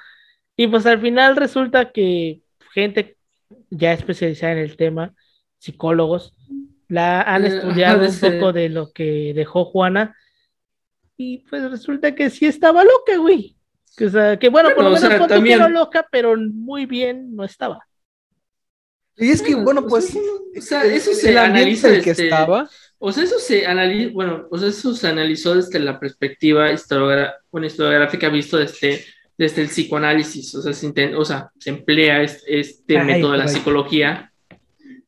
y 0.56 0.66
pues 0.68 0.86
al 0.86 1.00
final 1.00 1.36
resulta 1.36 1.90
que 1.90 2.42
gente 2.72 3.16
ya 3.70 3.92
especializada 3.92 4.52
en 4.52 4.58
el 4.58 4.76
tema, 4.76 5.14
psicólogos, 5.58 6.34
la 6.88 7.22
han 7.22 7.44
eh, 7.44 7.48
estudiado 7.56 8.08
un 8.08 8.20
poco 8.20 8.52
de 8.52 8.68
lo 8.68 8.92
que 8.92 9.32
dejó 9.34 9.64
Juana 9.64 10.16
y 11.16 11.38
pues 11.48 11.70
resulta 11.70 12.14
que 12.14 12.30
sí 12.30 12.46
estaba 12.46 12.82
loca, 12.84 13.16
güey. 13.18 13.56
Que, 13.96 14.48
bueno, 14.50 14.70
por 14.74 14.84
lo 14.84 14.90
menos 14.90 15.28
también... 15.28 15.72
loca, 15.72 16.06
pero 16.10 16.36
muy 16.36 16.84
bien 16.86 17.36
no 17.36 17.44
estaba. 17.44 17.86
Y 19.16 19.30
es 19.30 19.40
que, 19.40 19.54
bueno, 19.54 19.86
pues, 19.86 20.16
o 20.16 20.60
sea, 20.60 20.84
eso 20.84 21.12
se 21.12 21.38
analiza 21.38 21.88
el 21.88 22.02
que 22.02 22.10
estaba. 22.10 22.68
O 22.98 23.12
sea, 23.12 23.22
eso 23.22 23.38
se 23.38 23.64
analiza, 23.66 24.10
bueno, 24.12 24.48
o 24.50 24.58
sea, 24.58 24.68
eso 24.68 24.94
se 24.94 25.06
analizó 25.06 25.54
desde 25.54 25.78
la 25.78 26.00
perspectiva 26.00 26.72
historiográfica 26.72 28.28
visto 28.28 28.56
desde, 28.56 29.04
desde 29.38 29.62
el 29.62 29.68
psicoanálisis, 29.68 30.54
o 30.56 30.62
sea, 30.62 30.72
se, 30.72 31.14
o 31.14 31.24
sea, 31.24 31.50
se 31.58 31.70
emplea 31.70 32.22
este, 32.22 33.02
método 33.04 33.32
de 33.32 33.38
la 33.38 33.48
psicología 33.48 34.32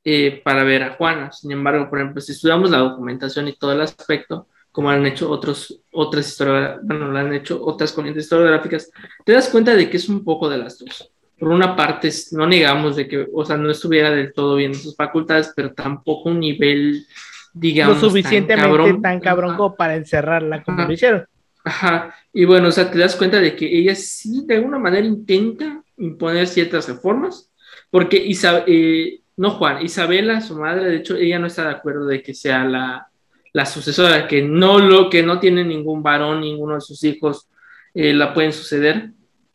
eh, 0.09 0.41
para 0.45 0.63
ver 0.63 0.85
a 0.85 0.91
Juana. 0.95 1.33
Sin 1.33 1.51
embargo, 1.51 1.91
por 1.91 1.99
ejemplo, 1.99 2.21
si 2.21 2.31
estudiamos 2.31 2.71
la 2.71 2.79
documentación 2.79 3.49
y 3.49 3.57
todo 3.57 3.73
el 3.73 3.81
aspecto, 3.81 4.47
como 4.71 4.89
han 4.89 5.05
hecho 5.05 5.29
otros, 5.29 5.81
otras 5.91 6.29
historias, 6.29 6.79
bueno, 6.85 7.09
lo 7.09 7.19
han 7.19 7.35
hecho 7.35 7.61
otras 7.61 7.91
corrientes 7.91 8.23
historiográficas, 8.23 8.89
te 9.25 9.33
das 9.33 9.49
cuenta 9.49 9.75
de 9.75 9.91
que 9.91 9.97
es 9.97 10.09
un 10.09 10.23
poco 10.23 10.49
de 10.49 10.59
las 10.59 10.79
dos. 10.79 11.11
Por 11.37 11.49
una 11.49 11.75
parte, 11.75 12.09
no 12.31 12.47
negamos 12.47 12.95
de 12.95 13.09
que, 13.09 13.27
o 13.35 13.45
sea, 13.45 13.57
no 13.57 13.69
estuviera 13.69 14.13
del 14.13 14.33
todo 14.33 14.55
bien 14.55 14.75
en 14.75 14.79
sus 14.79 14.95
facultades, 14.95 15.53
pero 15.57 15.73
tampoco 15.73 16.29
un 16.29 16.39
nivel, 16.39 17.05
digamos, 17.53 18.01
lo 18.01 18.09
suficientemente 18.09 19.01
tan 19.03 19.19
cabrón, 19.19 19.57
como 19.57 19.75
para 19.75 19.97
encerrarla 19.97 20.63
como 20.63 20.85
lo 20.85 20.93
hicieron. 20.93 21.27
Ajá, 21.65 22.15
y 22.33 22.45
bueno, 22.45 22.69
o 22.69 22.71
sea, 22.71 22.89
te 22.89 22.99
das 22.99 23.17
cuenta 23.17 23.41
de 23.41 23.57
que 23.57 23.67
ella 23.67 23.97
sí 23.97 24.45
de 24.47 24.55
alguna 24.55 24.79
manera 24.79 25.05
intenta 25.05 25.83
imponer 25.97 26.47
ciertas 26.47 26.89
reformas, 26.89 27.51
porque 27.91 28.19
Isabel, 28.19 28.63
eh, 28.69 29.21
no 29.37 29.51
Juan, 29.51 29.85
Isabela, 29.85 30.41
su 30.41 30.57
madre, 30.57 30.91
de 30.91 30.97
hecho, 30.97 31.17
ella 31.17 31.39
no 31.39 31.47
está 31.47 31.65
de 31.65 31.75
acuerdo 31.75 32.07
de 32.07 32.23
que 32.23 32.35
sea 32.35 32.65
la, 32.65 33.09
la 33.53 33.67
sucesora, 33.67 34.27
que 34.29 34.43
no 34.43 34.79
lo, 34.79 35.11
que 35.11 35.23
no 35.23 35.41
tiene 35.41 35.65
ningún 35.65 36.03
varón, 36.03 36.41
ninguno 36.41 36.75
de 36.75 36.81
sus 36.81 37.05
hijos 37.05 37.49
eh, 37.95 38.13
la 38.13 38.35
pueden 38.35 38.53
suceder, 38.53 39.11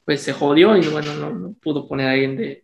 pues 0.05 0.21
se 0.21 0.33
jodió 0.33 0.75
y 0.77 0.87
bueno, 0.87 1.13
no, 1.15 1.53
pudo 1.61 1.87
poner 1.87 2.07
a 2.07 2.11
alguien 2.11 2.37
de 2.37 2.63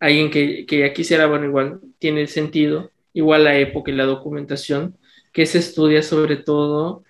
alguien 0.00 0.30
que, 0.30 0.66
que 0.66 0.80
ya 0.80 0.92
quisiera, 0.92 1.26
bueno, 1.26 1.46
igual 1.46 1.80
tiene 1.98 2.26
sentido, 2.26 2.90
igual 3.14 3.44
la 3.44 3.56
época 3.56 3.90
y 3.90 3.94
la 3.94 4.04
documentación, 4.04 4.98
que 5.32 5.46
se 5.46 5.58
estudia 5.58 6.02
sobre 6.02 6.36
todo, 6.36 7.04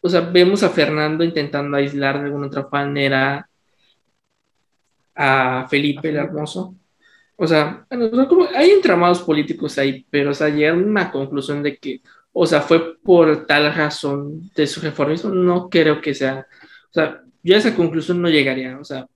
o 0.00 0.08
sea, 0.08 0.20
vemos 0.20 0.62
a 0.62 0.70
Fernando 0.70 1.24
intentando 1.24 1.76
aislar 1.76 2.18
de 2.18 2.26
alguna 2.26 2.46
otra 2.46 2.68
manera 2.70 3.48
a 5.14 5.66
Felipe 5.68 6.10
el 6.10 6.16
Hermoso, 6.16 6.76
o 7.36 7.46
sea, 7.46 7.86
hay 8.54 8.70
entramados 8.70 9.22
políticos 9.22 9.76
ahí, 9.78 10.06
pero 10.10 10.30
o 10.30 10.34
sea, 10.34 10.48
llegaron 10.48 10.84
a 10.84 10.86
una 10.86 11.10
conclusión 11.12 11.62
de 11.62 11.76
que, 11.76 12.00
o 12.32 12.46
sea, 12.46 12.62
fue 12.62 12.96
por 12.98 13.46
tal 13.46 13.74
razón 13.74 14.50
de 14.54 14.66
su 14.66 14.80
reformismo, 14.80 15.30
no 15.30 15.68
creo 15.68 16.00
que 16.00 16.14
sea, 16.14 16.46
o 16.90 16.92
sea, 16.92 17.22
yo 17.42 17.54
a 17.54 17.58
esa 17.58 17.76
conclusión 17.76 18.22
no 18.22 18.30
llegaría, 18.30 18.78
o 18.78 18.84
sea, 18.84 19.06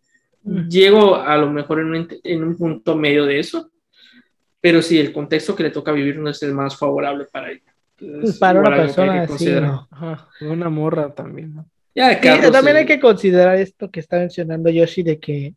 llego 0.68 1.16
a 1.16 1.36
lo 1.36 1.50
mejor 1.50 1.80
en 1.80 1.86
un, 1.86 2.08
en 2.22 2.44
un 2.44 2.56
punto 2.56 2.94
medio 2.94 3.24
de 3.24 3.38
eso, 3.38 3.70
pero 4.60 4.82
sí, 4.82 4.98
el 4.98 5.12
contexto 5.12 5.56
que 5.56 5.62
le 5.62 5.70
toca 5.70 5.92
vivir 5.92 6.18
no 6.18 6.28
es 6.28 6.42
el 6.42 6.52
más 6.52 6.76
favorable 6.76 7.26
para 7.32 7.52
ella. 7.52 7.62
para 8.38 8.60
una 8.60 8.76
persona 8.76 9.22
así, 9.22 9.48
una 10.42 10.68
morra 10.68 11.14
también, 11.14 11.54
¿no? 11.54 11.66
Ya, 11.94 12.20
también 12.52 12.76
hay 12.76 12.86
que 12.86 13.00
considerar 13.00 13.56
esto 13.56 13.90
que 13.90 14.00
está 14.00 14.18
mencionando 14.18 14.70
Yoshi 14.70 15.02
de 15.02 15.18
que 15.18 15.54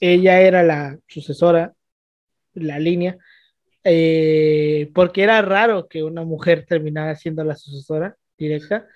ella 0.00 0.40
era 0.40 0.62
la 0.62 0.98
sucesora, 1.06 1.74
la 2.54 2.78
línea, 2.78 3.18
eh, 3.82 4.90
porque 4.94 5.22
era 5.22 5.42
raro 5.42 5.88
que 5.88 6.02
una 6.02 6.24
mujer 6.24 6.64
terminara 6.66 7.14
siendo 7.16 7.44
la 7.44 7.56
sucesora 7.56 8.16
directa, 8.38 8.86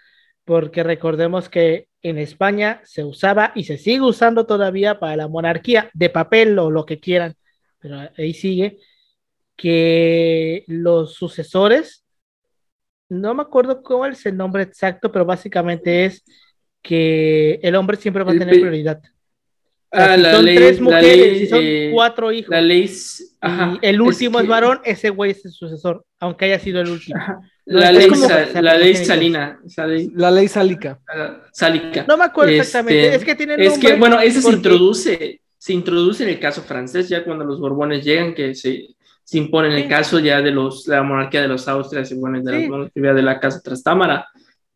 porque 0.44 0.82
recordemos 0.82 1.49
que 1.49 1.88
en 2.03 2.18
España 2.18 2.80
se 2.84 3.05
usaba 3.05 3.53
y 3.55 3.64
se 3.64 3.76
sigue 3.76 4.01
usando 4.01 4.46
todavía 4.46 4.99
para 4.99 5.16
la 5.16 5.28
monarquía, 5.28 5.90
de 5.92 6.11
papel 6.11 6.59
o 6.59 6.70
lo 6.70 6.86
que 6.86 7.01
quieran, 7.01 7.34
pero 7.78 8.09
ahí 8.16 8.32
sigue, 8.32 8.78
que 9.57 10.64
los 10.68 11.14
sucesores, 11.14 12.05
no 13.09 13.34
me 13.34 13.42
acuerdo 13.42 13.82
cuál 13.82 14.12
es 14.12 14.24
el 14.26 14.36
nombre 14.36 14.62
exacto, 14.62 15.11
pero 15.11 15.24
básicamente 15.24 16.05
es 16.05 16.24
que 16.80 17.59
el 17.62 17.74
hombre 17.74 17.96
siempre 17.96 18.22
va 18.22 18.32
a 18.32 18.38
tener 18.38 18.55
prioridad. 18.55 19.03
Ah, 19.91 20.16
son 20.32 20.45
tres 20.45 20.80
mujeres 20.80 21.43
y 21.43 21.47
son 21.47 21.61
eh, 21.62 21.91
cuatro 21.93 22.30
hijos. 22.30 22.51
La 22.51 22.61
ley. 22.61 22.91
y 22.91 23.86
el 23.86 24.01
último 24.01 24.41
es, 24.41 24.47
varón, 24.47 24.80
ese 24.84 25.11
güey 25.11 25.30
es 25.30 25.45
el 25.47 25.53
sucesor, 25.53 26.05
aunque 26.20 26.45
haya 26.45 26.59
sido 26.59 26.80
el 26.80 26.91
último. 26.91 27.18
La, 27.64 27.93
ley, 27.93 28.09
la 28.55 28.78
ley 28.78 28.97
salina. 28.97 29.61
La 30.14 30.30
ley 30.30 30.49
sálica. 30.49 30.99
sálica. 31.53 32.05
No 32.09 32.16
me 32.16 32.24
acuerdo 32.24 32.53
exactamente. 32.53 33.05
Este, 33.05 33.16
es 33.16 33.24
que 33.24 33.34
tiene 33.34 33.55
Es 33.64 33.78
que, 33.78 33.95
bueno, 33.95 34.18
ese 34.20 34.41
se 34.41 34.51
introduce. 34.51 35.41
Se 35.59 35.72
introduce 35.72 36.22
en 36.22 36.30
el 36.30 36.41
caso 36.41 36.62
francés, 36.62 37.09
ya 37.09 37.24
cuando 37.24 37.45
los 37.45 37.61
Borbones 37.61 38.05
llegan, 38.05 38.32
que 38.32 38.55
se, 38.55 38.86
se 39.24 39.39
impone 39.39 39.68
en 39.68 39.74
el 39.74 39.89
caso 39.89 40.18
ya 40.18 40.41
de 40.41 40.51
los, 40.51 40.86
la 40.86 41.03
monarquía 41.03 41.43
de 41.43 41.49
los 41.49 41.66
Austrias 41.68 42.11
y 42.12 42.14
bueno, 42.14 42.41
de 42.41 42.53
la 42.53 42.68
monarquía 42.68 43.12
de 43.12 43.22
la 43.22 43.41
Casa 43.41 43.61
Trastámara 43.61 44.28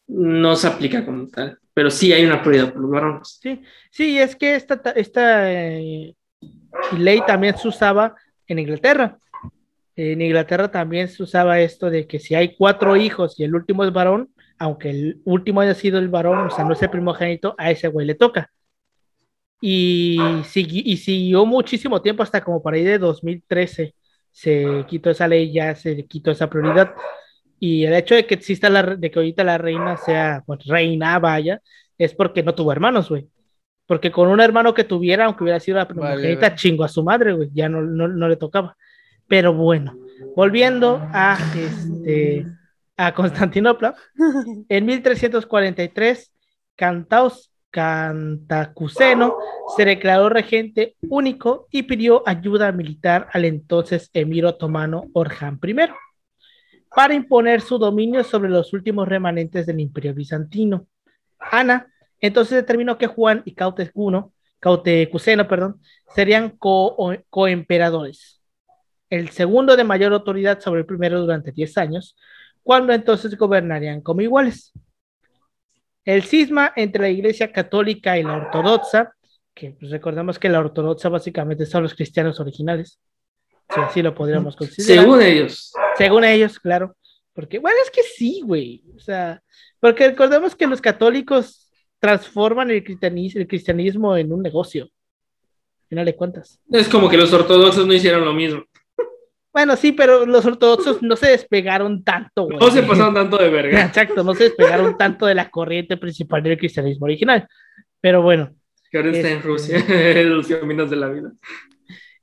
no 0.06 0.56
se 0.56 0.66
aplica 0.66 1.04
como 1.04 1.26
tal, 1.28 1.58
pero 1.74 1.90
sí 1.90 2.12
hay 2.12 2.24
una 2.24 2.42
prioridad 2.42 2.72
por 2.72 2.82
los 2.82 2.90
varones. 2.90 3.38
Sí, 3.40 3.62
sí, 3.90 4.18
es 4.18 4.36
que 4.36 4.54
esta, 4.54 4.74
esta 4.96 5.52
eh, 5.52 6.14
ley 6.98 7.22
también 7.26 7.56
se 7.56 7.68
usaba 7.68 8.14
en 8.46 8.58
Inglaterra. 8.58 9.18
En 9.94 10.20
Inglaterra 10.22 10.70
también 10.70 11.08
se 11.08 11.22
usaba 11.22 11.60
esto 11.60 11.90
de 11.90 12.06
que 12.06 12.18
si 12.18 12.34
hay 12.34 12.56
cuatro 12.56 12.96
hijos 12.96 13.38
y 13.38 13.44
el 13.44 13.54
último 13.54 13.84
es 13.84 13.92
varón, 13.92 14.30
aunque 14.58 14.90
el 14.90 15.20
último 15.24 15.60
haya 15.60 15.74
sido 15.74 15.98
el 15.98 16.08
varón, 16.08 16.46
o 16.46 16.50
sea, 16.50 16.64
no 16.64 16.72
es 16.72 16.82
el 16.82 16.90
primogénito, 16.90 17.54
a 17.58 17.70
ese 17.70 17.88
güey 17.88 18.06
le 18.06 18.14
toca. 18.14 18.50
Y, 19.60 20.18
y 20.54 20.96
siguió 20.96 21.46
muchísimo 21.46 22.02
tiempo, 22.02 22.22
hasta 22.22 22.42
como 22.42 22.62
para 22.62 22.78
ir 22.78 22.86
de 22.86 22.98
2013 22.98 23.94
se 24.32 24.84
quitó 24.88 25.10
esa 25.10 25.28
ley, 25.28 25.52
ya 25.52 25.74
se 25.74 26.06
quitó 26.06 26.30
esa 26.30 26.48
prioridad. 26.48 26.94
Y 27.64 27.84
el 27.84 27.94
hecho 27.94 28.16
de 28.16 28.26
que 28.26 28.34
exista 28.34 28.68
la, 28.68 28.82
de 28.82 29.08
que 29.08 29.20
ahorita 29.20 29.44
la 29.44 29.56
reina 29.56 29.96
sea, 29.96 30.42
pues 30.44 30.66
reina, 30.66 31.16
vaya, 31.20 31.62
es 31.96 32.12
porque 32.12 32.42
no 32.42 32.56
tuvo 32.56 32.72
hermanos, 32.72 33.08
güey. 33.08 33.28
Porque 33.86 34.10
con 34.10 34.26
un 34.26 34.40
hermano 34.40 34.74
que 34.74 34.82
tuviera, 34.82 35.26
aunque 35.26 35.44
hubiera 35.44 35.60
sido 35.60 35.78
la 35.78 35.86
primogénita, 35.86 36.56
chingo 36.56 36.82
a 36.82 36.88
su 36.88 37.04
madre, 37.04 37.32
güey, 37.32 37.50
ya 37.52 37.68
no, 37.68 37.80
no, 37.80 38.28
le 38.28 38.34
tocaba. 38.34 38.76
Pero 39.28 39.54
bueno, 39.54 39.96
volviendo 40.34 41.00
a, 41.12 41.38
este, 41.56 42.48
a 42.96 43.14
Constantinopla, 43.14 43.94
en 44.68 44.84
1343, 44.84 46.32
Cantaos, 46.74 47.52
Cantacuseno 47.70 49.36
se 49.76 49.84
declaró 49.84 50.28
regente 50.30 50.96
único 51.02 51.68
y 51.70 51.84
pidió 51.84 52.24
ayuda 52.26 52.72
militar 52.72 53.28
al 53.32 53.44
entonces 53.44 54.10
emir 54.14 54.46
otomano 54.46 55.04
Orhan 55.12 55.60
I 55.62 55.74
para 56.94 57.14
imponer 57.14 57.60
su 57.60 57.78
dominio 57.78 58.22
sobre 58.24 58.50
los 58.50 58.72
últimos 58.72 59.08
remanentes 59.08 59.66
del 59.66 59.80
imperio 59.80 60.14
bizantino. 60.14 60.86
Ana 61.38 61.88
entonces 62.22 62.54
determinó 62.54 62.96
que 62.96 63.08
Juan 63.08 63.42
y 63.44 63.54
Cautecuno, 63.54 64.32
Cautecuseno, 64.60 65.48
perdón, 65.48 65.80
serían 66.14 66.56
coemperadores. 67.28 68.40
el 69.10 69.28
segundo 69.28 69.76
de 69.76 69.84
mayor 69.84 70.14
autoridad 70.14 70.60
sobre 70.60 70.80
el 70.80 70.86
primero 70.86 71.20
durante 71.20 71.52
10 71.52 71.76
años, 71.76 72.16
cuando 72.62 72.94
entonces 72.94 73.36
gobernarían 73.36 74.00
como 74.00 74.22
iguales. 74.22 74.72
El 76.04 76.22
cisma 76.22 76.72
entre 76.76 77.02
la 77.02 77.08
Iglesia 77.10 77.52
Católica 77.52 78.16
y 78.18 78.22
la 78.22 78.36
Ortodoxa, 78.36 79.12
que 79.52 79.76
pues, 79.78 79.90
recordemos 79.90 80.38
que 80.38 80.48
la 80.48 80.60
Ortodoxa 80.60 81.10
básicamente 81.10 81.66
son 81.66 81.82
los 81.82 81.94
cristianos 81.94 82.40
originales, 82.40 83.00
si 83.74 83.80
así 83.80 84.00
lo 84.00 84.14
podríamos 84.14 84.56
considerar. 84.56 85.04
Según 85.04 85.20
ellos. 85.20 85.72
Según 86.02 86.24
ellos, 86.24 86.58
claro. 86.58 86.96
Porque, 87.32 87.58
bueno, 87.58 87.78
es 87.84 87.90
que 87.90 88.02
sí, 88.02 88.42
güey. 88.44 88.82
O 88.96 88.98
sea, 88.98 89.40
porque 89.78 90.08
recordemos 90.08 90.56
que 90.56 90.66
los 90.66 90.80
católicos 90.80 91.70
transforman 92.00 92.70
el 92.72 92.82
cristianismo, 92.82 93.40
el 93.40 93.46
cristianismo 93.46 94.16
en 94.16 94.32
un 94.32 94.42
negocio. 94.42 94.84
Al 94.84 95.88
final 95.88 96.06
de 96.06 96.16
cuentas. 96.16 96.60
Es 96.70 96.88
como 96.88 97.08
que 97.08 97.16
los 97.16 97.32
ortodoxos 97.32 97.86
no 97.86 97.92
hicieron 97.92 98.24
lo 98.24 98.32
mismo. 98.32 98.64
Bueno, 99.52 99.76
sí, 99.76 99.92
pero 99.92 100.26
los 100.26 100.44
ortodoxos 100.44 101.02
no 101.02 101.14
se 101.14 101.28
despegaron 101.28 102.02
tanto, 102.02 102.44
güey. 102.44 102.58
No 102.58 102.70
se 102.70 102.82
pasaron 102.82 103.14
tanto 103.14 103.36
de 103.36 103.50
verga. 103.50 103.80
Exacto, 103.86 104.24
no 104.24 104.34
se 104.34 104.44
despegaron 104.44 104.96
tanto 104.96 105.26
de 105.26 105.34
la 105.34 105.50
corriente 105.50 105.96
principal 105.96 106.42
del 106.42 106.58
cristianismo 106.58 107.04
original. 107.04 107.46
Pero 108.00 108.22
bueno. 108.22 108.52
Que 108.90 108.96
ahora 108.98 109.10
está 109.10 109.28
en 109.28 109.36
este, 109.36 109.46
Rusia, 109.46 109.84
los 110.24 110.48
caminos 110.48 110.90
de 110.90 110.96
la 110.96 111.08
vida. 111.08 111.32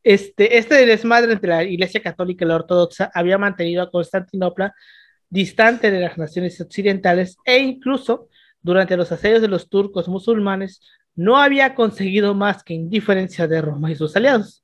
Este, 0.04 0.58
este 0.58 0.86
desmadre 0.86 1.34
entre 1.34 1.50
la 1.50 1.64
Iglesia 1.64 2.02
Católica 2.02 2.46
y 2.46 2.48
la 2.48 2.56
Ortodoxa 2.56 3.12
había 3.14 3.38
mantenido 3.38 3.82
a 3.84 3.92
Constantinopla 3.92 4.74
distante 5.30 5.92
de 5.92 6.00
las 6.00 6.18
naciones 6.18 6.60
occidentales 6.60 7.38
e 7.46 7.60
incluso 7.60 8.30
durante 8.62 8.98
los 8.98 9.12
asedios 9.12 9.42
de 9.42 9.48
los 9.48 9.70
turcos 9.70 10.08
musulmanes 10.08 10.82
no 11.16 11.38
había 11.38 11.76
conseguido 11.76 12.34
más 12.34 12.64
que 12.64 12.74
indiferencia 12.74 13.48
de 13.48 13.62
Roma 13.62 13.92
y 13.92 13.96
sus 13.96 14.16
aliados. 14.16 14.64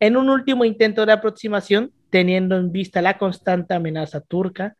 En 0.00 0.16
un 0.16 0.30
último 0.30 0.64
intento 0.64 1.06
de 1.06 1.12
aproximación, 1.12 1.92
teniendo 2.10 2.56
en 2.56 2.72
vista 2.72 3.02
la 3.02 3.18
constante 3.18 3.74
amenaza 3.74 4.20
turca, 4.20 4.76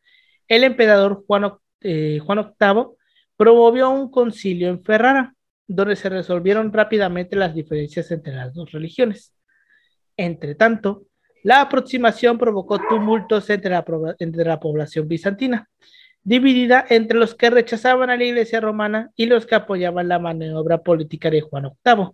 el 0.47 0.63
emperador 0.63 1.23
Juan, 1.25 1.53
eh, 1.81 2.19
Juan 2.25 2.53
VIII 2.59 2.97
promovió 3.37 3.89
un 3.89 4.11
concilio 4.11 4.69
en 4.69 4.83
Ferrara, 4.83 5.33
donde 5.67 5.95
se 5.95 6.09
resolvieron 6.09 6.73
rápidamente 6.73 7.35
las 7.35 7.55
diferencias 7.55 8.11
entre 8.11 8.33
las 8.33 8.53
dos 8.53 8.71
religiones. 8.71 9.32
Entre 10.17 10.55
tanto, 10.55 11.03
la 11.43 11.61
aproximación 11.61 12.37
provocó 12.37 12.79
tumultos 12.79 13.49
entre 13.49 13.71
la, 13.71 14.59
población 14.59 15.07
bizantina, 15.07 15.69
dividida 16.23 16.85
entre 16.89 17.17
los 17.17 17.35
que 17.35 17.49
rechazaban 17.49 18.09
a 18.09 18.17
la 18.17 18.23
Iglesia 18.23 18.61
romana 18.61 19.11
y 19.15 19.25
los 19.25 19.45
que 19.45 19.55
apoyaban 19.55 20.07
la 20.07 20.19
maniobra 20.19 20.81
política 20.81 21.29
de 21.29 21.41
Juan 21.41 21.71
VIII. 21.83 22.11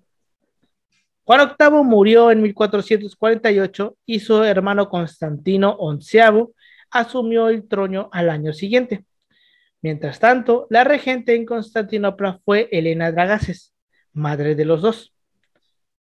Juan 1.24 1.56
VIII 1.60 1.84
murió 1.84 2.32
en 2.32 2.42
1448 2.42 3.98
y 4.06 4.20
su 4.20 4.44
hermano 4.44 4.90
Constantino 4.90 5.78
XI 6.00 6.48
asumió 6.90 7.50
el 7.50 7.68
trono 7.68 8.10
al 8.12 8.32
año 8.32 8.52
siguiente. 8.52 9.06
Mientras 9.82 10.20
tanto, 10.20 10.66
la 10.72 10.84
regente 10.84 11.36
en 11.36 11.46
Constantinopla 11.46 12.40
fue 12.44 12.68
Elena 12.72 13.12
Dragaces, 13.12 13.74
madre 14.12 14.56
de 14.56 14.66
los 14.66 14.82
dos. 14.82 15.14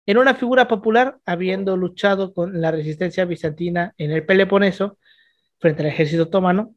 En 0.06 0.18
una 0.18 0.36
figura 0.36 0.68
popular, 0.68 1.18
habiendo 1.26 1.78
luchado 1.78 2.34
con 2.34 2.60
la 2.60 2.72
resistencia 2.72 3.26
bizantina 3.26 3.94
en 3.98 4.12
el 4.12 4.26
Peloponeso 4.26 4.98
frente 5.60 5.82
al 5.84 5.90
ejército 5.90 6.24
otomano, 6.24 6.76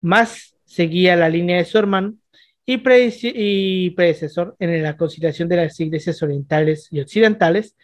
más 0.00 0.56
seguía 0.64 1.16
la 1.16 1.28
línea 1.28 1.58
de 1.58 1.66
su 1.66 1.76
hermano 1.78 2.14
y, 2.64 2.78
predecesor 2.78 4.56
en 4.58 4.82
la 4.82 4.96
conciliación 4.96 5.48
de 5.48 5.56
las 5.56 5.78
iglesias 5.78 6.22
orientales 6.22 6.88
y 6.90 7.00
occidentales, 7.00 7.76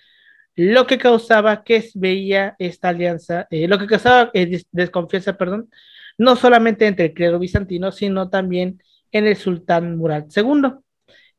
lo 0.57 0.87
que 0.87 0.99
causaba 0.99 1.63
que 1.65 1.89
veía 1.95 2.57
esta 2.59 2.89
alianza, 2.89 3.47
eh, 3.51 3.69
lo 3.69 3.79
que 3.79 3.87
causaba 3.87 4.31
eh, 4.35 4.63
desconfianza, 4.71 5.37
perdón, 5.37 5.71
no 6.19 6.37
solamente 6.37 6.87
entre 6.87 7.07
el 7.07 7.15
clero 7.15 7.39
bizantino, 7.39 7.93
sino 7.93 8.29
también 8.29 8.83
en 9.13 9.27
el 9.27 9.37
sultán 9.37 9.97
Murad 9.97 10.27
II, 10.35 10.73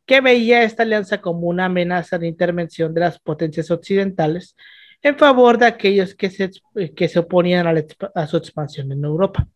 que 0.05 0.21
veía 0.21 0.63
esta 0.63 0.83
alianza 0.83 1.21
como 1.21 1.47
una 1.47 1.65
amenaza 1.65 2.17
de 2.17 2.27
intervención 2.27 2.93
de 2.93 3.01
las 3.01 3.19
potencias 3.19 3.71
occidentales 3.71 4.55
en 5.01 5.17
favor 5.17 5.57
de 5.57 5.65
aquellos 5.65 6.15
que 6.15 6.29
se, 6.29 6.49
que 6.95 7.09
se 7.09 7.19
oponían 7.19 7.67
a, 8.15 8.27
su 8.27 8.37
expansión 8.37 8.91
en 8.91 9.03
Europa. 9.03 9.47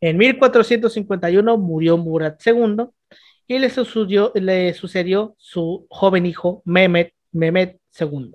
En 0.00 0.16
1451 0.16 1.58
murió 1.58 1.96
Murad 1.96 2.36
II 2.44 2.86
y 3.46 3.58
le 3.58 3.70
sucedió, 3.70 4.32
le 4.34 4.72
sucedió 4.74 5.34
su 5.38 5.86
joven 5.90 6.26
hijo 6.26 6.62
Mehmet, 6.64 7.14
Mehmet 7.32 7.78
II. 7.98 8.32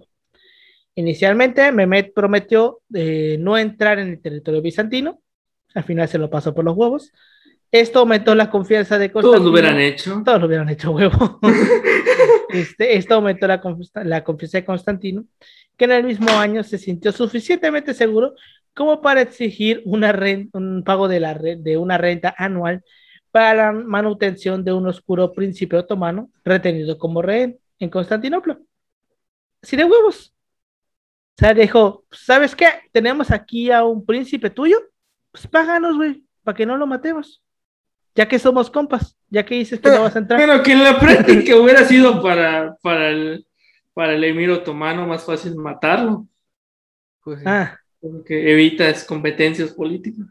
Inicialmente, 0.96 1.72
Mehmet 1.72 2.14
prometió 2.14 2.82
eh, 2.94 3.38
no 3.40 3.58
entrar 3.58 4.00
en 4.00 4.10
el 4.10 4.22
territorio 4.22 4.62
bizantino, 4.62 5.22
al 5.74 5.84
final 5.84 6.08
se 6.08 6.18
lo 6.18 6.30
pasó 6.30 6.54
por 6.54 6.66
los 6.66 6.76
huevos. 6.76 7.12
Esto 7.72 8.00
aumentó 8.00 8.36
la 8.36 8.50
confianza 8.50 8.98
de 8.98 9.12
Constantino. 9.12 9.38
Todos 9.38 9.46
lo 9.46 9.52
hubieran 9.52 9.80
hecho. 9.80 10.22
Todos 10.26 10.42
lo 10.42 10.48
hubieran 10.48 10.70
hecho, 10.70 10.92
huevo. 10.92 11.40
este, 12.50 12.98
esto 12.98 13.16
aumentó 13.16 13.48
la, 13.48 13.62
la 14.04 14.24
confianza 14.24 14.58
de 14.58 14.66
Constantino, 14.66 15.26
que 15.78 15.86
en 15.86 15.92
el 15.92 16.04
mismo 16.04 16.32
año 16.32 16.64
se 16.64 16.78
sintió 16.78 17.12
suficientemente 17.12 17.94
seguro 17.94 18.34
como 18.74 19.02
para 19.02 19.22
exigir 19.22 19.82
una 19.86 20.14
un 20.54 20.84
pago 20.86 21.08
de, 21.08 21.20
la 21.20 21.34
de 21.34 21.78
una 21.78 21.98
renta 21.98 22.34
anual 22.38 22.84
para 23.32 23.54
la 23.54 23.72
manutención 23.72 24.64
de 24.64 24.74
un 24.74 24.88
oscuro 24.88 25.34
príncipe 25.34 25.78
otomano 25.78 26.30
retenido 26.44 26.98
como 26.98 27.22
rehén 27.22 27.60
en 27.80 27.90
Constantinopla. 27.90 28.60
Así 29.62 29.78
de 29.78 29.86
huevos. 29.86 30.34
O 31.38 31.44
sea, 31.44 31.54
dijo, 31.54 32.06
¿sabes 32.12 32.56
qué? 32.56 32.68
Tenemos 32.92 33.32
aquí 33.32 33.72
a 33.72 33.84
un 33.84 34.06
príncipe 34.06 34.50
tuyo, 34.50 34.78
pues 35.32 35.48
páganos, 35.48 35.96
güey, 35.96 36.24
para 36.44 36.56
que 36.56 36.66
no 36.66 36.78
lo 36.78 36.86
matemos. 36.86 37.42
Ya 38.16 38.28
que 38.28 38.40
somos 38.40 38.70
compas, 38.70 39.18
ya 39.30 39.46
que 39.46 39.56
dices 39.56 39.80
que 39.80 39.90
no 39.90 40.02
vas 40.02 40.16
a 40.16 40.20
entrar. 40.20 40.40
Bueno, 40.40 40.62
que 40.64 40.74
en 40.74 40.84
la 40.84 41.00
práctica 41.00 41.56
hubiera 41.62 41.86
sido 41.86 42.22
para, 42.22 42.76
para, 42.82 43.10
el, 43.10 43.48
para 43.94 44.14
el 44.14 44.24
emir 44.24 44.50
otomano 44.50 45.08
más 45.08 45.24
fácil 45.26 45.56
matarlo. 45.56 46.28
Pues 47.24 47.40
Ah. 47.46 47.78
Porque 48.02 48.52
evitas 48.52 49.04
competencias 49.06 49.72
políticas. 49.72 50.26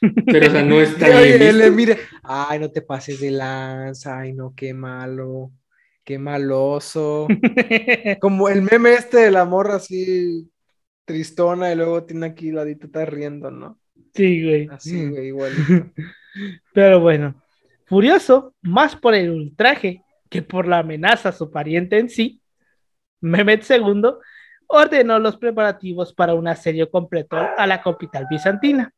Pero, 0.26 0.48
o 0.48 0.50
sea, 0.50 0.62
no 0.62 0.80
está 0.80 1.06
bien. 1.20 1.98
ay, 2.22 2.58
no 2.58 2.70
te 2.70 2.82
pases 2.82 3.20
de 3.20 3.30
lanza, 3.30 4.18
ay, 4.18 4.32
no, 4.32 4.54
qué 4.56 4.74
malo, 4.74 5.52
qué 6.04 6.18
maloso. 6.18 7.28
Como 8.20 8.48
el 8.48 8.62
meme 8.62 8.94
este 8.94 9.18
de 9.18 9.30
la 9.30 9.44
morra 9.44 9.76
así 9.76 10.50
tristona 11.04 11.72
y 11.72 11.76
luego 11.76 12.04
tiene 12.04 12.26
aquí 12.26 12.50
ladito, 12.50 12.86
está 12.86 13.04
riendo, 13.04 13.50
¿no? 13.50 13.78
Sí, 14.14 14.42
güey. 14.42 14.68
Así, 14.70 15.08
güey, 15.08 15.28
igual. 15.28 15.52
Pero 16.72 17.00
bueno, 17.00 17.34
furioso, 17.86 18.54
más 18.62 18.96
por 18.96 19.14
el 19.14 19.30
ultraje 19.30 20.04
que 20.28 20.42
por 20.42 20.66
la 20.66 20.78
amenaza 20.78 21.30
a 21.30 21.32
su 21.32 21.50
pariente 21.50 21.98
en 21.98 22.08
sí, 22.08 22.40
Mehmet 23.20 23.68
II 23.68 24.02
ordenó 24.66 25.18
los 25.18 25.36
preparativos 25.36 26.14
para 26.14 26.34
un 26.34 26.46
asedio 26.46 26.90
completo 26.90 27.36
a 27.36 27.66
la 27.66 27.82
capital 27.82 28.26
bizantina. 28.30 28.92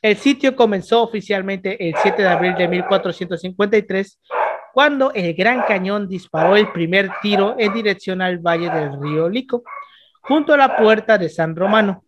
El 0.00 0.16
sitio 0.16 0.54
comenzó 0.54 1.02
oficialmente 1.02 1.88
el 1.88 1.94
7 2.02 2.22
de 2.22 2.28
abril 2.28 2.54
de 2.54 2.68
1453, 2.68 4.20
cuando 4.72 5.12
el 5.12 5.34
Gran 5.34 5.62
Cañón 5.62 6.08
disparó 6.08 6.56
el 6.56 6.70
primer 6.72 7.10
tiro 7.22 7.54
en 7.58 7.72
dirección 7.72 8.20
al 8.20 8.38
valle 8.38 8.70
del 8.70 9.00
río 9.00 9.28
Lico, 9.28 9.62
junto 10.20 10.54
a 10.54 10.56
la 10.56 10.76
puerta 10.76 11.18
de 11.18 11.28
San 11.28 11.54
Romano, 11.54 12.04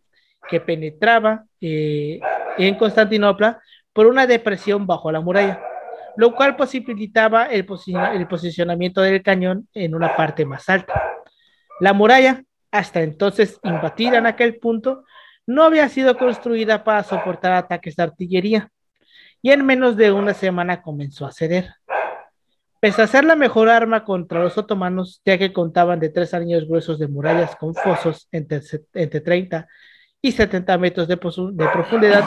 que 0.49 0.61
penetraba 0.61 1.45
eh, 1.61 2.21
en 2.65 2.77
Constantinopla 2.77 3.61
por 3.93 4.07
una 4.07 4.27
depresión 4.27 4.87
bajo 4.87 5.11
la 5.11 5.21
muralla, 5.21 5.61
lo 6.17 6.35
cual 6.35 6.57
posibilitaba 6.57 7.47
el 7.47 7.67
posicionamiento 7.67 9.01
del 9.01 9.23
cañón 9.23 9.69
en 9.75 9.95
una 9.95 10.17
parte 10.17 10.45
más 10.45 10.69
alta. 10.69 11.03
La 11.81 11.93
muralla, 11.93 12.43
hasta 12.71 13.03
entonces 13.03 13.59
imbatida 13.63 14.19
en 14.19 14.27
aquel 14.27 14.59
punto, 14.59 15.05
no 15.47 15.63
había 15.63 15.89
sido 15.89 16.17
construida 16.17 16.85
para 16.85 17.03
soportar 17.05 17.53
ataques 17.53 17.97
de 17.97 18.03
artillería, 18.03 18.71
y 19.43 19.53
en 19.53 19.65
menos 19.65 19.97
de 19.97 20.13
una 20.13 20.35
semana 20.35 20.83
comenzó 20.83 21.27
a 21.27 21.33
ceder. 21.33 21.75
Pese 22.81 23.03
a 23.03 23.07
ser 23.07 23.25
la 23.25 23.37
mejor 23.37 23.69
arma 23.69 24.05
contra 24.05 24.43
los 24.43 24.59
otomanos, 24.59 25.23
ya 25.25 25.39
que 25.39 25.53
contaban 25.53 26.01
de 26.01 26.09
tres 26.09 26.35
anillos 26.35 26.67
gruesos 26.67 26.99
de 26.99 27.09
murallas 27.09 27.57
con 27.57 27.75
fosos 27.75 28.29
entre, 28.31 28.61
entre 28.95 29.21
30 29.21 29.67
y 30.23 30.33
70 30.33 30.79
metros 30.79 31.09
de, 31.09 31.17
profundidad, 31.17 32.25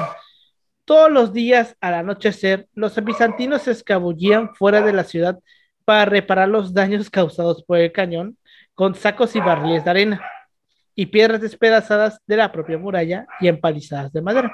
todos 0.85 1.11
los 1.11 1.33
días 1.33 1.75
al 1.81 1.93
anochecer, 1.95 2.67
los 2.73 2.95
bizantinos 3.03 3.63
se 3.63 3.71
escabullían 3.71 4.55
fuera 4.55 4.81
de 4.81 4.93
la 4.93 5.03
ciudad 5.03 5.39
para 5.85 6.05
reparar 6.05 6.49
los 6.49 6.73
daños 6.73 7.09
causados 7.11 7.63
por 7.63 7.77
el 7.77 7.91
cañón 7.91 8.37
con 8.73 8.95
sacos 8.95 9.35
y 9.35 9.39
barriles 9.39 9.83
de 9.83 9.89
arena 9.89 10.21
y 10.95 11.07
piedras 11.07 11.41
despedazadas 11.41 12.19
de 12.27 12.37
la 12.37 12.51
propia 12.51 12.77
muralla 12.77 13.27
y 13.39 13.47
empalizadas 13.47 14.11
de 14.11 14.21
madera. 14.21 14.53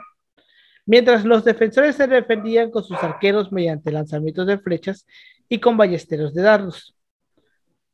Mientras 0.86 1.26
los 1.26 1.44
defensores 1.44 1.96
se 1.96 2.06
defendían 2.06 2.70
con 2.70 2.84
sus 2.84 3.02
arqueros 3.02 3.52
mediante 3.52 3.92
lanzamientos 3.92 4.46
de 4.46 4.60
flechas 4.60 5.08
y 5.50 5.60
con 5.60 5.78
ballesteros 5.78 6.34
de 6.34 6.44
dardos. 6.44 6.96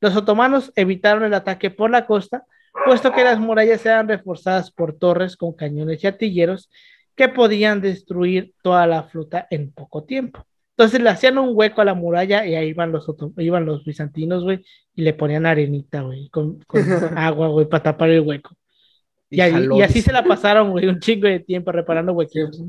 Los 0.02 0.16
otomanos 0.16 0.74
evitaron 0.76 1.24
el 1.24 1.34
ataque 1.34 1.70
por 1.70 1.92
la 1.92 2.06
costa, 2.06 2.46
puesto 2.86 3.12
que 3.12 3.24
las 3.24 3.40
murallas 3.40 3.86
eran 3.86 4.08
reforzadas 4.08 4.72
por 4.72 4.94
torres 4.94 5.36
con 5.38 5.54
cañones 5.54 6.04
y 6.04 6.08
artilleros 6.08 6.70
que 7.16 7.30
podían 7.30 7.82
destruir 7.82 8.54
toda 8.62 8.88
la 8.88 9.04
flota 9.04 9.48
en 9.50 9.72
poco 9.72 10.04
tiempo. 10.04 10.46
Entonces 10.72 11.02
le 11.02 11.10
hacían 11.10 11.38
un 11.38 11.52
hueco 11.54 11.82
a 11.82 11.86
la 11.86 11.94
muralla 11.94 12.46
y 12.46 12.56
ahí 12.56 12.70
iban 12.70 12.92
los, 12.92 13.06
iban 13.38 13.66
los 13.66 13.84
bizantinos, 13.84 14.44
güey, 14.44 14.64
y 14.96 15.04
le 15.04 15.14
ponían 15.14 15.46
arenita, 15.46 16.02
güey, 16.02 16.30
con, 16.30 16.60
agua, 17.16 17.50
güey, 17.50 17.68
para 17.68 17.84
tapar 17.84 18.10
el 18.10 18.22
hueco. 18.22 18.56
Y, 19.30 19.40
así 19.40 20.02
se 20.02 20.12
la 20.12 20.24
pasaron, 20.24 20.72
güey, 20.72 20.88
un 20.88 21.00
chingo 21.00 21.28
de 21.28 21.40
tiempo 21.40 21.72
reparando 21.72 22.14
huequitos. 22.14 22.64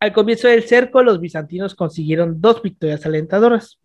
Al 0.00 0.12
comienzo 0.12 0.48
del 0.48 0.62
cerco, 0.62 1.02
los 1.02 1.20
bizantinos 1.20 1.74
consiguieron 1.74 2.40
dos 2.40 2.62
victorias 2.62 3.04
alentadoras. 3.04 3.78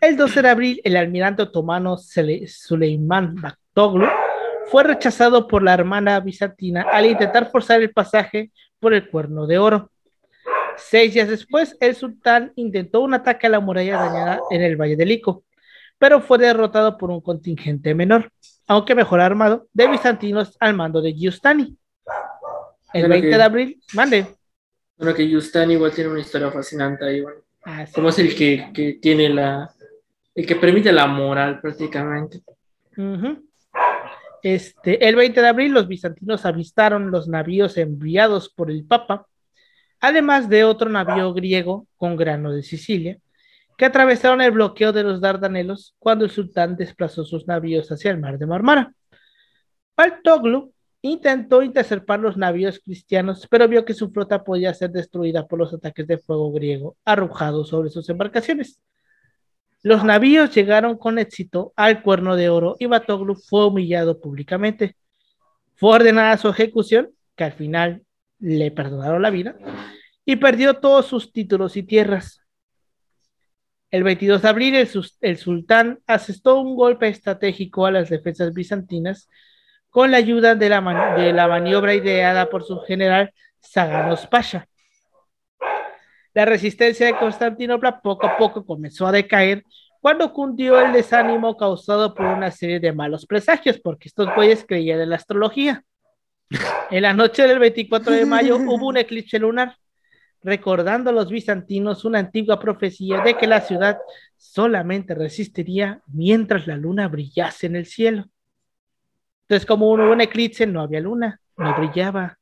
El 0.00 0.16
12 0.16 0.42
de 0.42 0.48
abril, 0.48 0.80
el 0.84 0.96
almirante 0.96 1.42
otomano 1.42 1.96
Suleiman 1.98 3.34
Baktoglu 3.36 4.06
fue 4.70 4.84
rechazado 4.84 5.46
por 5.46 5.62
la 5.62 5.74
hermana 5.74 6.20
bizantina 6.20 6.82
al 6.82 7.06
intentar 7.06 7.50
forzar 7.50 7.80
el 7.80 7.90
pasaje 7.90 8.50
por 8.80 8.94
el 8.94 9.08
cuerno 9.08 9.46
de 9.46 9.58
oro. 9.58 9.90
Seis 10.76 11.14
días 11.14 11.28
después, 11.28 11.76
el 11.80 11.94
sultán 11.96 12.52
intentó 12.54 13.00
un 13.00 13.14
ataque 13.14 13.46
a 13.46 13.50
la 13.50 13.60
muralla 13.60 13.96
dañada 13.96 14.40
en 14.50 14.62
el 14.62 14.76
Valle 14.76 14.96
del 14.96 15.10
Ico, 15.10 15.44
pero 15.98 16.20
fue 16.20 16.38
derrotado 16.38 16.96
por 16.96 17.10
un 17.10 17.20
contingente 17.20 17.94
menor, 17.94 18.30
aunque 18.68 18.94
mejor 18.94 19.20
armado, 19.20 19.66
de 19.72 19.88
bizantinos 19.88 20.56
al 20.60 20.74
mando 20.74 21.00
de 21.02 21.12
Giustani. 21.14 21.76
El 22.92 23.08
20 23.08 23.28
de 23.28 23.42
abril, 23.42 23.82
mande. 23.94 24.26
Bueno, 24.96 25.14
que 25.14 25.26
Giustani 25.26 25.74
igual 25.74 25.92
tiene 25.92 26.10
una 26.10 26.20
historia 26.20 26.50
fascinante 26.50 27.04
ahí, 27.04 27.20
bueno. 27.20 27.47
Ah, 27.70 27.84
Como 27.94 28.08
es 28.08 28.18
el 28.18 28.34
que, 28.34 28.70
que, 28.72 28.94
tiene 28.94 29.28
la. 29.28 29.70
el 30.34 30.46
que 30.46 30.56
permite 30.56 30.90
la 30.90 31.06
moral 31.06 31.60
prácticamente. 31.60 32.40
Este, 34.42 35.06
el 35.06 35.16
20 35.16 35.40
de 35.40 35.48
abril, 35.48 35.72
los 35.72 35.86
bizantinos 35.86 36.46
avistaron 36.46 37.10
los 37.10 37.28
navíos 37.28 37.76
enviados 37.76 38.48
por 38.48 38.70
el 38.70 38.84
Papa 38.84 39.26
además 40.00 40.48
de 40.48 40.64
otro 40.64 40.88
navío 40.88 41.32
griego 41.32 41.86
con 41.96 42.16
grano 42.16 42.52
de 42.52 42.62
Sicilia, 42.62 43.18
que 43.76 43.84
atravesaron 43.84 44.40
el 44.40 44.50
bloqueo 44.50 44.92
de 44.92 45.04
los 45.04 45.20
Dardanelos 45.20 45.94
cuando 45.98 46.24
el 46.24 46.30
sultán 46.30 46.76
desplazó 46.76 47.24
sus 47.24 47.46
navíos 47.46 47.90
hacia 47.90 48.10
el 48.10 48.18
mar 48.18 48.38
de 48.38 48.46
Marmara. 48.46 48.92
Baltoglu 49.96 50.72
intentó 51.02 51.62
interceptar 51.62 52.20
los 52.20 52.36
navíos 52.36 52.80
cristianos, 52.80 53.46
pero 53.50 53.68
vio 53.68 53.84
que 53.84 53.94
su 53.94 54.10
flota 54.10 54.44
podía 54.44 54.74
ser 54.74 54.90
destruida 54.90 55.46
por 55.46 55.58
los 55.58 55.72
ataques 55.72 56.06
de 56.06 56.18
fuego 56.18 56.52
griego 56.52 56.96
arrojados 57.04 57.68
sobre 57.68 57.90
sus 57.90 58.08
embarcaciones. 58.08 58.80
Los 59.82 60.04
navíos 60.04 60.54
llegaron 60.54 60.98
con 60.98 61.18
éxito 61.18 61.72
al 61.76 62.02
Cuerno 62.02 62.34
de 62.34 62.48
Oro 62.48 62.76
y 62.78 62.86
Batoglu 62.86 63.36
fue 63.36 63.66
humillado 63.66 64.20
públicamente. 64.20 64.96
Fue 65.76 65.94
ordenada 65.94 66.36
su 66.36 66.48
ejecución, 66.48 67.10
que 67.36 67.44
al 67.44 67.52
final 67.52 68.02
le 68.40 68.72
perdonaron 68.72 69.22
la 69.22 69.30
vida, 69.30 69.56
y 70.24 70.36
perdió 70.36 70.74
todos 70.74 71.06
sus 71.06 71.32
títulos 71.32 71.76
y 71.76 71.84
tierras. 71.84 72.42
El 73.90 74.02
22 74.02 74.42
de 74.42 74.48
abril, 74.48 74.74
el, 75.20 75.36
sultán 75.38 76.00
asestó 76.06 76.60
un 76.60 76.76
golpe 76.76 77.08
estratégico 77.08 77.86
a 77.86 77.90
las 77.92 78.10
defensas 78.10 78.52
bizantinas 78.52 79.28
con 79.90 80.10
la 80.10 80.18
ayuda 80.18 80.54
de 80.54 80.68
la, 80.68 81.14
de 81.16 81.32
la 81.32 81.48
maniobra 81.48 81.94
ideada 81.94 82.48
por 82.48 82.64
su 82.64 82.78
general 82.80 83.32
Saganos 83.60 84.26
Pasha. 84.26 84.68
La 86.34 86.44
resistencia 86.44 87.06
de 87.06 87.16
Constantinopla 87.16 88.00
poco 88.00 88.26
a 88.26 88.36
poco 88.36 88.64
comenzó 88.64 89.06
a 89.06 89.12
decaer 89.12 89.64
cuando 90.00 90.32
cundió 90.32 90.80
el 90.80 90.92
desánimo 90.92 91.56
causado 91.56 92.14
por 92.14 92.26
una 92.26 92.50
serie 92.50 92.78
de 92.78 92.92
malos 92.92 93.26
presagios, 93.26 93.80
porque 93.80 94.08
estos 94.08 94.32
güeyes 94.34 94.64
creían 94.66 95.00
en 95.00 95.10
la 95.10 95.16
astrología. 95.16 95.82
En 96.90 97.02
la 97.02 97.12
noche 97.12 97.46
del 97.46 97.58
24 97.58 98.12
de 98.12 98.24
mayo 98.24 98.56
hubo 98.56 98.86
un 98.86 98.96
eclipse 98.96 99.38
lunar, 99.38 99.76
recordando 100.42 101.10
a 101.10 101.12
los 101.12 101.28
bizantinos 101.28 102.04
una 102.04 102.20
antigua 102.20 102.60
profecía 102.60 103.20
de 103.20 103.36
que 103.36 103.46
la 103.46 103.60
ciudad 103.60 103.98
solamente 104.36 105.14
resistiría 105.14 106.00
mientras 106.06 106.66
la 106.66 106.76
luna 106.76 107.08
brillase 107.08 107.66
en 107.66 107.76
el 107.76 107.86
cielo. 107.86 108.26
Entonces, 109.48 109.64
como 109.64 109.90
hubo 109.90 110.12
un 110.12 110.20
eclipse, 110.20 110.66
no 110.66 110.82
había 110.82 111.00
luna, 111.00 111.40
no 111.56 111.74
brillaba. 111.78 112.38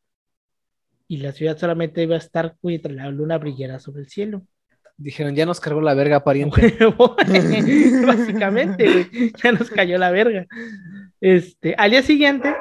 Y 1.06 1.18
la 1.18 1.30
ciudad 1.30 1.56
solamente 1.56 2.02
iba 2.02 2.16
a 2.16 2.18
estar 2.18 2.56
mientras 2.62 2.92
la 2.92 3.08
luna 3.10 3.38
brillara 3.38 3.78
sobre 3.78 4.00
el 4.00 4.08
cielo. 4.08 4.42
Dijeron, 4.96 5.36
ya 5.36 5.46
nos 5.46 5.60
cargó 5.60 5.80
la 5.80 5.94
verga, 5.94 6.24
pariente. 6.24 6.76
Básicamente, 8.06 9.08
ya 9.40 9.52
nos 9.52 9.70
cayó 9.70 9.98
la 9.98 10.10
verga. 10.10 10.46
Este, 11.20 11.76
al 11.78 11.92
día 11.92 12.02
siguiente, 12.02 12.56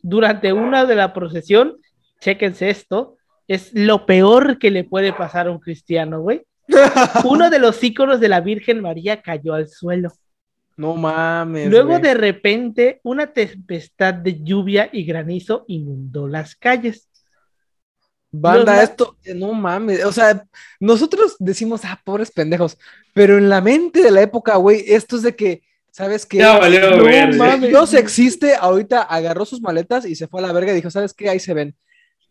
durante 0.00 0.54
una 0.54 0.86
de 0.86 0.94
la 0.94 1.12
procesión, 1.12 1.76
chéquense 2.20 2.70
esto, 2.70 3.18
es 3.48 3.70
lo 3.74 4.06
peor 4.06 4.58
que 4.58 4.70
le 4.70 4.84
puede 4.84 5.12
pasar 5.12 5.46
a 5.46 5.50
un 5.50 5.58
cristiano, 5.58 6.22
güey. 6.22 6.40
Uno 7.24 7.50
de 7.50 7.58
los 7.58 7.84
íconos 7.84 8.18
de 8.18 8.28
la 8.28 8.40
Virgen 8.40 8.80
María 8.80 9.20
cayó 9.20 9.52
al 9.52 9.68
suelo. 9.68 10.10
No 10.80 10.96
mames. 10.96 11.68
Luego 11.68 11.98
de 11.98 12.14
repente, 12.14 13.00
una 13.02 13.26
tempestad 13.26 14.14
de 14.14 14.42
lluvia 14.42 14.88
y 14.90 15.04
granizo 15.04 15.66
inundó 15.68 16.26
las 16.26 16.56
calles. 16.56 17.06
Banda, 18.32 18.82
esto, 18.82 19.18
no 19.34 19.52
mames, 19.52 20.02
o 20.06 20.12
sea, 20.12 20.46
nosotros 20.78 21.36
decimos, 21.38 21.82
ah, 21.84 22.00
pobres 22.02 22.30
pendejos, 22.30 22.78
pero 23.12 23.36
en 23.36 23.50
la 23.50 23.60
mente 23.60 24.00
de 24.00 24.10
la 24.10 24.22
época, 24.22 24.56
güey, 24.56 24.84
esto 24.86 25.16
es 25.16 25.22
de 25.22 25.36
que, 25.36 25.62
¿sabes 25.90 26.24
qué? 26.24 26.38
no 26.38 27.36
mames, 27.36 27.68
Dios 27.68 27.92
existe, 27.92 28.54
ahorita 28.54 29.02
agarró 29.02 29.44
sus 29.44 29.60
maletas 29.60 30.06
y 30.06 30.14
se 30.14 30.28
fue 30.28 30.40
a 30.40 30.46
la 30.46 30.52
verga 30.52 30.72
y 30.72 30.76
dijo, 30.76 30.90
¿sabes 30.90 31.12
qué? 31.12 31.28
Ahí 31.28 31.40
se 31.40 31.52
ven. 31.52 31.76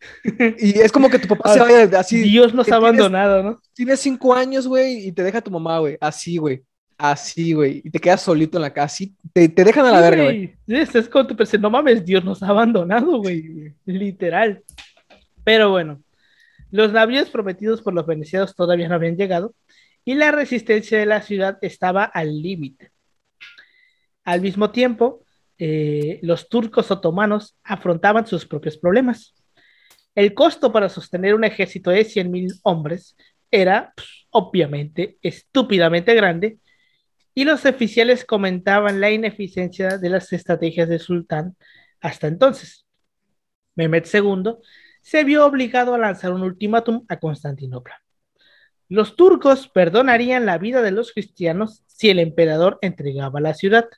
Y 0.58 0.80
es 0.80 0.90
como 0.90 1.08
que 1.08 1.20
tu 1.20 1.28
papá 1.28 1.52
se 1.52 1.60
vaya 1.60 2.00
así. 2.00 2.22
Dios 2.22 2.52
nos 2.52 2.68
ha 2.72 2.76
abandonado, 2.76 3.44
¿no? 3.44 3.60
Tienes 3.74 4.00
cinco 4.00 4.34
años, 4.34 4.66
güey, 4.66 5.06
y 5.06 5.12
te 5.12 5.22
deja 5.22 5.40
tu 5.40 5.52
mamá, 5.52 5.78
güey, 5.78 5.98
así, 6.00 6.38
güey. 6.38 6.64
Así, 7.02 7.54
güey. 7.54 7.80
Y 7.82 7.90
te 7.90 7.98
quedas 7.98 8.20
solito 8.20 8.58
en 8.58 8.62
la 8.62 8.74
casa. 8.74 8.84
Así, 8.84 9.16
te, 9.32 9.48
dejan 9.48 9.86
a 9.86 9.90
la 9.90 10.00
verga, 10.02 10.24
güey. 10.24 10.54
Es 10.66 11.08
como 11.08 11.26
tu 11.26 11.34
no 11.58 11.70
mames, 11.70 12.04
Dios 12.04 12.22
nos 12.22 12.42
ha 12.42 12.48
abandonado, 12.48 13.16
güey. 13.16 13.72
Literal. 13.86 14.62
Pero 15.42 15.70
bueno, 15.70 16.02
los 16.70 16.92
navíos 16.92 17.30
prometidos 17.30 17.80
por 17.80 17.94
los 17.94 18.04
venecianos 18.04 18.54
todavía 18.54 18.86
no 18.86 18.96
habían 18.96 19.16
llegado 19.16 19.54
y 20.04 20.14
la 20.14 20.30
resistencia 20.30 20.98
de 20.98 21.06
la 21.06 21.22
ciudad 21.22 21.56
estaba 21.62 22.04
al 22.04 22.42
límite. 22.42 22.90
Al 24.24 24.42
mismo 24.42 24.70
tiempo, 24.70 25.24
eh, 25.56 26.18
los 26.20 26.50
turcos 26.50 26.90
otomanos 26.90 27.56
afrontaban 27.64 28.26
sus 28.26 28.44
propios 28.44 28.76
problemas. 28.76 29.34
El 30.14 30.34
costo 30.34 30.70
para 30.70 30.90
sostener 30.90 31.34
un 31.34 31.44
ejército 31.44 31.90
de 31.90 32.04
100.000 32.04 32.60
hombres 32.62 33.16
era, 33.50 33.94
pues, 33.96 34.26
obviamente, 34.28 35.16
estúpidamente 35.22 36.14
grande, 36.14 36.58
y 37.34 37.44
los 37.44 37.64
oficiales 37.64 38.24
comentaban 38.24 39.00
la 39.00 39.10
ineficiencia 39.10 39.98
de 39.98 40.08
las 40.10 40.32
estrategias 40.32 40.88
del 40.88 41.00
sultán 41.00 41.56
hasta 42.00 42.26
entonces. 42.26 42.86
Mehmet 43.76 44.08
II 44.12 44.56
se 45.02 45.24
vio 45.24 45.46
obligado 45.46 45.94
a 45.94 45.98
lanzar 45.98 46.32
un 46.32 46.42
ultimátum 46.42 47.04
a 47.08 47.18
Constantinopla. 47.18 48.02
Los 48.88 49.14
turcos 49.16 49.68
perdonarían 49.68 50.46
la 50.46 50.58
vida 50.58 50.82
de 50.82 50.90
los 50.90 51.12
cristianos 51.12 51.84
si 51.86 52.10
el 52.10 52.18
emperador 52.18 52.78
entregaba 52.82 53.40
la 53.40 53.54
ciudad. 53.54 53.88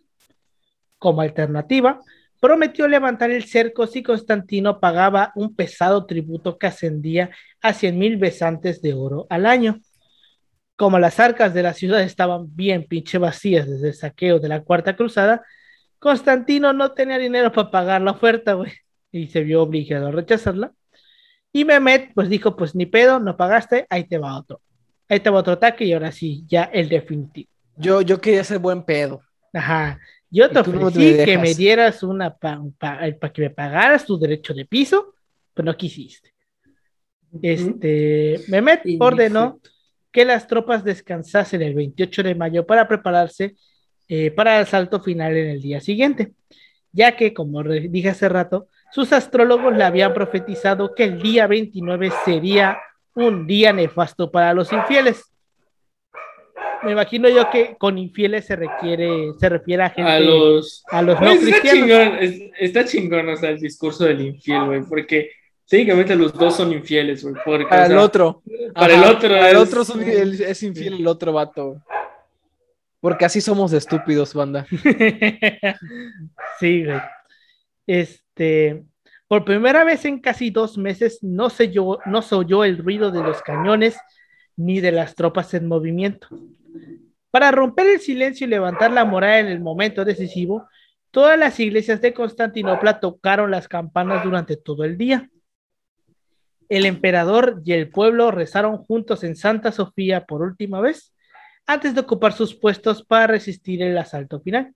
Como 0.98 1.22
alternativa, 1.22 2.00
prometió 2.40 2.86
levantar 2.88 3.30
el 3.30 3.44
cerco 3.44 3.86
si 3.86 4.02
Constantino 4.02 4.80
pagaba 4.80 5.32
un 5.34 5.54
pesado 5.54 6.06
tributo 6.06 6.58
que 6.58 6.66
ascendía 6.66 7.30
a 7.62 7.72
100.000 7.72 8.18
besantes 8.18 8.82
de 8.82 8.94
oro 8.94 9.26
al 9.30 9.46
año. 9.46 9.80
Como 10.82 10.98
las 10.98 11.20
arcas 11.20 11.54
de 11.54 11.62
la 11.62 11.74
ciudad 11.74 12.02
estaban 12.02 12.56
bien 12.56 12.88
pinche 12.88 13.16
vacías 13.16 13.70
desde 13.70 13.90
el 13.90 13.94
saqueo 13.94 14.40
de 14.40 14.48
la 14.48 14.62
Cuarta 14.62 14.96
Cruzada, 14.96 15.44
Constantino 16.00 16.72
no 16.72 16.90
tenía 16.90 17.18
dinero 17.18 17.52
para 17.52 17.70
pagar 17.70 18.02
la 18.02 18.10
oferta, 18.10 18.54
güey, 18.54 18.72
y 19.12 19.28
se 19.28 19.44
vio 19.44 19.62
obligado 19.62 20.08
a 20.08 20.10
rechazarla 20.10 20.72
y 21.52 21.64
Mehmet 21.64 22.12
pues 22.14 22.28
dijo, 22.28 22.56
pues 22.56 22.74
ni 22.74 22.86
pedo, 22.86 23.20
no 23.20 23.36
pagaste, 23.36 23.86
ahí 23.90 24.08
te 24.08 24.18
va 24.18 24.36
otro. 24.36 24.60
Ahí 25.08 25.20
te 25.20 25.30
va 25.30 25.38
otro 25.38 25.52
ataque 25.52 25.84
y 25.84 25.92
ahora 25.92 26.10
sí, 26.10 26.42
ya 26.48 26.64
el 26.64 26.88
definitivo. 26.88 27.48
Yo, 27.76 28.02
yo 28.02 28.20
quería 28.20 28.42
ser 28.42 28.58
buen 28.58 28.82
pedo. 28.82 29.22
Ajá. 29.52 30.00
Yo 30.32 30.50
te 30.50 30.58
ofrecí 30.58 31.24
que 31.24 31.38
me 31.38 31.54
dieras 31.54 32.02
una 32.02 32.36
para 32.36 33.32
que 33.32 33.42
me 33.42 33.50
pagaras 33.50 34.04
tu 34.04 34.18
derecho 34.18 34.52
de 34.52 34.64
piso, 34.64 35.14
pero 35.54 35.66
no 35.66 35.76
quisiste. 35.76 36.34
Este, 37.40 38.40
Mehmet 38.48 38.82
ordenó 38.98 39.60
que 40.12 40.24
las 40.24 40.46
tropas 40.46 40.84
descansasen 40.84 41.62
el 41.62 41.74
28 41.74 42.22
de 42.22 42.34
mayo 42.34 42.66
para 42.66 42.86
prepararse 42.86 43.56
eh, 44.08 44.30
para 44.30 44.56
el 44.56 44.62
asalto 44.64 45.00
final 45.00 45.36
en 45.36 45.48
el 45.48 45.62
día 45.62 45.80
siguiente, 45.80 46.32
ya 46.92 47.16
que, 47.16 47.32
como 47.32 47.62
dije 47.62 48.10
hace 48.10 48.28
rato, 48.28 48.68
sus 48.92 49.12
astrólogos 49.12 49.74
le 49.74 49.84
habían 49.84 50.12
profetizado 50.12 50.94
que 50.94 51.04
el 51.04 51.22
día 51.22 51.46
29 51.46 52.10
sería 52.24 52.78
un 53.14 53.46
día 53.46 53.72
nefasto 53.72 54.30
para 54.30 54.52
los 54.52 54.70
infieles. 54.70 55.32
Me 56.82 56.92
imagino 56.92 57.28
yo 57.28 57.48
que 57.48 57.76
con 57.78 57.96
infieles 57.96 58.44
se 58.44 58.56
requiere, 58.56 59.32
se 59.38 59.48
refiere 59.48 59.84
a 59.84 59.90
gente, 59.90 60.10
a 60.10 60.20
los, 60.20 60.84
a 60.88 61.00
los 61.00 61.18
no 61.20 61.28
pues 61.28 61.46
está 61.46 61.70
Chingón, 61.70 62.18
está 62.58 62.84
chingón, 62.84 63.28
o 63.28 63.36
sea, 63.36 63.50
el 63.50 63.60
discurso 63.60 64.04
del 64.04 64.20
infiel, 64.20 64.64
güey, 64.64 64.82
porque 64.82 65.30
técnicamente 65.68 66.16
los 66.16 66.32
dos 66.32 66.56
son 66.56 66.72
infieles, 66.72 67.22
güey. 67.24 67.34
Para 67.68 67.86
el 67.86 67.98
otro. 67.98 68.42
Para 68.74 68.94
el 68.94 69.04
otro. 69.04 69.28
Para 69.28 69.50
el 69.50 69.56
otro 69.56 69.82
es 69.82 70.62
infiel 70.62 70.94
el 70.94 71.06
otro 71.06 71.32
vato. 71.32 71.82
Porque 73.00 73.24
así 73.24 73.40
somos 73.40 73.72
estúpidos, 73.72 74.32
banda. 74.32 74.66
sí, 76.60 76.84
güey. 76.84 77.00
Este, 77.86 78.84
por 79.26 79.44
primera 79.44 79.82
vez 79.82 80.04
en 80.04 80.20
casi 80.20 80.50
dos 80.50 80.78
meses 80.78 81.18
no 81.22 81.50
se, 81.50 81.64
oyó, 81.64 81.98
no 82.06 82.20
oyó 82.30 82.64
el 82.64 82.78
ruido 82.78 83.10
de 83.10 83.22
los 83.22 83.42
cañones 83.42 83.96
ni 84.56 84.80
de 84.80 84.92
las 84.92 85.14
tropas 85.14 85.54
en 85.54 85.66
movimiento. 85.66 86.28
Para 87.30 87.50
romper 87.50 87.86
el 87.86 88.00
silencio 88.00 88.46
y 88.46 88.50
levantar 88.50 88.92
la 88.92 89.06
moral 89.06 89.46
en 89.46 89.52
el 89.52 89.58
momento 89.58 90.04
decisivo, 90.04 90.68
todas 91.10 91.38
las 91.38 91.58
iglesias 91.58 92.00
de 92.02 92.12
Constantinopla 92.12 93.00
tocaron 93.00 93.50
las 93.50 93.68
campanas 93.68 94.22
durante 94.22 94.56
todo 94.56 94.84
el 94.84 94.98
día. 94.98 95.30
El 96.72 96.86
emperador 96.86 97.60
y 97.66 97.74
el 97.74 97.90
pueblo 97.90 98.30
rezaron 98.30 98.78
juntos 98.78 99.24
en 99.24 99.36
Santa 99.36 99.72
Sofía 99.72 100.24
por 100.24 100.40
última 100.40 100.80
vez 100.80 101.14
antes 101.66 101.94
de 101.94 102.00
ocupar 102.00 102.32
sus 102.32 102.54
puestos 102.54 103.04
para 103.04 103.26
resistir 103.26 103.82
el 103.82 103.98
asalto 103.98 104.40
final 104.40 104.74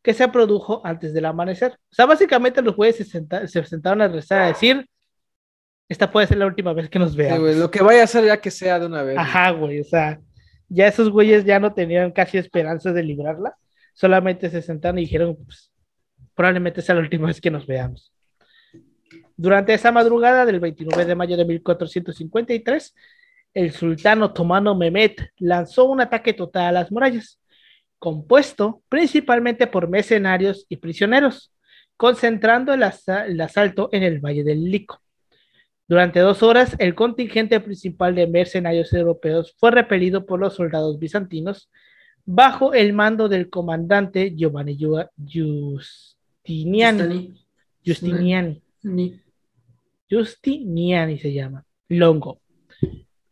que 0.00 0.14
se 0.14 0.28
produjo 0.28 0.80
antes 0.84 1.12
del 1.12 1.24
amanecer. 1.24 1.72
O 1.90 1.94
sea, 1.94 2.06
básicamente 2.06 2.62
los 2.62 2.76
güeyes 2.76 2.98
se, 2.98 3.64
sentaron 3.64 4.00
a 4.00 4.06
rezar 4.06 4.42
a 4.42 4.46
decir, 4.46 4.88
esta 5.88 6.08
puede 6.08 6.28
ser 6.28 6.38
la 6.38 6.46
última 6.46 6.72
vez 6.72 6.88
que 6.88 7.00
nos 7.00 7.16
veamos. 7.16 7.56
lo 7.56 7.68
que 7.68 7.82
vaya 7.82 8.04
a 8.04 8.06
ser 8.06 8.24
ya 8.26 8.40
que 8.40 8.52
sea 8.52 8.78
de 8.78 8.86
una 8.86 9.02
vez. 9.02 9.18
Ajá, 9.18 9.50
güey, 9.50 9.80
o 9.80 9.84
sea, 9.84 10.20
ya 10.68 10.86
esos 10.86 11.10
güeyes 11.10 11.44
ya 11.44 11.58
no 11.58 11.74
tenían 11.74 12.12
casi 12.12 12.38
esperanzas 12.38 12.94
de 12.94 13.02
librarla, 13.02 13.56
solamente 13.92 14.50
se 14.50 14.62
sentaron 14.62 15.00
y 15.00 15.02
dijeron, 15.02 15.36
pues, 15.44 15.72
probablemente 16.36 16.80
sea 16.80 16.94
la 16.94 17.00
última 17.00 17.26
vez 17.26 17.40
que 17.40 17.50
nos 17.50 17.66
veamos. 17.66 18.13
Durante 19.36 19.74
esa 19.74 19.90
madrugada 19.90 20.46
del 20.46 20.60
29 20.60 21.04
de 21.04 21.14
mayo 21.14 21.36
de 21.36 21.44
1453, 21.44 22.94
el 23.54 23.72
sultán 23.72 24.22
otomano 24.22 24.74
Mehmet 24.74 25.30
lanzó 25.38 25.86
un 25.86 26.00
ataque 26.00 26.32
total 26.32 26.66
a 26.66 26.72
las 26.72 26.92
murallas, 26.92 27.40
compuesto 27.98 28.82
principalmente 28.88 29.66
por 29.66 29.88
mercenarios 29.88 30.66
y 30.68 30.76
prisioneros, 30.76 31.52
concentrando 31.96 32.74
el, 32.74 32.82
asalto 32.82 33.88
en 33.92 34.02
el 34.02 34.20
Valle 34.20 34.44
del 34.44 34.64
Lico. 34.64 35.00
Durante 35.86 36.20
dos 36.20 36.42
horas, 36.42 36.74
el 36.78 36.94
contingente 36.94 37.60
principal 37.60 38.14
de 38.14 38.26
mercenarios 38.26 38.90
europeos 38.92 39.54
fue 39.58 39.70
repelido 39.70 40.26
por 40.26 40.40
los 40.40 40.54
soldados 40.54 40.98
bizantinos 40.98 41.70
bajo 42.24 42.72
el 42.72 42.94
mando 42.94 43.28
del 43.28 43.50
comandante 43.50 44.34
Giovanni 44.34 44.78
Giustiniani. 45.16 47.34
Justiniani. 47.84 48.62
Justiniani 50.10 51.18
se 51.18 51.32
llama. 51.32 51.64
Longo. 51.88 52.40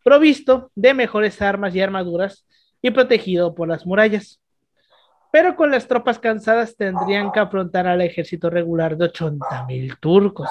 Provisto 0.04 0.70
de 0.74 0.94
mejores 0.94 1.40
armas 1.40 1.74
y 1.74 1.80
armaduras 1.80 2.46
y 2.80 2.90
protegido 2.90 3.54
por 3.54 3.68
las 3.68 3.86
murallas. 3.86 4.40
Pero 5.30 5.56
con 5.56 5.70
las 5.70 5.88
tropas 5.88 6.18
cansadas 6.18 6.76
tendrían 6.76 7.32
que 7.32 7.40
afrontar 7.40 7.86
al 7.86 8.02
ejército 8.02 8.50
regular 8.50 8.96
de 8.96 9.06
80.000 9.06 9.98
turcos. 9.98 10.50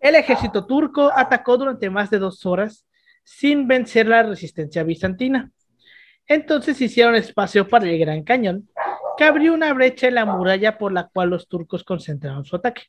El 0.00 0.14
ejército 0.14 0.66
turco 0.66 1.10
atacó 1.14 1.56
durante 1.56 1.90
más 1.90 2.10
de 2.10 2.18
dos 2.18 2.46
horas 2.46 2.86
sin 3.22 3.66
vencer 3.66 4.06
la 4.06 4.22
resistencia 4.22 4.82
bizantina. 4.82 5.50
Entonces 6.26 6.80
hicieron 6.80 7.14
espacio 7.14 7.68
para 7.68 7.88
el 7.88 7.98
Gran 7.98 8.22
Cañón, 8.22 8.68
que 9.16 9.24
abrió 9.24 9.52
una 9.52 9.72
brecha 9.72 10.08
en 10.08 10.14
la 10.14 10.24
muralla 10.24 10.78
por 10.78 10.92
la 10.92 11.08
cual 11.08 11.30
los 11.30 11.48
turcos 11.48 11.84
concentraron 11.84 12.44
su 12.44 12.56
ataque. 12.56 12.84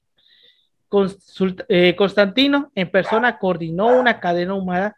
Eh, 1.67 1.95
Constantino 1.95 2.71
en 2.75 2.89
persona 2.89 3.37
coordinó 3.37 3.87
una 3.87 4.19
cadena 4.19 4.53
humana, 4.53 4.95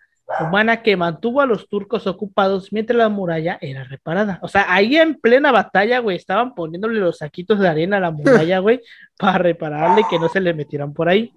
que 0.83 0.97
mantuvo 0.97 1.41
a 1.41 1.45
los 1.45 1.69
turcos 1.69 2.05
ocupados 2.05 2.73
mientras 2.73 2.97
la 2.97 3.09
muralla 3.09 3.57
era 3.61 3.83
reparada. 3.83 4.39
O 4.41 4.47
sea, 4.47 4.65
ahí 4.67 4.97
en 4.97 5.15
plena 5.15 5.51
batalla, 5.51 5.99
güey, 5.99 6.17
estaban 6.17 6.53
poniéndole 6.53 6.99
los 6.99 7.17
saquitos 7.17 7.59
de 7.59 7.67
arena 7.67 7.97
a 7.97 8.01
la 8.01 8.11
muralla, 8.11 8.59
güey, 8.59 8.81
para 9.17 9.37
repararle 9.37 10.03
que 10.09 10.19
no 10.19 10.29
se 10.29 10.41
le 10.41 10.53
metieran 10.53 10.93
por 10.93 11.09
ahí. 11.09 11.31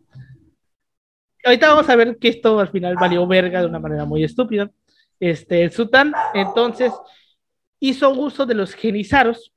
Ahorita 1.44 1.68
vamos 1.68 1.88
a 1.88 1.96
ver 1.96 2.18
que 2.18 2.28
esto 2.28 2.58
al 2.58 2.68
final 2.68 2.96
valió 2.96 3.26
verga 3.26 3.60
de 3.60 3.66
una 3.66 3.78
manera 3.78 4.04
muy 4.04 4.24
estúpida. 4.24 4.70
Este, 5.18 5.62
el 5.62 5.70
sultán 5.70 6.12
entonces 6.34 6.92
hizo 7.78 8.10
uso 8.10 8.44
de 8.46 8.54
los 8.54 8.74
genizaros 8.74 9.52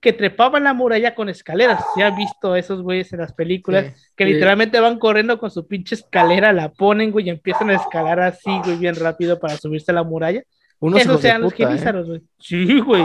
que 0.00 0.12
trepaban 0.12 0.64
la 0.64 0.72
muralla 0.72 1.14
con 1.14 1.28
escaleras. 1.28 1.84
Si 1.94 2.02
han 2.02 2.16
visto 2.16 2.56
esos 2.56 2.82
güeyes 2.82 3.12
en 3.12 3.20
las 3.20 3.32
películas, 3.34 3.94
que 4.16 4.24
literalmente 4.24 4.80
van 4.80 4.98
corriendo 4.98 5.38
con 5.38 5.50
su 5.50 5.66
pinche 5.66 5.94
escalera, 5.94 6.52
la 6.52 6.70
ponen, 6.70 7.10
güey, 7.12 7.26
y 7.26 7.30
empiezan 7.30 7.70
a 7.70 7.74
escalar 7.74 8.20
así, 8.20 8.50
güey, 8.64 8.76
bien 8.76 8.96
rápido 8.96 9.38
para 9.38 9.56
subirse 9.56 9.90
a 9.92 9.94
la 9.94 10.02
muralla. 10.02 10.42
Esos 10.96 11.20
sean 11.20 11.42
los 11.42 11.52
genizaros, 11.52 12.06
güey. 12.06 12.22
Sí, 12.38 12.80
güey. 12.80 13.04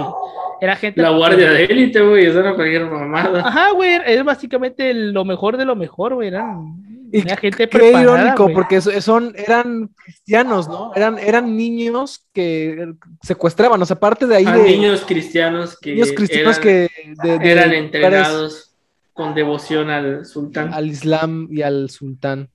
Era 0.61 0.77
gente. 0.77 1.01
La 1.01 1.09
guardia 1.09 1.51
de 1.51 1.65
élite, 1.65 1.99
güey, 2.01 2.25
eso 2.25 2.39
era 2.39 2.55
cualquier 2.55 2.85
mamada. 2.85 3.45
Ajá, 3.45 3.71
güey, 3.71 3.99
es 4.05 4.23
básicamente 4.23 4.93
lo 4.93 5.25
mejor 5.25 5.57
de 5.57 5.65
lo 5.65 5.75
mejor, 5.75 6.13
güey. 6.13 6.29
Eran 6.29 6.94
y 7.11 7.21
gente 7.21 7.69
qué 7.69 7.91
irónico, 7.91 8.51
porque 8.53 8.81
son, 8.81 9.33
eran 9.37 9.89
cristianos, 9.95 10.67
¿no? 10.67 10.93
Eran, 10.95 11.17
eran 11.19 11.55
niños 11.55 12.25
que 12.33 12.93
secuestraban, 13.21 13.81
o 13.81 13.85
sea, 13.85 13.95
aparte 13.95 14.27
de 14.27 14.35
ahí. 14.37 14.45
de, 14.45 14.63
niños 14.63 15.03
cristianos 15.05 15.77
que. 15.79 15.93
Niños 15.93 16.11
cristianos 16.13 16.59
eran, 16.63 17.39
que. 17.39 17.51
eran 17.51 17.73
entregados 17.73 18.75
con 19.13 19.33
devoción 19.33 19.89
al 19.89 20.25
sultán. 20.25 20.73
Al 20.73 20.87
islam 20.87 21.47
y 21.51 21.61
al 21.61 21.89
sultán. 21.89 22.49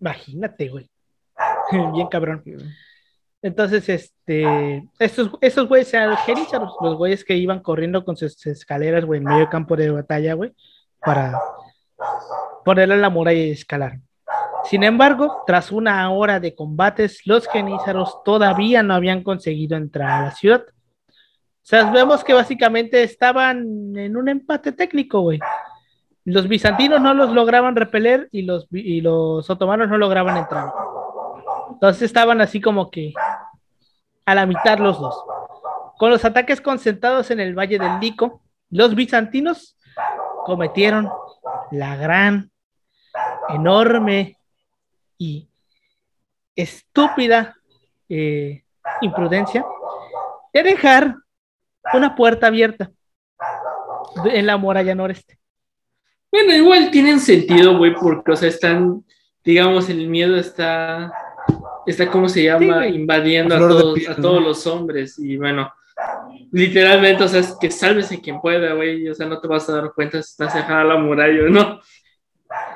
Imagínate, 0.00 0.68
güey. 0.68 0.90
Bien 1.94 2.08
cabrón. 2.08 2.42
Entonces, 3.42 3.88
este, 3.88 4.88
estos, 4.98 5.30
estos 5.40 5.68
güeyes 5.68 5.92
eran 5.92 6.10
los 6.10 6.72
los 6.80 6.96
güeyes 6.96 7.24
que 7.24 7.36
iban 7.36 7.60
corriendo 7.60 8.04
con 8.04 8.16
sus 8.16 8.46
escaleras, 8.46 9.04
güey, 9.04 9.18
en 9.18 9.24
medio 9.24 9.50
campo 9.50 9.76
de 9.76 9.90
batalla, 9.90 10.34
güey, 10.34 10.52
para 11.00 11.40
ponerle 12.64 12.96
la 12.96 13.10
muralla 13.10 13.40
y 13.40 13.50
escalar. 13.50 13.98
Sin 14.64 14.84
embargo, 14.84 15.42
tras 15.46 15.72
una 15.72 16.08
hora 16.10 16.38
de 16.38 16.54
combates, 16.54 17.26
los 17.26 17.48
genízaros 17.48 18.22
todavía 18.24 18.82
no 18.82 18.94
habían 18.94 19.22
conseguido 19.22 19.76
entrar 19.76 20.10
a 20.10 20.24
la 20.26 20.30
ciudad. 20.30 20.64
O 20.68 21.64
sea, 21.64 21.90
vemos 21.90 22.24
que 22.24 22.34
básicamente 22.34 23.02
estaban 23.02 23.96
en 23.96 24.16
un 24.16 24.28
empate 24.28 24.72
técnico, 24.72 25.20
güey. 25.20 25.40
Los 26.24 26.46
bizantinos 26.46 27.00
no 27.00 27.14
los 27.14 27.30
lograban 27.32 27.74
repeler 27.74 28.28
y 28.30 28.42
los, 28.42 28.68
y 28.70 29.00
los 29.00 29.48
otomanos 29.50 29.88
no 29.88 29.98
lograban 29.98 30.36
entrar. 30.36 30.72
Entonces 31.72 32.02
estaban 32.02 32.40
así 32.40 32.60
como 32.60 32.90
que 32.90 33.12
a 34.24 34.34
la 34.34 34.46
mitad 34.46 34.78
los 34.78 35.00
dos. 35.00 35.24
Con 35.98 36.10
los 36.10 36.24
ataques 36.24 36.60
concentrados 36.60 37.30
en 37.30 37.40
el 37.40 37.58
Valle 37.58 37.78
del 37.78 37.98
Lico, 38.00 38.40
los 38.70 38.94
bizantinos 38.94 39.76
cometieron 40.44 41.10
la 41.72 41.96
gran 41.96 42.51
enorme 43.54 44.36
y 45.18 45.48
estúpida 46.54 47.56
eh, 48.08 48.62
imprudencia 49.00 49.64
de 50.52 50.62
dejar 50.62 51.16
una 51.94 52.14
puerta 52.14 52.48
abierta 52.48 52.90
en 54.26 54.46
la 54.46 54.56
muralla 54.56 54.94
noreste. 54.94 55.38
Bueno, 56.30 56.54
igual 56.54 56.90
tienen 56.90 57.20
sentido, 57.20 57.76
güey, 57.76 57.94
porque, 57.94 58.32
o 58.32 58.36
sea, 58.36 58.48
están, 58.48 59.04
digamos, 59.44 59.88
el 59.90 60.08
miedo 60.08 60.36
está, 60.36 61.12
está, 61.86 62.10
¿cómo 62.10 62.28
se 62.28 62.44
llama? 62.44 62.86
Invadiendo 62.86 63.54
a 63.54 63.58
todos, 63.58 64.08
a 64.08 64.16
todos 64.16 64.42
los 64.42 64.66
hombres. 64.66 65.18
Y 65.18 65.36
bueno, 65.36 65.70
literalmente, 66.50 67.24
o 67.24 67.28
sea, 67.28 67.40
es 67.40 67.54
que 67.60 67.70
sálvese 67.70 68.20
quien 68.20 68.40
pueda, 68.40 68.72
güey. 68.72 69.08
O 69.08 69.14
sea, 69.14 69.26
no 69.26 69.40
te 69.40 69.48
vas 69.48 69.68
a 69.68 69.74
dar 69.74 69.92
cuenta 69.92 70.22
si 70.22 70.30
estás 70.30 70.54
dejando 70.54 70.84
la 70.84 70.96
muralla, 70.96 71.48
¿no? 71.50 71.80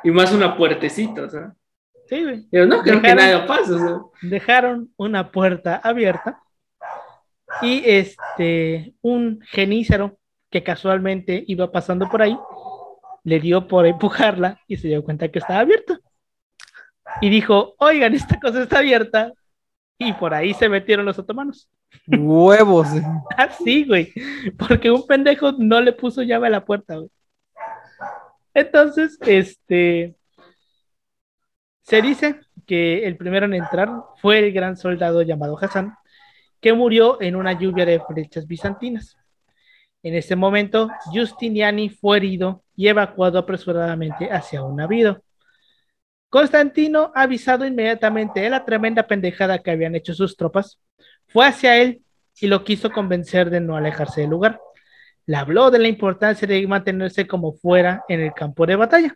Y 0.03 0.11
más 0.11 0.33
una 0.33 0.57
puertecita, 0.57 1.23
o 1.23 1.29
sea. 1.29 1.55
Sí, 2.09 2.23
güey. 2.23 2.47
Pero 2.51 2.67
no 2.67 2.83
creo 2.83 3.03
que 3.03 3.15
nada 3.15 3.47
pase, 3.47 3.73
o 3.73 3.79
sea. 3.79 3.99
Dejaron 4.23 4.91
una 4.97 5.31
puerta 5.31 5.81
abierta 5.83 6.41
y 7.63 7.83
este, 7.85 8.95
un 9.03 9.41
genízaro 9.43 10.19
que 10.51 10.63
casualmente 10.63 11.45
iba 11.47 11.71
pasando 11.73 12.09
por 12.09 12.23
ahí, 12.23 12.39
le 13.25 13.41
dio 13.41 13.67
por 13.67 13.87
empujarla 13.87 14.61
y 14.67 14.77
se 14.77 14.89
dio 14.89 15.05
cuenta 15.05 15.29
que 15.29 15.39
estaba 15.39 15.61
abierta. 15.61 15.99
Y 17.21 17.31
dijo, 17.31 17.75
oigan, 17.79 18.15
esta 18.15 18.39
cosa 18.39 18.63
está 18.63 18.79
abierta. 18.79 19.33
Y 19.99 20.13
por 20.13 20.35
ahí 20.35 20.53
se 20.53 20.69
metieron 20.69 21.07
los 21.07 21.19
otomanos. 21.19 21.69
Huevos. 22.07 22.89
Así, 23.37 23.85
güey. 23.85 24.13
Porque 24.59 24.91
un 24.91 25.07
pendejo 25.07 25.53
no 25.53 25.81
le 25.81 25.93
puso 25.93 26.23
llave 26.23 26.49
a 26.49 26.51
la 26.51 26.65
puerta, 26.65 26.97
güey. 26.97 27.11
Entonces, 28.57 29.19
este, 29.21 30.17
se 31.83 32.01
dice 32.01 32.41
que 32.67 33.07
el 33.07 33.19
primero 33.19 33.45
en 33.45 33.53
entrar 33.53 33.91
fue 34.23 34.39
el 34.39 34.51
gran 34.51 34.79
soldado 34.79 35.21
llamado 35.21 35.59
Hassan, 35.61 35.93
que 36.59 36.73
murió 36.73 37.21
en 37.21 37.37
una 37.37 37.53
lluvia 37.53 37.85
de 37.85 38.01
flechas 38.01 38.47
bizantinas. 38.47 39.15
En 40.03 40.15
ese 40.15 40.37
momento, 40.37 40.89
Justiniani 41.13 41.91
fue 41.91 42.17
herido 42.17 42.65
y 42.75 42.89
evacuado 42.89 43.39
apresuradamente 43.39 44.33
hacia 44.33 44.63
un 44.63 44.77
navío. 44.77 45.23
Constantino, 46.31 47.13
avisado 47.15 47.67
inmediatamente 47.67 48.41
de 48.41 48.49
la 48.49 48.65
tremenda 48.65 49.07
pendejada 49.07 49.59
que 49.59 49.71
habían 49.71 49.95
hecho 49.97 50.15
sus 50.15 50.35
tropas, 50.35 50.81
fue 51.27 51.47
hacia 51.47 51.77
él 51.77 52.01
y 52.41 52.47
lo 52.47 52.65
quiso 52.65 52.91
convencer 52.91 53.51
de 53.51 53.61
no 53.61 53.77
alejarse 53.77 54.23
del 54.23 54.31
lugar 54.31 54.59
le 55.27 55.37
habló 55.37 55.71
de 55.71 55.79
la 55.79 55.89
importancia 55.89 56.47
de 56.47 56.67
mantenerse 56.67 57.27
como 57.27 57.53
fuera 57.53 58.05
en 58.09 58.21
el 58.21 58.33
campo 58.33 58.65
de 58.65 58.77
batalla. 58.77 59.15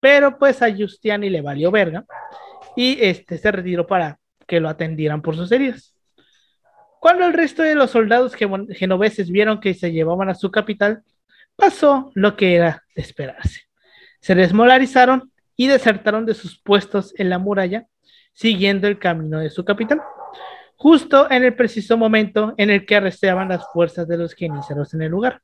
Pero 0.00 0.38
pues 0.38 0.60
a 0.62 0.74
Justiani 0.74 1.30
le 1.30 1.40
valió 1.40 1.70
verga 1.70 2.04
y 2.76 2.98
este 3.00 3.38
se 3.38 3.52
retiró 3.52 3.86
para 3.86 4.18
que 4.46 4.60
lo 4.60 4.68
atendieran 4.68 5.22
por 5.22 5.36
sus 5.36 5.50
heridas. 5.52 5.94
Cuando 7.00 7.26
el 7.26 7.32
resto 7.32 7.62
de 7.62 7.74
los 7.74 7.92
soldados 7.92 8.34
genoveses 8.34 9.30
vieron 9.30 9.60
que 9.60 9.74
se 9.74 9.92
llevaban 9.92 10.28
a 10.28 10.34
su 10.34 10.50
capital, 10.50 11.02
pasó 11.56 12.10
lo 12.14 12.36
que 12.36 12.56
era 12.56 12.84
de 12.94 13.02
esperarse. 13.02 13.62
Se 14.20 14.34
desmolarizaron 14.34 15.32
y 15.56 15.68
desertaron 15.68 16.26
de 16.26 16.34
sus 16.34 16.60
puestos 16.60 17.14
en 17.16 17.30
la 17.30 17.38
muralla, 17.38 17.86
siguiendo 18.32 18.86
el 18.86 18.98
camino 18.98 19.38
de 19.38 19.50
su 19.50 19.64
capital 19.64 20.02
justo 20.80 21.30
en 21.30 21.44
el 21.44 21.54
preciso 21.54 21.98
momento 21.98 22.54
en 22.56 22.70
el 22.70 22.86
que 22.86 22.96
arrestaban 22.96 23.50
las 23.50 23.70
fuerzas 23.70 24.08
de 24.08 24.16
los 24.16 24.32
genízaros 24.32 24.94
en 24.94 25.02
el 25.02 25.10
lugar. 25.10 25.42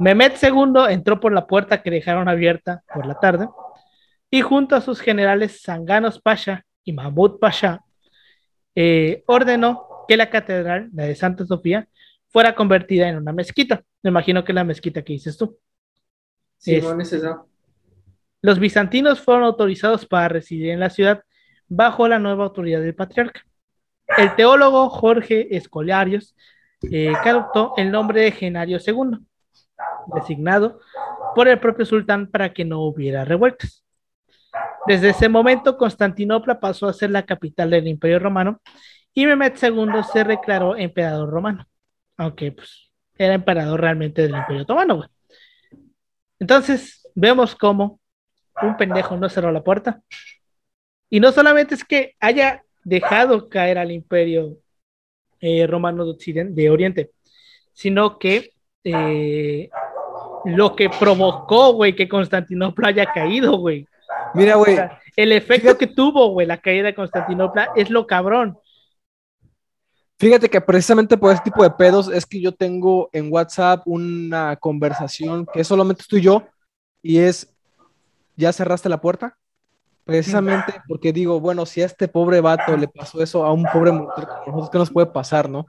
Mehmet 0.00 0.36
II 0.42 0.86
entró 0.88 1.20
por 1.20 1.32
la 1.32 1.46
puerta 1.46 1.80
que 1.80 1.92
dejaron 1.92 2.28
abierta 2.28 2.82
por 2.92 3.06
la 3.06 3.14
tarde 3.20 3.48
y 4.28 4.42
junto 4.42 4.74
a 4.74 4.80
sus 4.80 5.00
generales 5.00 5.62
Sanganos 5.62 6.20
Pasha 6.20 6.66
y 6.82 6.92
Mahmud 6.92 7.38
Pasha 7.38 7.82
eh, 8.74 9.22
ordenó 9.28 9.86
que 10.08 10.16
la 10.16 10.28
catedral, 10.28 10.90
la 10.92 11.04
de 11.04 11.14
Santa 11.14 11.46
Sofía, 11.46 11.86
fuera 12.26 12.56
convertida 12.56 13.08
en 13.08 13.18
una 13.18 13.32
mezquita. 13.32 13.84
Me 14.02 14.10
imagino 14.10 14.44
que 14.44 14.52
la 14.52 14.64
mezquita 14.64 15.02
que 15.02 15.12
dices 15.12 15.38
tú. 15.38 15.56
Sí, 16.58 16.74
es, 16.74 16.84
Los 18.42 18.58
bizantinos 18.58 19.20
fueron 19.20 19.44
autorizados 19.44 20.04
para 20.04 20.26
residir 20.26 20.70
en 20.70 20.80
la 20.80 20.90
ciudad 20.90 21.22
bajo 21.68 22.08
la 22.08 22.18
nueva 22.18 22.42
autoridad 22.42 22.80
del 22.80 22.96
patriarca. 22.96 23.42
El 24.16 24.34
teólogo 24.36 24.88
Jorge 24.88 25.56
Escolarios 25.56 26.36
eh, 26.90 27.12
adoptó 27.24 27.72
el 27.76 27.90
nombre 27.90 28.22
de 28.22 28.32
Genario 28.32 28.78
II, 28.84 29.18
designado 30.14 30.80
por 31.34 31.48
el 31.48 31.58
propio 31.58 31.84
sultán 31.84 32.28
para 32.28 32.52
que 32.52 32.64
no 32.64 32.82
hubiera 32.82 33.24
revueltas. 33.24 33.84
Desde 34.86 35.10
ese 35.10 35.28
momento, 35.28 35.76
Constantinopla 35.76 36.60
pasó 36.60 36.88
a 36.88 36.92
ser 36.92 37.10
la 37.10 37.24
capital 37.24 37.70
del 37.70 37.88
Imperio 37.88 38.20
Romano 38.20 38.60
y 39.12 39.26
Mehmed 39.26 39.54
II 39.60 40.02
se 40.12 40.24
declaró 40.24 40.76
emperador 40.76 41.28
romano, 41.28 41.66
aunque 42.16 42.52
pues, 42.52 42.92
era 43.18 43.34
emperador 43.34 43.80
realmente 43.80 44.22
del 44.22 44.36
Imperio 44.36 44.62
Otomano. 44.62 45.08
Entonces, 46.38 47.08
vemos 47.14 47.56
cómo 47.56 48.00
un 48.62 48.76
pendejo 48.76 49.16
no 49.16 49.28
cerró 49.28 49.50
la 49.50 49.64
puerta. 49.64 50.00
Y 51.08 51.20
no 51.20 51.32
solamente 51.32 51.74
es 51.74 51.84
que 51.84 52.14
haya 52.20 52.62
dejado 52.86 53.48
caer 53.48 53.78
al 53.78 53.90
imperio 53.90 54.58
eh, 55.40 55.66
romano 55.66 56.04
de, 56.04 56.12
Occidente, 56.12 56.62
de 56.62 56.70
Oriente, 56.70 57.10
sino 57.72 58.16
que 58.16 58.52
eh, 58.84 59.68
lo 60.44 60.76
que 60.76 60.88
provocó, 60.88 61.72
güey, 61.72 61.96
que 61.96 62.08
Constantinopla 62.08 62.88
haya 62.88 63.06
caído, 63.12 63.58
güey. 63.58 63.88
Mira, 64.34 64.54
güey. 64.54 64.78
el 65.16 65.32
efecto 65.32 65.76
que 65.76 65.88
tuvo, 65.88 66.28
güey, 66.28 66.46
la 66.46 66.58
caída 66.58 66.84
de 66.84 66.94
Constantinopla 66.94 67.70
es 67.74 67.90
lo 67.90 68.06
cabrón. 68.06 68.56
Fíjate 70.20 70.48
que 70.48 70.60
precisamente 70.60 71.16
por 71.16 71.32
ese 71.32 71.42
tipo 71.42 71.64
de 71.64 71.70
pedos 71.70 72.08
es 72.08 72.24
que 72.24 72.40
yo 72.40 72.52
tengo 72.52 73.10
en 73.12 73.32
WhatsApp 73.32 73.82
una 73.84 74.54
conversación 74.56 75.44
que 75.52 75.64
solamente 75.64 76.02
estoy 76.02 76.20
yo 76.20 76.46
y 77.02 77.18
es, 77.18 77.52
¿ya 78.36 78.52
cerraste 78.52 78.88
la 78.88 79.00
puerta? 79.00 79.36
Precisamente 80.06 80.72
porque 80.86 81.12
digo, 81.12 81.40
bueno, 81.40 81.66
si 81.66 81.82
a 81.82 81.86
este 81.86 82.06
pobre 82.06 82.40
vato 82.40 82.76
le 82.76 82.86
pasó 82.86 83.20
eso 83.20 83.44
a 83.44 83.52
un 83.52 83.64
pobre 83.64 83.90
mujer 83.90 84.28
nosotros, 84.46 84.70
¿qué 84.70 84.78
nos 84.78 84.90
puede 84.92 85.08
pasar, 85.08 85.50
no? 85.50 85.66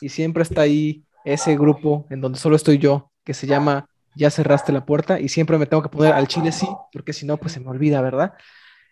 Y 0.00 0.08
siempre 0.08 0.42
está 0.42 0.62
ahí 0.62 1.04
ese 1.22 1.54
grupo 1.54 2.06
en 2.08 2.22
donde 2.22 2.38
solo 2.38 2.56
estoy 2.56 2.78
yo, 2.78 3.10
que 3.24 3.34
se 3.34 3.46
llama 3.46 3.86
Ya 4.14 4.30
cerraste 4.30 4.72
la 4.72 4.86
puerta, 4.86 5.20
y 5.20 5.28
siempre 5.28 5.58
me 5.58 5.66
tengo 5.66 5.82
que 5.82 5.90
poner 5.90 6.14
al 6.14 6.28
chile 6.28 6.50
sí, 6.50 6.66
porque 6.90 7.12
si 7.12 7.26
no, 7.26 7.36
pues 7.36 7.52
se 7.52 7.60
me 7.60 7.68
olvida, 7.68 8.00
¿verdad? 8.00 8.32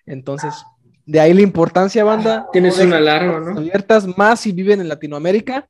Entonces, 0.05 0.53
de 1.07 1.21
ahí 1.21 1.33
la 1.33 1.41
importancia, 1.41 2.05
banda. 2.05 2.47
Tienes 2.53 2.79
una 2.79 2.99
alarma, 2.99 3.41
¿no? 3.41 3.59
Abiertas 3.59 4.07
más 4.19 4.41
si 4.41 4.53
viven 4.53 4.83
en 4.83 4.89
Latinoamérica, 4.91 5.67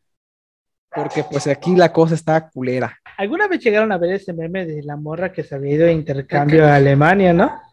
porque 0.93 1.23
pues 1.23 1.47
aquí 1.47 1.77
la 1.77 1.93
cosa 1.93 2.17
está 2.17 2.51
culera. 2.51 2.99
¿Alguna 3.17 3.47
vez 3.47 3.63
llegaron 3.63 3.93
a 3.93 3.99
ver 3.99 4.15
ese 4.15 4.33
meme 4.33 4.67
de 4.67 4.83
la 4.83 4.97
morra 4.97 5.31
que 5.31 5.45
se 5.45 5.55
había 5.55 5.75
ido 5.75 5.87
de 5.87 5.93
intercambio 5.93 6.67
a 6.67 6.75
Alemania, 6.75 7.33
no? 7.33 7.66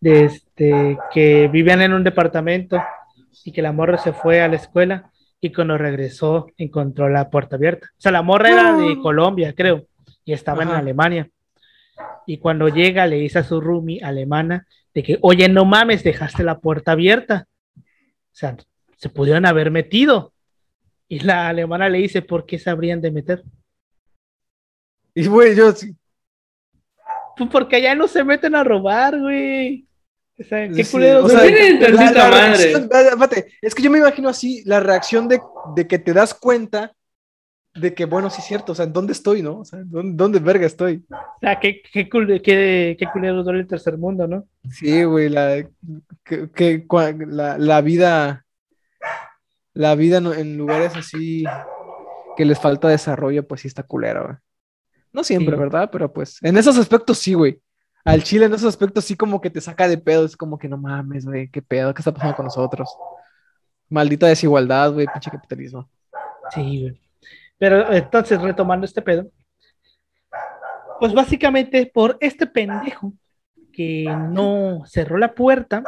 De 0.00 0.24
este, 0.24 0.98
que 1.12 1.48
vivían 1.48 1.82
en 1.82 1.92
un 1.92 2.04
departamento 2.04 2.82
y 3.44 3.52
que 3.52 3.62
la 3.62 3.72
morra 3.72 3.98
se 3.98 4.12
fue 4.12 4.40
a 4.40 4.48
la 4.48 4.56
escuela 4.56 5.10
y 5.40 5.52
cuando 5.52 5.78
regresó 5.78 6.48
encontró 6.56 7.08
la 7.08 7.30
puerta 7.30 7.56
abierta. 7.56 7.88
O 7.92 8.00
sea, 8.00 8.12
la 8.12 8.22
morra 8.22 8.50
era 8.50 8.76
de 8.76 8.98
Colombia, 9.00 9.54
creo, 9.54 9.86
y 10.24 10.32
estaba 10.32 10.62
en 10.62 10.70
Alemania. 10.70 11.30
Y 12.26 12.38
cuando 12.38 12.68
llega 12.68 13.06
le 13.06 13.16
dice 13.16 13.40
a 13.40 13.44
su 13.44 13.60
roomie 13.60 14.02
alemana 14.02 14.66
de 14.94 15.02
que, 15.02 15.18
oye, 15.22 15.48
no 15.48 15.64
mames, 15.64 16.02
dejaste 16.02 16.42
la 16.42 16.58
puerta 16.58 16.92
abierta. 16.92 17.46
O 17.76 17.82
sea, 18.32 18.56
se 18.96 19.08
pudieron 19.08 19.46
haber 19.46 19.70
metido. 19.70 20.32
Y 21.08 21.20
la 21.20 21.48
alemana 21.48 21.88
le 21.88 21.98
dice, 21.98 22.22
¿por 22.22 22.46
qué 22.46 22.58
se 22.58 22.70
habrían 22.70 23.00
de 23.00 23.10
meter? 23.10 23.42
Y 25.14 25.26
güey, 25.26 25.56
yo 25.56 25.72
Pues 27.36 27.50
porque 27.50 27.76
allá 27.76 27.94
no 27.94 28.06
se 28.06 28.22
meten 28.22 28.54
a 28.54 28.62
robar, 28.62 29.18
güey 29.18 29.88
qué 30.48 30.84
culero. 30.90 31.26
es 33.62 33.74
que 33.74 33.82
yo 33.82 33.90
me 33.90 33.98
imagino 33.98 34.28
así 34.28 34.62
la 34.64 34.80
reacción 34.80 35.28
de, 35.28 35.40
que 35.86 35.98
te 35.98 36.12
das 36.12 36.34
cuenta 36.34 36.94
de 37.74 37.94
que, 37.94 38.04
bueno, 38.04 38.30
sí 38.30 38.40
es 38.40 38.46
cierto, 38.46 38.72
o 38.72 38.74
sea, 38.74 38.86
¿dónde 38.86 39.12
estoy, 39.12 39.42
no? 39.42 39.60
O 39.60 39.64
sea, 39.64 39.80
¿dónde, 39.84 40.40
verga 40.40 40.66
estoy? 40.66 41.04
O 41.08 41.38
sea, 41.40 41.60
qué, 41.60 41.82
qué, 41.92 42.08
qué, 42.08 42.96
qué 42.98 43.06
culero 43.12 43.44
duele 43.44 43.60
el 43.60 43.66
tercer 43.66 43.96
mundo, 43.96 44.26
¿no? 44.26 44.46
Sí, 44.70 45.04
güey, 45.04 45.28
la, 45.28 45.64
que, 46.24 46.84
la, 47.28 47.80
vida, 47.80 48.44
la 49.72 49.94
vida 49.94 50.18
en 50.18 50.56
lugares 50.56 50.96
así 50.96 51.44
que 52.36 52.44
les 52.44 52.58
falta 52.58 52.88
desarrollo, 52.88 53.46
pues 53.46 53.60
sí 53.60 53.68
está 53.68 53.82
culera, 53.82 54.22
güey. 54.22 54.36
No 55.12 55.24
siempre, 55.24 55.56
¿verdad? 55.56 55.90
Pero 55.92 56.12
pues, 56.12 56.38
en 56.42 56.56
esos 56.56 56.78
aspectos 56.78 57.18
sí, 57.18 57.34
güey 57.34 57.60
al 58.04 58.22
Chile 58.22 58.46
en 58.46 58.54
esos 58.54 58.68
aspectos 58.68 59.04
sí 59.04 59.16
como 59.16 59.40
que 59.40 59.50
te 59.50 59.60
saca 59.60 59.86
de 59.88 59.98
pedo, 59.98 60.24
es 60.24 60.36
como 60.36 60.58
que 60.58 60.68
no 60.68 60.76
mames, 60.76 61.26
güey, 61.26 61.48
qué 61.48 61.60
pedo, 61.60 61.92
qué 61.92 62.00
está 62.00 62.12
pasando 62.12 62.36
con 62.36 62.46
nosotros. 62.46 62.88
Maldita 63.88 64.26
desigualdad, 64.26 64.92
güey, 64.92 65.06
pinche 65.06 65.30
capitalismo. 65.30 65.88
Sí, 66.54 66.82
güey. 66.82 67.00
Pero 67.58 67.92
entonces, 67.92 68.40
retomando 68.40 68.86
este 68.86 69.02
pedo, 69.02 69.30
pues 70.98 71.12
básicamente 71.12 71.90
por 71.92 72.16
este 72.20 72.46
pendejo 72.46 73.12
que 73.72 74.04
no 74.04 74.82
cerró 74.86 75.18
la 75.18 75.34
puerta, 75.34 75.82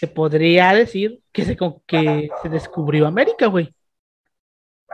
se 0.00 0.08
podría 0.08 0.72
decir 0.72 1.20
que 1.32 1.44
se, 1.44 1.56
que 1.86 2.28
se 2.42 2.48
descubrió 2.48 3.06
América, 3.06 3.46
güey. 3.46 3.74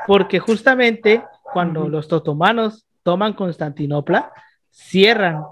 Porque 0.07 0.39
justamente 0.39 1.25
cuando 1.53 1.89
los 1.89 2.13
otomanos 2.13 2.87
toman 3.03 3.33
Constantinopla, 3.33 4.33
cierran 4.71 5.43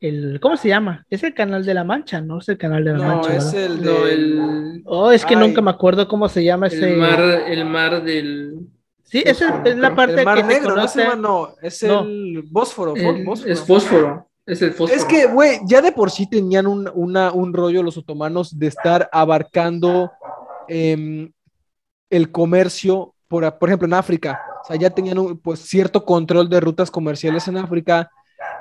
el, 0.00 0.40
¿cómo 0.40 0.56
se 0.56 0.68
llama? 0.68 1.06
Es 1.08 1.22
el 1.22 1.34
canal 1.34 1.64
de 1.64 1.74
la 1.74 1.84
Mancha, 1.84 2.20
¿no? 2.20 2.38
Es 2.38 2.48
el 2.48 2.58
canal 2.58 2.84
de 2.84 2.92
la 2.92 2.98
Mancha. 2.98 3.36
Es 3.36 3.52
el, 3.54 3.82
del... 3.82 4.82
Oh, 4.84 5.10
es 5.10 5.24
que 5.24 5.36
nunca 5.36 5.62
me 5.62 5.70
acuerdo 5.70 6.06
cómo 6.06 6.28
se 6.28 6.44
llama 6.44 6.66
ese. 6.66 6.92
El 6.92 6.98
mar, 6.98 7.20
el 7.20 7.64
mar 7.64 8.02
del. 8.02 8.58
Sí, 9.04 9.22
es, 9.24 9.40
es 9.40 9.76
la 9.76 9.94
parte 9.94 10.18
el 10.18 10.24
mar 10.24 10.44
negro, 10.44 10.74
no, 10.74 11.16
no, 11.16 11.54
es 11.62 11.82
el 11.82 12.42
Bósforo, 12.50 12.94
Es 12.96 13.60
fósforo. 13.60 14.28
Es 14.44 14.62
el 14.62 14.72
fósforo. 14.72 14.98
Es 14.98 15.04
que, 15.04 15.26
güey, 15.26 15.60
ya 15.64 15.80
de 15.80 15.92
por 15.92 16.10
sí 16.10 16.28
tenían 16.28 16.66
un, 16.66 16.90
una, 16.92 17.32
un 17.32 17.52
rollo 17.52 17.82
los 17.82 17.96
otomanos 17.96 18.58
de 18.58 18.66
estar 18.66 19.08
abarcando 19.12 20.12
em, 20.68 21.32
el 22.10 22.30
comercio, 22.32 23.14
por, 23.28 23.58
por 23.58 23.68
ejemplo, 23.68 23.86
en 23.86 23.94
África. 23.94 24.40
O 24.62 24.66
sea, 24.66 24.76
ya 24.76 24.90
tenían 24.90 25.18
un, 25.18 25.38
pues, 25.38 25.60
cierto 25.60 26.04
control 26.04 26.48
de 26.48 26.60
rutas 26.60 26.90
comerciales 26.90 27.46
en 27.48 27.56
África 27.56 28.10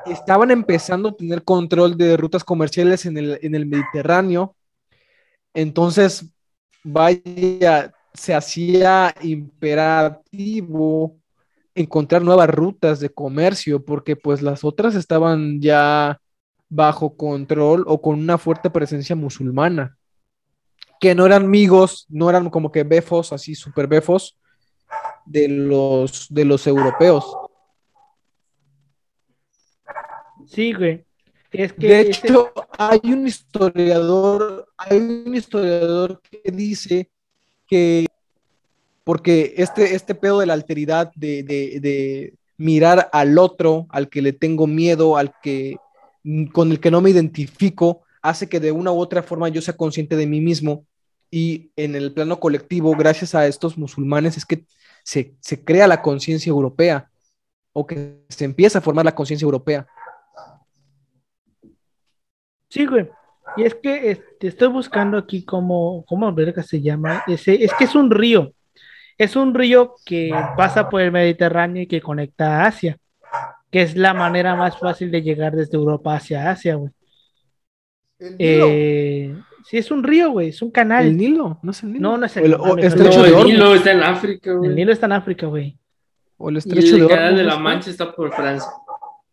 estaban 0.05 0.51
empezando 0.51 1.09
a 1.09 1.15
tener 1.15 1.43
control 1.43 1.97
de 1.97 2.17
rutas 2.17 2.43
comerciales 2.43 3.05
en 3.05 3.17
el, 3.17 3.65
Mediterráneo. 3.65 4.55
Entonces, 5.53 6.33
vaya, 6.83 7.93
se 8.13 8.33
hacía 8.33 9.13
imperativo 9.21 11.17
encontrar 11.73 12.21
nuevas 12.21 12.49
rutas 12.49 12.99
de 12.99 13.09
comercio 13.09 13.83
porque 13.83 14.15
pues 14.15 14.41
las 14.41 14.63
otras 14.63 14.95
estaban 14.95 15.61
ya 15.61 16.19
bajo 16.69 17.15
control 17.17 17.83
o 17.87 18.01
con 18.01 18.19
una 18.19 18.37
fuerte 18.37 18.69
presencia 18.69 19.15
musulmana, 19.15 19.97
que 20.99 21.13
no 21.15 21.25
eran 21.25 21.43
amigos, 21.43 22.05
no 22.09 22.29
eran 22.29 22.49
como 22.49 22.71
que 22.71 22.83
befos, 22.83 23.33
así 23.33 23.55
super 23.55 23.87
befos 23.87 24.37
de 25.25 25.47
los, 25.47 26.27
de 26.29 26.45
los 26.45 26.65
europeos. 26.67 27.25
Sí, 30.47 30.73
güey. 30.73 31.03
Es 31.51 31.73
que 31.73 31.87
de 31.87 32.01
hecho, 32.01 32.51
hay 32.77 32.99
un 33.05 33.27
historiador, 33.27 34.67
hay 34.77 34.97
un 34.97 35.33
historiador 35.35 36.21
que 36.21 36.51
dice 36.51 37.09
que 37.67 38.05
porque 39.03 39.53
este, 39.57 39.95
este 39.95 40.15
pedo 40.15 40.39
de 40.39 40.47
la 40.47 40.53
alteridad, 40.53 41.13
de, 41.15 42.33
mirar 42.57 43.09
al 43.13 43.37
otro, 43.37 43.85
al 43.89 44.09
que 44.09 44.21
le 44.21 44.33
tengo 44.33 44.65
miedo, 44.65 45.17
al 45.17 45.33
que 45.41 45.77
con 46.53 46.71
el 46.71 46.79
que 46.79 46.89
no 46.89 47.01
me 47.01 47.11
identifico, 47.11 48.01
hace 48.21 48.49
que 48.49 48.59
de 48.59 48.71
una 48.71 48.91
u 48.91 48.99
otra 48.99 49.21
forma 49.21 49.49
yo 49.49 49.61
sea 49.61 49.77
consciente 49.77 50.15
de 50.15 50.25
mí 50.25 50.41
mismo. 50.41 50.85
Y 51.29 51.69
en 51.75 51.95
el 51.95 52.13
plano 52.13 52.39
colectivo, 52.39 52.95
gracias 52.95 53.35
a 53.35 53.45
estos 53.45 53.77
musulmanes, 53.77 54.37
es 54.37 54.45
que 54.45 54.65
se, 55.03 55.35
se 55.39 55.63
crea 55.63 55.87
la 55.87 56.01
conciencia 56.01 56.49
europea, 56.49 57.11
o 57.77 57.85
que 57.85 58.23
se 58.29 58.45
empieza 58.45 58.79
a 58.79 58.81
formar 58.81 59.03
la 59.03 59.13
conciencia 59.13 59.45
europea. 59.45 59.85
Sí, 62.75 62.85
güey. 62.85 63.07
Y 63.55 63.63
es 63.63 63.73
que 63.73 64.11
este, 64.11 64.47
estoy 64.47 64.67
buscando 64.67 65.17
aquí 65.17 65.45
cómo, 65.45 66.03
cómo 66.05 66.33
verga 66.33 66.61
se 66.61 66.81
llama. 66.81 67.23
Ese, 67.25 67.63
es 67.63 67.73
que 67.73 67.85
es 67.85 67.95
un 67.95 68.11
río. 68.11 68.51
Es 69.17 69.37
un 69.37 69.53
río 69.53 69.95
que 70.05 70.29
pasa 70.57 70.89
por 70.89 70.99
el 70.99 71.09
Mediterráneo 71.09 71.83
y 71.83 71.87
que 71.87 72.01
conecta 72.01 72.57
a 72.57 72.67
Asia. 72.67 72.97
Que 73.71 73.81
es 73.81 73.95
la 73.95 74.13
manera 74.13 74.57
más 74.57 74.77
fácil 74.77 75.09
de 75.09 75.21
llegar 75.21 75.55
desde 75.55 75.77
Europa 75.77 76.15
hacia 76.15 76.51
Asia, 76.51 76.75
güey. 76.75 76.91
Eh, 78.19 79.33
sí, 79.63 79.77
es 79.77 79.89
un 79.89 80.03
río, 80.03 80.31
güey, 80.31 80.49
es 80.49 80.61
un 80.61 80.71
canal. 80.71 81.05
¿El 81.05 81.15
Nilo? 81.15 81.59
No 81.63 81.71
es 81.71 81.81
el 81.81 81.93
Nilo. 81.93 82.09
No, 82.09 82.17
no 82.17 82.25
es 82.25 82.35
el, 82.35 82.43
Nilo. 82.43 82.75
el 82.75 83.45
Nilo 83.45 83.73
está 83.73 83.93
en 83.93 84.03
África, 84.03 84.51
güey. 84.51 84.69
El 84.69 84.75
Nilo 84.75 84.91
está 84.91 85.05
en 85.05 85.11
África, 85.13 85.47
güey. 85.47 85.77
O 86.35 86.49
el 86.49 86.57
estrecho 86.57 86.97
y 86.97 86.99
el 86.99 87.07
canal 87.07 87.37
de 87.37 87.43
la 87.43 87.57
Mancha 87.57 87.89
está 87.89 88.13
por 88.13 88.33
Francia. 88.33 88.69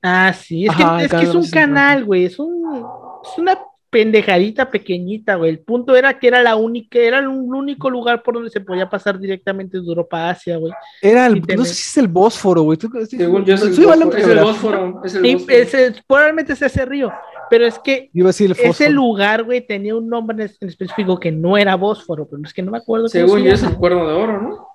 Ah, 0.03 0.33
sí, 0.33 0.67
es, 0.67 0.75
que, 0.75 1.05
es, 1.05 1.11
que 1.11 1.23
es 1.23 1.35
un 1.35 1.49
canal, 1.49 2.05
güey, 2.05 2.25
es 2.25 2.39
un 2.39 2.85
Es 3.23 3.39
una 3.39 3.57
pendejadita 3.93 4.71
pequeñita, 4.71 5.35
güey. 5.35 5.51
El 5.51 5.59
punto 5.61 5.95
era 5.95 6.19
que 6.19 6.27
era 6.27 6.43
la 6.43 6.57
única, 6.57 6.99
era 6.99 7.19
el 7.19 7.29
único 7.29 7.91
lugar 7.91 8.23
por 8.23 8.33
donde 8.33 8.49
se 8.49 8.63
podía 8.63 8.89
pasar 8.89 9.19
directamente 9.19 9.79
de 9.79 9.87
Europa 9.87 10.19
a 10.19 10.31
Asia, 10.31 10.57
güey. 10.57 10.73
Era 11.03 11.27
el, 11.27 11.43
no 11.43 11.65
sé 11.67 11.75
si 11.75 11.83
es 11.83 11.97
el 11.99 12.09
Bósforo, 12.09 12.63
güey. 12.63 12.79
Según 13.07 13.45
yo, 13.45 13.55
es 13.55 13.63
el, 13.63 13.69
Bósforo, 13.69 14.17
es 14.17 14.27
el 14.27 14.41
Bósforo. 14.41 15.03
Es 15.05 15.15
el 15.15 15.23
Bósforo. 15.23 16.05
probablemente 16.07 16.55
es 16.55 16.63
ese 16.63 16.87
río, 16.87 17.13
pero 17.51 17.67
es 17.67 17.79
que 17.79 18.11
ese 18.15 18.89
lugar, 18.89 19.43
güey, 19.45 19.65
tenía 19.67 19.95
un 19.95 20.09
nombre 20.09 20.51
en 20.59 20.69
específico 20.69 21.21
que 21.21 21.31
no 21.31 21.59
era 21.59 21.75
Bósforo, 21.75 22.27
pero 22.27 22.43
es 22.43 22.55
que 22.55 22.63
no 22.63 22.71
me 22.71 22.79
acuerdo. 22.79 23.09
Según 23.09 23.43
yo 23.43 23.53
es 23.53 23.63
el 23.63 23.77
Cuerno 23.77 24.09
de 24.09 24.15
Oro, 24.15 24.41
¿no? 24.41 24.69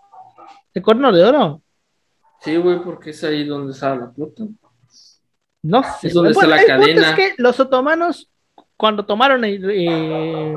¿El 0.75 0.83
Cuerno 0.83 1.11
de 1.11 1.23
Oro? 1.25 1.61
Sí, 2.41 2.55
güey, 2.55 2.83
porque 2.83 3.09
es 3.09 3.23
ahí 3.23 3.45
donde 3.45 3.73
está 3.73 3.95
la 3.95 4.11
flota. 4.11 4.43
No 5.67 5.83
sé. 5.83 6.07
Es 6.07 6.13
donde 6.13 6.31
está 6.31 6.47
la 6.47 6.63
cadena. 6.63 7.09
Es 7.09 7.15
que 7.15 7.33
los 7.37 7.59
otomanos 7.59 8.29
cuando 8.77 9.05
tomaron 9.05 9.43
eh, 9.43 10.55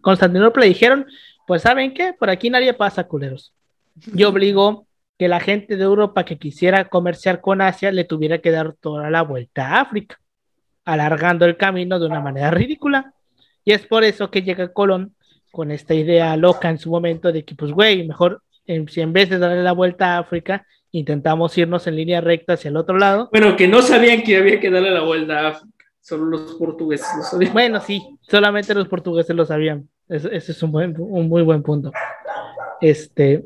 Constantinopla 0.00 0.64
dijeron, 0.64 1.06
pues 1.46 1.62
saben 1.62 1.94
qué, 1.94 2.12
por 2.12 2.28
aquí 2.28 2.50
nadie 2.50 2.74
pasa, 2.74 3.04
culeros. 3.04 3.54
Y 4.14 4.24
obligó 4.24 4.86
que 5.16 5.28
la 5.28 5.40
gente 5.40 5.76
de 5.76 5.84
Europa 5.84 6.24
que 6.24 6.38
quisiera 6.38 6.88
comerciar 6.88 7.40
con 7.40 7.60
Asia 7.60 7.92
le 7.92 8.04
tuviera 8.04 8.38
que 8.38 8.50
dar 8.50 8.74
toda 8.74 9.08
la 9.10 9.22
vuelta 9.22 9.68
a 9.68 9.80
África, 9.82 10.18
alargando 10.84 11.44
el 11.44 11.56
camino 11.56 11.98
de 11.98 12.06
una 12.06 12.20
manera 12.20 12.50
ridícula. 12.50 13.14
Y 13.64 13.72
es 13.72 13.86
por 13.86 14.02
eso 14.02 14.30
que 14.30 14.42
llega 14.42 14.72
Colón 14.72 15.14
con 15.52 15.70
esta 15.70 15.94
idea 15.94 16.36
loca 16.36 16.70
en 16.70 16.78
su 16.78 16.90
momento 16.90 17.32
de 17.32 17.44
que, 17.44 17.54
pues, 17.54 17.72
güey, 17.72 18.06
mejor 18.06 18.42
si 18.88 19.00
en 19.00 19.12
vez 19.12 19.28
de 19.28 19.38
darle 19.38 19.62
la 19.62 19.72
vuelta 19.72 20.14
a 20.14 20.18
África, 20.20 20.64
intentamos 20.92 21.56
irnos 21.56 21.86
en 21.86 21.96
línea 21.96 22.20
recta 22.20 22.54
hacia 22.54 22.68
el 22.68 22.76
otro 22.76 22.98
lado. 22.98 23.28
Bueno, 23.32 23.56
que 23.56 23.68
no 23.68 23.82
sabían 23.82 24.22
que 24.22 24.36
había 24.36 24.60
que 24.60 24.70
darle 24.70 24.90
la 24.90 25.02
vuelta 25.02 25.40
a 25.40 25.48
África. 25.48 25.84
Solo 26.00 26.24
los 26.24 26.54
portugueses 26.54 27.08
lo 27.16 27.22
sabían. 27.22 27.52
Bueno, 27.52 27.80
sí, 27.80 28.18
solamente 28.22 28.74
los 28.74 28.88
portugueses 28.88 29.36
lo 29.36 29.44
sabían. 29.44 29.88
Ese, 30.08 30.34
es 30.34 30.62
un, 30.62 30.72
buen, 30.72 30.94
un 30.98 31.28
muy 31.28 31.42
buen 31.42 31.62
punto. 31.62 31.92
Este. 32.80 33.44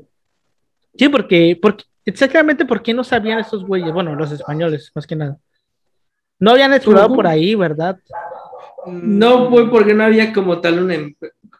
Sí, 0.96 1.08
porque, 1.08 1.58
porque 1.60 1.84
exactamente 2.04 2.64
por 2.64 2.82
qué 2.82 2.94
no 2.94 3.04
sabían 3.04 3.40
esos 3.40 3.66
güeyes. 3.66 3.92
Bueno, 3.92 4.14
los 4.14 4.30
españoles, 4.30 4.90
más 4.94 5.06
que 5.06 5.16
nada. 5.16 5.38
No 6.38 6.52
habían 6.52 6.72
explorado 6.72 7.14
por 7.14 7.26
ahí, 7.26 7.54
¿verdad? 7.54 7.98
No, 8.86 9.50
fue 9.50 9.70
porque 9.70 9.94
no 9.94 10.04
había 10.04 10.32
como 10.32 10.60
tal 10.60 10.82
una, 10.82 10.94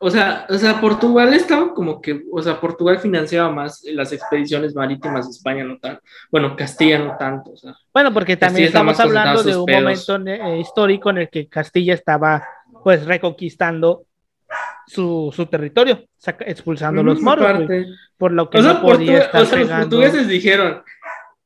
o 0.04 0.10
sea, 0.10 0.46
o 0.50 0.58
sea, 0.58 0.82
Portugal 0.82 1.32
estaba 1.32 1.72
como 1.72 2.02
que, 2.02 2.24
o 2.30 2.42
sea, 2.42 2.60
Portugal 2.60 2.98
financiaba 2.98 3.50
más 3.50 3.82
las 3.84 4.12
expediciones 4.12 4.74
marítimas 4.74 5.24
de 5.24 5.30
España, 5.30 5.64
no 5.64 5.78
tanto. 5.78 6.02
Bueno, 6.30 6.54
Castilla 6.54 6.98
no 6.98 7.16
tanto. 7.16 7.52
O 7.52 7.56
sea, 7.56 7.74
bueno, 7.90 8.12
porque 8.12 8.36
también 8.36 8.66
estamos 8.66 9.00
hablando 9.00 9.42
de 9.42 9.56
un 9.56 9.64
momento 9.66 10.16
eh, 10.26 10.58
histórico 10.60 11.08
en 11.08 11.18
el 11.18 11.30
que 11.30 11.48
Castilla 11.48 11.94
estaba, 11.94 12.46
pues, 12.82 13.06
reconquistando 13.06 14.04
su, 14.86 15.32
su 15.34 15.46
territorio, 15.46 16.04
expulsando 16.40 17.00
a 17.00 17.04
los 17.04 17.22
moros, 17.22 17.66
por 18.18 18.30
lo 18.32 18.50
que 18.50 18.60
no 18.60 18.82
podía 18.82 19.20
estar 19.20 19.40
o 19.40 19.46
sea, 19.46 19.58
los 19.60 19.70
portugueses 19.70 20.28
dijeron, 20.28 20.82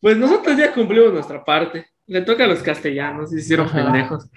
pues 0.01 0.17
nosotros 0.17 0.57
ya 0.57 0.75
cumplimos 0.75 1.13
nuestra 1.13 1.45
parte, 1.45 1.87
le 2.09 2.23
toca 2.23 2.43
a 2.43 2.49
los 2.49 2.59
castellanos, 2.59 3.33
hicieron 3.33 3.69
pendejos. 3.69 4.29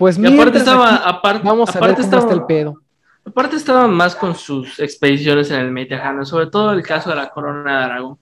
Pues 0.00 0.18
mira, 0.18 0.32
aparte 0.32 0.56
estaba, 0.56 0.96
aparte, 0.96 1.46
vamos 1.46 1.76
a 1.76 1.78
ver 1.78 2.00
estaba, 2.00 2.32
el 2.32 2.46
pedo. 2.46 2.80
Aparte 3.22 3.56
estaba 3.56 3.86
más 3.86 4.16
con 4.16 4.34
sus 4.34 4.80
expediciones 4.80 5.50
en 5.50 5.60
el 5.60 5.70
Mediterráneo, 5.70 6.24
sobre 6.24 6.46
todo 6.46 6.72
el 6.72 6.82
caso 6.82 7.10
de 7.10 7.16
la 7.16 7.28
corona 7.28 7.80
de 7.80 7.84
Aragón. 7.84 8.18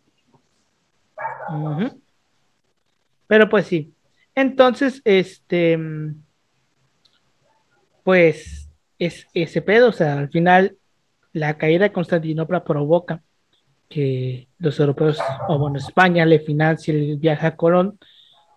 Pero 3.28 3.48
pues 3.48 3.66
sí. 3.66 3.94
Entonces, 4.34 5.00
este, 5.04 5.78
pues 8.02 8.68
es 8.98 9.28
ese 9.32 9.62
pedo, 9.62 9.90
o 9.90 9.92
sea, 9.92 10.18
al 10.18 10.30
final 10.30 10.76
la 11.32 11.58
caída 11.58 11.84
de 11.84 11.92
Constantinopla 11.92 12.64
provoca 12.64 13.22
que 13.88 14.48
los 14.58 14.80
europeos, 14.80 15.20
o 15.46 15.58
bueno, 15.60 15.78
España 15.78 16.26
le 16.26 16.40
financie 16.40 16.92
el 16.92 17.18
viaje 17.18 17.46
a 17.46 17.54
Colón 17.54 18.00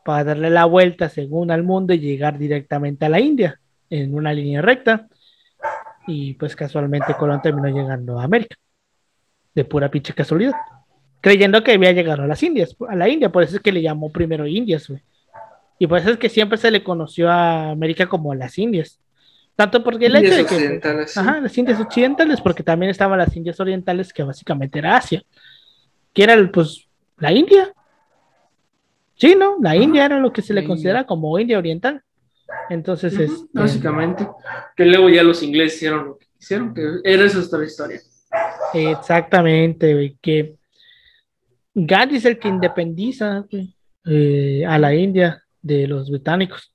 para 0.03 0.23
darle 0.23 0.49
la 0.49 0.65
vuelta 0.65 1.09
según 1.09 1.51
al 1.51 1.63
mundo 1.63 1.93
y 1.93 1.99
llegar 1.99 2.37
directamente 2.37 3.05
a 3.05 3.09
la 3.09 3.19
India 3.19 3.59
en 3.89 4.13
una 4.13 4.33
línea 4.33 4.61
recta. 4.61 5.07
Y 6.07 6.33
pues 6.33 6.55
casualmente 6.55 7.13
Colón 7.15 7.41
terminó 7.41 7.67
llegando 7.67 8.19
a 8.19 8.23
América, 8.23 8.55
de 9.53 9.65
pura 9.65 9.89
pinche 9.89 10.13
casualidad, 10.13 10.53
creyendo 11.21 11.63
que 11.63 11.73
había 11.73 11.91
llegado 11.91 12.23
a 12.23 12.27
las 12.27 12.41
Indias, 12.41 12.75
a 12.89 12.95
la 12.95 13.07
India, 13.07 13.31
por 13.31 13.43
eso 13.43 13.57
es 13.57 13.61
que 13.61 13.71
le 13.71 13.81
llamó 13.81 14.11
primero 14.11 14.47
Indias, 14.47 14.87
güey. 14.87 15.01
Y 15.77 15.87
por 15.87 15.97
eso 15.97 16.11
es 16.11 16.17
que 16.17 16.29
siempre 16.29 16.59
se 16.59 16.69
le 16.69 16.83
conoció 16.83 17.27
a 17.29 17.71
América 17.71 18.07
como 18.07 18.35
las 18.35 18.59
Indias. 18.59 18.99
Tanto 19.55 19.83
porque 19.83 20.05
el 20.05 20.15
hecho 20.15 20.35
de 20.35 20.45
que. 20.45 20.79
Ajá, 21.15 21.39
las 21.39 21.57
Indias 21.57 21.79
occidentales, 21.79 22.39
porque 22.39 22.61
también 22.61 22.91
estaban 22.91 23.17
las 23.17 23.35
Indias 23.35 23.59
orientales, 23.59 24.13
que 24.13 24.21
básicamente 24.23 24.77
era 24.77 24.95
Asia. 24.95 25.23
Que 26.13 26.23
era, 26.23 26.51
pues, 26.51 26.87
la 27.17 27.31
India. 27.31 27.73
Sí, 29.21 29.35
¿no? 29.35 29.57
La 29.61 29.75
India 29.75 30.05
era 30.05 30.19
lo 30.19 30.33
que 30.33 30.41
se 30.41 30.51
le 30.51 30.63
considera 30.63 31.05
como 31.05 31.37
India 31.37 31.59
Oriental. 31.59 32.01
Entonces, 32.71 33.13
es. 33.13 33.29
Este, 33.29 33.47
básicamente. 33.53 34.27
Que 34.75 34.83
luego 34.83 35.09
ya 35.09 35.21
los 35.21 35.43
ingleses 35.43 35.75
hicieron 35.75 36.05
lo 36.05 36.17
que 36.17 36.25
hicieron, 36.39 36.73
que 36.73 36.81
era 37.03 37.25
esa 37.25 37.39
otra 37.39 37.63
historia. 37.63 38.01
Exactamente, 38.73 39.93
güey. 39.93 40.17
Que 40.19 40.55
Gandhi 41.75 42.15
es 42.15 42.25
el 42.25 42.39
que 42.39 42.47
independiza 42.47 43.45
eh, 44.05 44.65
a 44.67 44.79
la 44.79 44.95
India 44.95 45.43
de 45.61 45.85
los 45.85 46.09
británicos. 46.09 46.73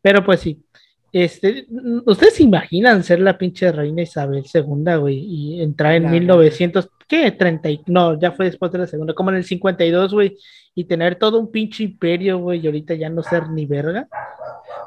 Pero 0.00 0.24
pues 0.24 0.40
sí. 0.40 0.64
Este, 1.12 1.66
¿Ustedes 2.06 2.34
se 2.34 2.44
imaginan 2.44 3.02
ser 3.02 3.20
la 3.20 3.36
pinche 3.36 3.72
reina 3.72 4.02
Isabel 4.02 4.44
II, 4.52 4.94
güey? 4.98 5.18
Y 5.18 5.62
entrar 5.62 5.94
en 5.94 6.10
1900, 6.10 6.88
¿qué? 7.08 7.32
30, 7.32 7.68
no, 7.86 8.18
ya 8.18 8.32
fue 8.32 8.46
después 8.46 8.70
de 8.70 8.78
la 8.78 8.86
segunda, 8.86 9.14
como 9.14 9.30
en 9.30 9.36
el 9.36 9.44
52, 9.44 10.14
güey, 10.14 10.36
y 10.74 10.84
tener 10.84 11.16
todo 11.16 11.40
un 11.40 11.50
pinche 11.50 11.82
imperio, 11.82 12.38
güey, 12.38 12.60
y 12.60 12.66
ahorita 12.66 12.94
ya 12.94 13.08
no 13.08 13.22
ser 13.22 13.48
ni 13.48 13.66
verga. 13.66 14.06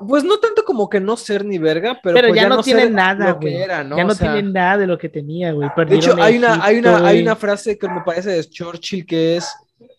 Pues 0.08 0.24
no 0.24 0.38
tanto 0.40 0.64
como 0.64 0.90
que 0.90 1.02
no 1.02 1.18
ser 1.18 1.44
ni 1.44 1.58
verga, 1.58 2.00
pero, 2.02 2.16
pero 2.16 2.30
pues 2.30 2.42
ya, 2.42 2.48
no, 2.48 2.64
tiene 2.64 2.90
nada, 2.90 3.34
güey. 3.34 3.58
Ya 3.58 3.84
no 3.84 4.16
tiene 4.16 4.44
nada 4.44 4.78
de 4.78 4.88
lo 4.88 4.98
que 4.98 5.10
tenía, 5.10 5.52
güey. 5.52 5.70
De 5.88 5.96
hecho, 5.96 6.16
hay 6.22 6.38
una, 6.38 6.64
hay, 6.64 6.78
una, 6.78 7.06
hay 7.06 7.22
una 7.22 7.36
frase 7.36 7.78
que 7.78 7.90
me 7.90 8.02
parece 8.02 8.32
de 8.32 8.44
Churchill 8.46 9.06
que 9.06 9.38
es 9.38 9.54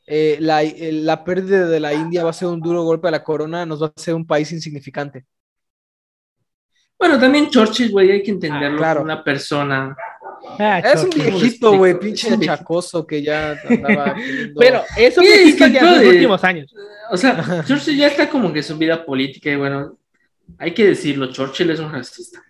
eh, 0.07 0.37
la, 0.41 0.63
la 0.63 1.25
pérdida 1.25 1.67
de 1.67 1.81
la 1.81 1.93
India 1.93 2.25
va 2.25 2.31
a 2.31 2.35
ser 2.35 2.49
un 2.49 2.61
duro 2.61 2.83
golpe 2.83 3.09
a 3.09 3.11
la 3.11 3.23
corona, 3.23 3.65
nos 3.67 3.83
va 3.83 3.87
a 3.87 3.93
hacer 3.95 4.15
un 4.15 4.27
país 4.27 4.51
insignificante. 4.53 5.27
Bueno, 6.99 7.19
también 7.19 7.51
Churchill, 7.51 7.91
güey, 7.91 8.11
hay 8.11 8.23
que 8.23 8.31
entenderlo 8.31 8.85
ah, 8.85 9.01
una 9.01 9.23
persona. 9.23 9.97
Ah, 10.59 10.79
es 10.79 11.05
un 11.05 11.11
viejito, 11.11 11.77
güey, 11.77 11.99
pinche 11.99 12.39
chacoso 12.39 13.07
que 13.07 13.23
ya 13.23 13.57
andaba. 13.69 14.15
Pero 14.59 14.83
eso 14.97 15.21
es 15.21 15.57
que 15.57 15.71
ya 15.71 15.81
en 15.81 15.87
los 15.87 16.15
últimos 16.15 16.45
años. 16.45 16.75
O 17.11 17.17
sea, 17.17 17.63
Churchill 17.67 17.97
ya 17.97 18.07
está 18.09 18.29
como 18.29 18.53
que 18.53 18.63
su 18.63 18.77
vida 18.77 19.05
política 19.05 19.51
y 19.51 19.57
bueno, 19.57 19.97
hay 20.59 20.73
que 20.73 20.87
decirlo, 20.87 21.31
Churchill 21.33 21.71
es 21.71 21.81
un 21.81 21.93
racista. 21.93 22.43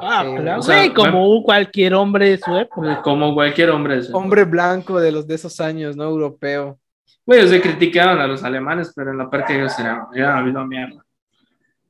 Ah, 0.00 0.24
claro, 0.24 0.62
güey, 0.62 0.94
como 0.94 1.42
cualquier 1.42 1.94
hombre 1.94 2.30
de 2.30 2.38
su 2.38 2.56
época. 2.56 3.02
Como 3.02 3.34
cualquier 3.34 3.70
hombre 3.70 3.96
de 3.96 4.02
su 4.02 4.08
época. 4.08 4.24
Hombre 4.24 4.44
blanco 4.44 5.00
de 5.00 5.10
los 5.10 5.26
de 5.26 5.34
esos 5.34 5.60
años, 5.60 5.96
¿no? 5.96 6.04
Europeo. 6.04 6.78
Güey, 7.26 7.46
se 7.48 7.60
criticaban 7.60 8.18
a 8.20 8.26
los 8.26 8.42
alemanes, 8.42 8.92
pero 8.94 9.10
en 9.10 9.18
la 9.18 9.28
parte 9.28 9.52
de 9.52 9.60
ellos 9.60 9.78
era, 9.78 10.38
habido 10.38 10.64
mierda. 10.64 11.04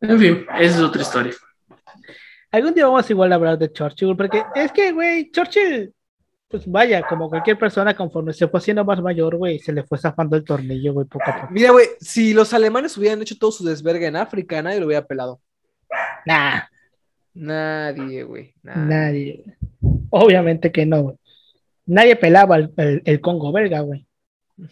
En 0.01 0.19
fin, 0.19 0.47
esa 0.59 0.77
es 0.77 0.81
otra 0.81 1.03
historia. 1.03 1.33
Algún 2.51 2.75
día 2.75 2.87
vamos 2.87 3.09
igual 3.11 3.33
a 3.33 3.35
hablar 3.35 3.59
de 3.59 3.73
Churchill, 3.73 4.17
porque 4.17 4.43
es 4.55 4.73
que, 4.73 4.93
güey, 4.93 5.31
Churchill, 5.31 5.93
pues 6.49 6.67
vaya, 6.67 7.03
como 7.07 7.29
cualquier 7.29 7.59
persona, 7.59 7.95
conforme 7.95 8.33
se 8.33 8.49
fue 8.49 8.59
haciendo 8.59 8.85
más 8.85 9.03
mayor, 9.03 9.37
güey, 9.37 9.59
se 9.59 9.73
le 9.73 9.83
fue 9.83 9.99
zafando 9.99 10.37
el 10.37 10.45
tornillo, 10.45 10.95
güey, 10.95 11.07
poco 11.07 11.31
a 11.31 11.41
poco. 11.43 11.49
Mira, 11.53 11.71
güey, 11.71 11.87
si 12.01 12.33
los 12.33 12.55
alemanes 12.55 12.97
hubieran 12.97 13.21
hecho 13.21 13.37
todo 13.39 13.53
su 13.53 13.65
desverga 13.65 14.07
en 14.07 14.17
África, 14.17 14.63
nadie 14.63 14.81
lo 14.81 14.87
hubiera 14.87 15.07
pelado. 15.07 15.41
Nah. 16.25 16.63
Nadie, 17.35 18.25
güey. 18.25 18.55
Nadie. 18.63 19.45
Obviamente 20.11 20.73
que 20.73 20.85
no, 20.87 21.03
güey. 21.03 21.17
Nadie 21.87 22.17
pelaba 22.17 22.57
el, 22.57 23.21
Congo 23.21 23.53
belga, 23.53 23.81
güey. 23.81 24.07
O 24.59 24.67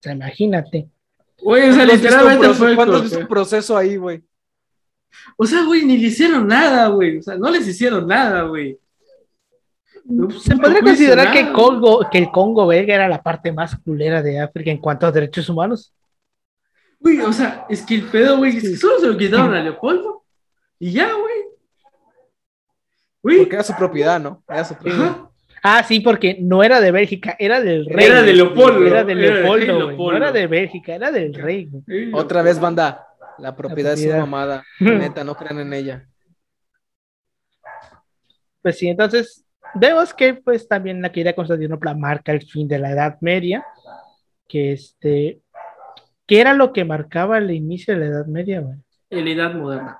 sea, 0.00 0.12
imagínate. 0.12 0.88
Güey, 1.40 1.70
o 1.70 1.72
sea, 1.72 1.84
literalmente 1.84 2.48
fue. 2.54 2.74
¿Cuánto 2.74 3.04
es 3.04 3.12
un 3.12 3.28
proceso 3.28 3.76
ahí, 3.76 3.96
güey? 3.96 4.22
O 5.36 5.46
sea, 5.46 5.64
güey, 5.64 5.84
ni 5.84 5.98
le 5.98 6.08
hicieron 6.08 6.46
nada, 6.46 6.88
güey. 6.88 7.18
O 7.18 7.22
sea, 7.22 7.36
no 7.36 7.50
les 7.50 7.66
hicieron 7.66 8.06
nada, 8.06 8.42
güey. 8.42 8.78
Se 10.40 10.56
podría 10.56 10.82
considerar 10.82 11.32
que, 11.32 11.50
Congo, 11.50 12.06
que 12.10 12.18
el 12.18 12.30
Congo 12.30 12.66
belga 12.66 12.94
era 12.94 13.08
la 13.08 13.22
parte 13.22 13.52
más 13.52 13.76
culera 13.76 14.22
de 14.22 14.38
África 14.38 14.70
en 14.70 14.78
cuanto 14.78 15.06
a 15.06 15.12
derechos 15.12 15.48
humanos. 15.48 15.94
Güey, 17.00 17.20
o 17.20 17.32
sea, 17.32 17.66
es 17.68 17.82
que 17.82 17.94
el 17.94 18.02
pedo, 18.02 18.36
güey, 18.38 18.56
es 18.56 18.62
que 18.62 18.76
solo 18.76 18.98
se 18.98 19.06
lo 19.06 19.16
quitaron 19.16 19.54
a 19.54 19.62
Leopoldo. 19.62 20.24
Y 20.78 20.92
ya, 20.92 21.10
güey. 21.12 21.34
Porque 23.22 23.54
era 23.54 23.62
su 23.62 23.74
propiedad, 23.74 24.20
¿no? 24.20 24.42
Era 24.48 24.64
su 24.64 24.74
propiedad. 24.74 25.16
Ah, 25.62 25.82
sí, 25.82 26.00
porque 26.00 26.36
no 26.38 26.62
era 26.62 26.78
de 26.78 26.92
Bélgica, 26.92 27.36
era 27.38 27.58
del 27.62 27.86
rey. 27.86 28.04
Era 28.04 28.22
de 28.22 28.34
Leopoldo. 28.34 28.86
Era 28.86 29.02
de 29.02 29.14
Leopoldo, 29.14 29.92
no 29.92 30.14
era 30.14 30.30
de 30.30 30.46
Bélgica, 30.46 30.94
era 30.94 31.10
del 31.10 31.32
rey. 31.32 31.70
Otra 32.12 32.42
vez, 32.42 32.60
banda, 32.60 33.06
La 33.38 33.56
propiedad, 33.56 33.94
es 33.94 34.06
una 34.06 34.18
mamada. 34.20 34.64
Neta, 34.80 35.24
no 35.24 35.34
crean 35.34 35.60
en 35.60 35.72
ella. 35.72 36.08
Pues 38.62 38.78
sí, 38.78 38.88
entonces 38.88 39.44
vemos 39.74 40.14
que 40.14 40.34
pues 40.34 40.66
también 40.66 41.02
la 41.02 41.12
querida 41.12 41.34
Constantinopla 41.34 41.94
marca 41.94 42.32
el 42.32 42.42
fin 42.42 42.66
de 42.66 42.78
la 42.78 42.90
Edad 42.90 43.18
Media, 43.20 43.64
que 44.48 44.72
este, 44.72 45.40
¿qué 46.26 46.40
era 46.40 46.54
lo 46.54 46.72
que 46.72 46.84
marcaba 46.84 47.38
el 47.38 47.50
inicio 47.50 47.94
de 47.94 48.00
la 48.00 48.06
Edad 48.06 48.26
Media? 48.26 48.60
Güey? 48.60 48.78
La 49.10 49.30
Edad 49.30 49.54
Moderna. 49.54 49.98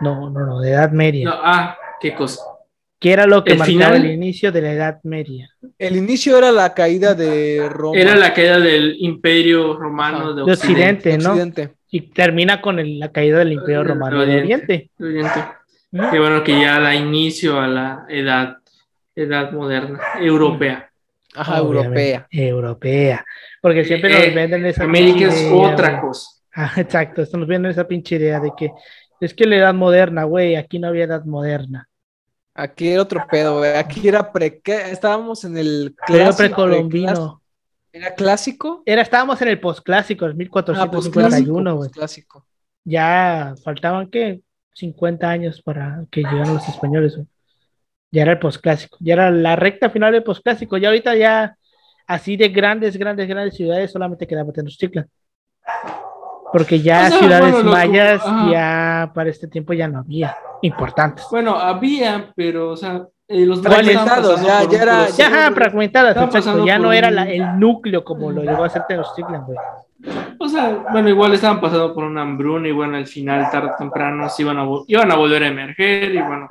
No, 0.00 0.30
no, 0.30 0.46
no, 0.46 0.60
de 0.60 0.70
Edad 0.70 0.92
Media. 0.92 1.30
ah, 1.32 1.76
qué 2.00 2.14
cosa. 2.14 2.42
¿Qué 3.00 3.12
era 3.12 3.26
lo 3.26 3.44
que 3.44 3.52
el 3.52 3.58
marcaba 3.58 3.96
el 3.96 4.06
inicio 4.06 4.50
de 4.50 4.60
la 4.60 4.72
Edad 4.72 5.00
Media? 5.04 5.48
El 5.78 5.96
inicio 5.96 6.36
era 6.36 6.50
la 6.50 6.74
caída 6.74 7.14
de 7.14 7.68
Roma. 7.68 7.98
Era 7.98 8.16
la 8.16 8.34
caída 8.34 8.58
del 8.58 8.96
Imperio 8.98 9.76
Romano 9.76 10.34
de, 10.34 10.42
Occidente, 10.42 11.16
¿no? 11.16 11.36
Y 11.90 12.02
termina 12.02 12.60
con 12.60 12.98
la 12.98 13.10
caída 13.10 13.38
del 13.38 13.52
Imperio 13.52 13.84
Romano 13.84 14.24
de 14.24 14.38
Oriente. 14.38 14.90
Qué 14.98 16.18
bueno 16.18 16.44
que 16.44 16.60
ya 16.60 16.80
da 16.80 16.94
inicio 16.94 17.58
a 17.58 17.66
la 17.66 18.06
edad, 18.08 18.58
edad 19.14 19.52
moderna, 19.52 19.98
europea. 20.20 20.90
Ajá, 21.34 21.58
europea. 21.58 22.26
Europea. 22.30 23.24
Porque 23.62 23.84
siempre 23.84 24.10
nos 24.10 24.22
eh, 24.22 24.30
venden 24.30 24.66
esa 24.66 24.84
América 24.84 25.28
es 25.28 25.48
otra 25.50 26.00
cosa. 26.00 26.30
Ah, 26.54 26.72
exacto, 26.76 27.22
nos 27.32 27.46
venden 27.46 27.70
esa 27.70 27.86
pinche 27.86 28.16
idea 28.16 28.40
de 28.40 28.52
que 28.56 28.72
es 29.20 29.34
que 29.34 29.46
la 29.46 29.56
edad 29.56 29.74
moderna, 29.74 30.24
güey, 30.24 30.56
aquí 30.56 30.78
no 30.78 30.88
había 30.88 31.04
edad 31.04 31.24
moderna. 31.24 31.88
Aquí 32.54 32.88
era 32.88 33.02
otro 33.02 33.24
pedo, 33.30 33.58
güey. 33.58 33.76
Aquí 33.76 34.06
era 34.08 34.32
pre... 34.32 34.60
Estábamos 34.64 35.44
en 35.44 35.56
el 35.56 35.94
clásico. 36.06 36.36
precolombino. 36.36 37.37
¿Era 37.98 38.14
clásico? 38.14 38.82
Era, 38.86 39.02
estábamos 39.02 39.42
en 39.42 39.48
el 39.48 39.58
postclásico, 39.58 40.24
el 40.24 40.36
1451, 40.36 41.70
ah, 41.70 41.72
güey. 41.72 41.90
clásico. 41.90 42.46
Ya 42.84 43.54
faltaban, 43.64 44.08
¿qué? 44.08 44.40
50 44.74 45.28
años 45.28 45.60
para 45.60 46.04
que 46.08 46.20
llegaran 46.22 46.54
los 46.54 46.68
españoles, 46.68 47.16
güey. 47.16 47.26
Ya 48.12 48.22
era 48.22 48.32
el 48.32 48.38
postclásico. 48.38 48.96
Ya 49.00 49.14
era 49.14 49.30
la 49.32 49.56
recta 49.56 49.90
final 49.90 50.12
del 50.12 50.22
postclásico. 50.22 50.76
Ya 50.76 50.88
ahorita 50.88 51.16
ya, 51.16 51.56
así 52.06 52.36
de 52.36 52.48
grandes, 52.50 52.96
grandes, 52.96 53.26
grandes 53.28 53.56
ciudades, 53.56 53.90
solamente 53.90 54.28
quedaba 54.28 54.52
Tenochtitlan. 54.52 55.08
Porque 56.52 56.80
ya 56.80 57.10
ciudades 57.10 57.64
mayas, 57.64 58.22
ya 58.48 59.10
para 59.12 59.28
este 59.28 59.48
tiempo 59.48 59.72
ya 59.72 59.88
no 59.88 59.98
había 59.98 60.36
importantes. 60.62 61.26
Bueno, 61.32 61.56
había, 61.56 62.32
pero, 62.36 62.70
o 62.70 62.76
sea, 62.76 63.08
eh, 63.28 63.44
los 63.44 63.60
fragmentados, 63.60 64.40
ya, 64.40 64.64
ya 64.64 64.82
era, 64.82 65.08
ya 65.10 65.52
fragmentadas, 65.52 66.44
ya 66.64 66.78
no 66.78 66.92
era 66.94 67.08
el 67.08 67.60
núcleo 67.60 68.02
como 68.02 68.32
lo 68.32 68.42
llegó 68.42 68.64
a 68.64 68.68
hacer 68.68 68.84
Tenochtitlan, 68.88 69.44
güey. 69.44 69.58
O 70.38 70.48
sea, 70.48 70.86
bueno, 70.92 71.10
igual 71.10 71.34
estaban 71.34 71.60
pasando 71.60 71.92
por 71.92 72.04
una 72.04 72.22
hambruna 72.22 72.68
y 72.68 72.72
bueno, 72.72 72.96
al 72.96 73.06
final, 73.06 73.50
tarde 73.50 73.70
o 73.74 73.76
temprano, 73.76 74.28
se 74.30 74.42
iban 74.42 74.58
a, 74.58 74.66
iban 74.86 75.10
a 75.12 75.16
volver 75.16 75.42
a 75.42 75.48
emerger 75.48 76.14
y 76.14 76.22
bueno, 76.22 76.48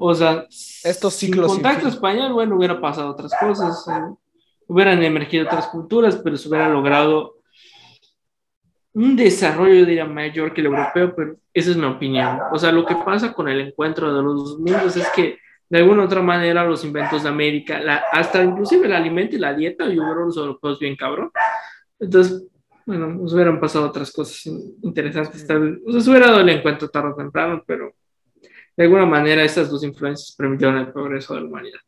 o 0.00 0.14
sea, 0.14 0.46
estos 0.48 1.14
ciclos. 1.14 1.52
Sin 1.52 1.62
contacto 1.62 1.86
español, 1.86 2.32
bueno, 2.32 2.56
hubiera 2.56 2.80
pasado 2.80 3.10
otras 3.10 3.32
cosas, 3.38 3.86
eh, 3.86 4.14
hubieran 4.66 5.00
emergido 5.04 5.44
otras 5.44 5.68
culturas, 5.68 6.16
pero 6.16 6.36
se 6.36 6.48
hubiera 6.48 6.68
logrado 6.68 7.36
un 8.94 9.14
desarrollo, 9.14 9.84
diría, 9.86 10.06
mayor 10.06 10.52
que 10.52 10.62
el 10.62 10.68
europeo, 10.68 11.14
pero 11.14 11.36
esa 11.54 11.70
es 11.70 11.76
mi 11.76 11.84
opinión. 11.84 12.40
O 12.50 12.58
sea, 12.58 12.72
lo 12.72 12.84
que 12.84 12.96
pasa 12.96 13.32
con 13.32 13.46
el 13.48 13.60
encuentro 13.60 14.12
de 14.12 14.22
los 14.22 14.36
dos 14.36 14.58
mundos 14.58 14.96
es 14.96 15.08
que 15.10 15.38
de 15.68 15.78
alguna 15.78 16.02
u 16.02 16.04
otra 16.04 16.22
manera 16.22 16.64
los 16.64 16.84
inventos 16.84 17.22
de 17.22 17.28
América, 17.28 18.04
hasta 18.12 18.42
inclusive 18.42 18.86
el 18.86 18.92
alimento 18.92 19.36
y 19.36 19.38
la 19.38 19.54
dieta, 19.54 19.84
y 19.86 19.96
los 19.96 20.36
europeos 20.36 20.78
bien 20.78 20.96
cabrón. 20.96 21.30
Entonces, 21.98 22.46
bueno, 22.84 23.08
nos 23.08 23.32
hubieran 23.32 23.58
pasado 23.58 23.86
otras 23.86 24.12
cosas 24.12 24.46
interesantes. 24.82 25.46
Tal, 25.46 25.80
se 25.98 26.10
hubiera 26.10 26.28
dado 26.28 26.40
el 26.40 26.48
encuentro 26.48 26.88
tarde 26.88 27.10
o 27.10 27.16
temprano, 27.16 27.62
pero 27.66 27.94
de 28.76 28.84
alguna 28.84 29.06
manera 29.06 29.42
estas 29.42 29.68
dos 29.68 29.82
influencias 29.82 30.36
permitieron 30.36 30.76
el 30.76 30.92
progreso 30.92 31.34
de 31.34 31.40
la 31.40 31.46
humanidad. 31.46 31.80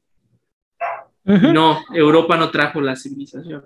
No, 1.24 1.78
Europa 1.92 2.36
no 2.36 2.50
trajo 2.50 2.80
la 2.80 2.96
civilización. 2.96 3.64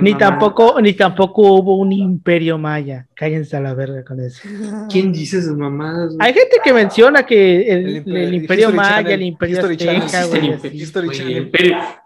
Ni 0.00 0.14
tampoco, 0.14 0.80
ni 0.80 0.92
tampoco 0.92 1.54
hubo 1.54 1.76
un 1.78 1.92
imperio 1.92 2.56
maya. 2.58 3.08
Cállense 3.12 3.56
a 3.56 3.60
la 3.60 3.74
verga 3.74 4.04
con 4.04 4.20
eso. 4.20 4.40
¿Quién 4.90 5.12
dice 5.12 5.38
esas 5.38 5.56
mamadas? 5.56 6.14
Hay 6.20 6.32
gente 6.32 6.58
que 6.62 6.72
menciona 6.72 7.26
que 7.26 7.68
el, 7.68 8.34
imperio, 8.34 8.70
maya, 8.70 9.14
el 9.14 9.22
imperio 9.22 9.58
azteca, 9.58 10.22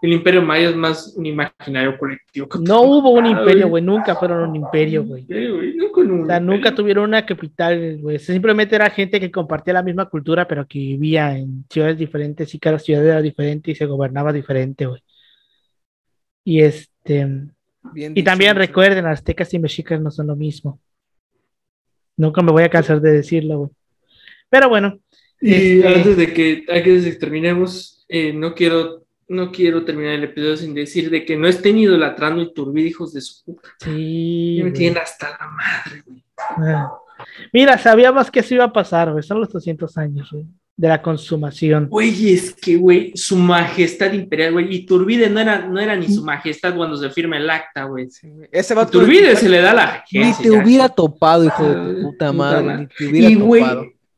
el, 0.01 0.13
imperio, 0.13 0.41
maya 0.41 0.69
es 0.69 0.75
más 0.75 1.13
un 1.15 1.27
imaginario 1.27 1.95
colectivo. 1.99 2.47
No 2.59 2.81
hubo 2.81 3.11
un 3.11 3.27
imperio, 3.27 3.67
güey. 3.69 3.83
Nunca 3.83 4.15
fueron 4.15 4.49
un 4.49 4.55
imperio, 4.55 5.03
güey. 5.03 5.27
nunca 6.41 6.73
tuvieron 6.73 7.03
una 7.05 7.23
capital, 7.23 7.99
güey. 8.01 8.17
Simplemente 8.17 8.75
era 8.75 8.89
gente 8.89 9.19
que 9.19 9.29
compartía 9.29 9.75
la 9.75 9.83
misma 9.83 10.09
cultura, 10.09 10.47
pero 10.47 10.65
que 10.67 10.79
vivía 10.79 11.37
en 11.37 11.65
ciudades 11.69 11.99
diferentes 11.99 12.51
y 12.55 12.59
cada 12.59 12.79
ciudad 12.79 13.05
era 13.05 13.21
diferente 13.21 13.69
y 13.69 13.75
se 13.75 13.85
gobernaba 13.85 14.33
diferente, 14.33 14.87
güey. 14.87 15.03
Y 16.43 16.61
este 16.61 17.49
y 17.95 18.23
también 18.23 18.55
recuerden, 18.55 19.05
aztecas 19.05 19.53
y 19.53 19.59
mexicas 19.59 20.01
no 20.01 20.11
son 20.11 20.27
lo 20.27 20.35
mismo. 20.35 20.79
Nunca 22.17 22.41
me 22.41 22.51
voy 22.51 22.63
a 22.63 22.69
cansar 22.69 22.99
de 23.01 23.11
decirlo, 23.11 23.57
güey. 23.57 23.71
Pero 24.49 24.69
bueno. 24.69 24.99
Y 25.39 25.79
este, 25.79 25.87
antes 25.87 26.17
de 26.17 26.33
que, 26.33 26.65
que 26.65 27.11
terminemos, 27.19 28.05
eh, 28.07 28.33
no 28.33 28.53
quiero 28.53 29.05
no 29.27 29.51
quiero 29.51 29.85
terminar 29.85 30.15
el 30.15 30.23
episodio 30.23 30.57
sin 30.57 30.73
decir 30.73 31.11
de 31.11 31.23
que 31.23 31.37
no 31.37 31.47
estén 31.47 31.77
idolatrando 31.77 32.41
y 32.41 32.51
turbid 32.51 32.85
hijos 32.85 33.13
de 33.13 33.21
su 33.21 33.43
puta. 33.45 33.69
Sí. 33.79 34.59
me 34.63 34.71
tienen 34.71 34.97
hasta 34.97 35.29
la 35.29 35.47
madre, 35.47 36.03
güey. 36.03 36.23
Ah. 36.35 36.91
Mira, 37.53 37.77
sabíamos 37.77 38.31
que 38.31 38.39
eso 38.39 38.55
iba 38.55 38.63
a 38.63 38.73
pasar, 38.73 39.11
güey. 39.11 39.21
Son 39.21 39.39
los 39.39 39.51
200 39.51 39.97
años, 39.99 40.31
güey 40.31 40.47
de 40.79 40.87
la 40.87 41.01
consumación. 41.01 41.89
Güey, 41.89 42.31
es 42.31 42.53
que, 42.53 42.77
güey, 42.77 43.11
su 43.13 43.35
majestad 43.35 44.13
imperial, 44.13 44.53
güey, 44.53 44.73
y 44.73 44.85
Turbide 44.85 45.29
no 45.29 45.41
era, 45.41 45.67
no 45.67 45.77
era 45.77 45.93
ni 45.93 46.07
su 46.07 46.23
majestad 46.23 46.73
cuando 46.73 46.95
se 46.95 47.09
firma 47.09 47.35
el 47.35 47.49
acta, 47.49 47.83
güey. 47.83 48.07
Ese 48.49 48.73
va 48.75 48.89
Turbide 48.89 49.35
se 49.35 49.49
le 49.49 49.59
da 49.59 49.73
la 49.73 50.05
Ni 50.09 50.31
te 50.41 50.49
hubiera 50.49 50.87
topado, 50.87 51.43
hijo 51.43 51.67
de 51.67 51.73
tu 51.73 51.81
ah, 51.81 52.01
puta 52.01 52.31
madre, 52.31 52.87
y, 52.97 53.35
güey, 53.35 53.61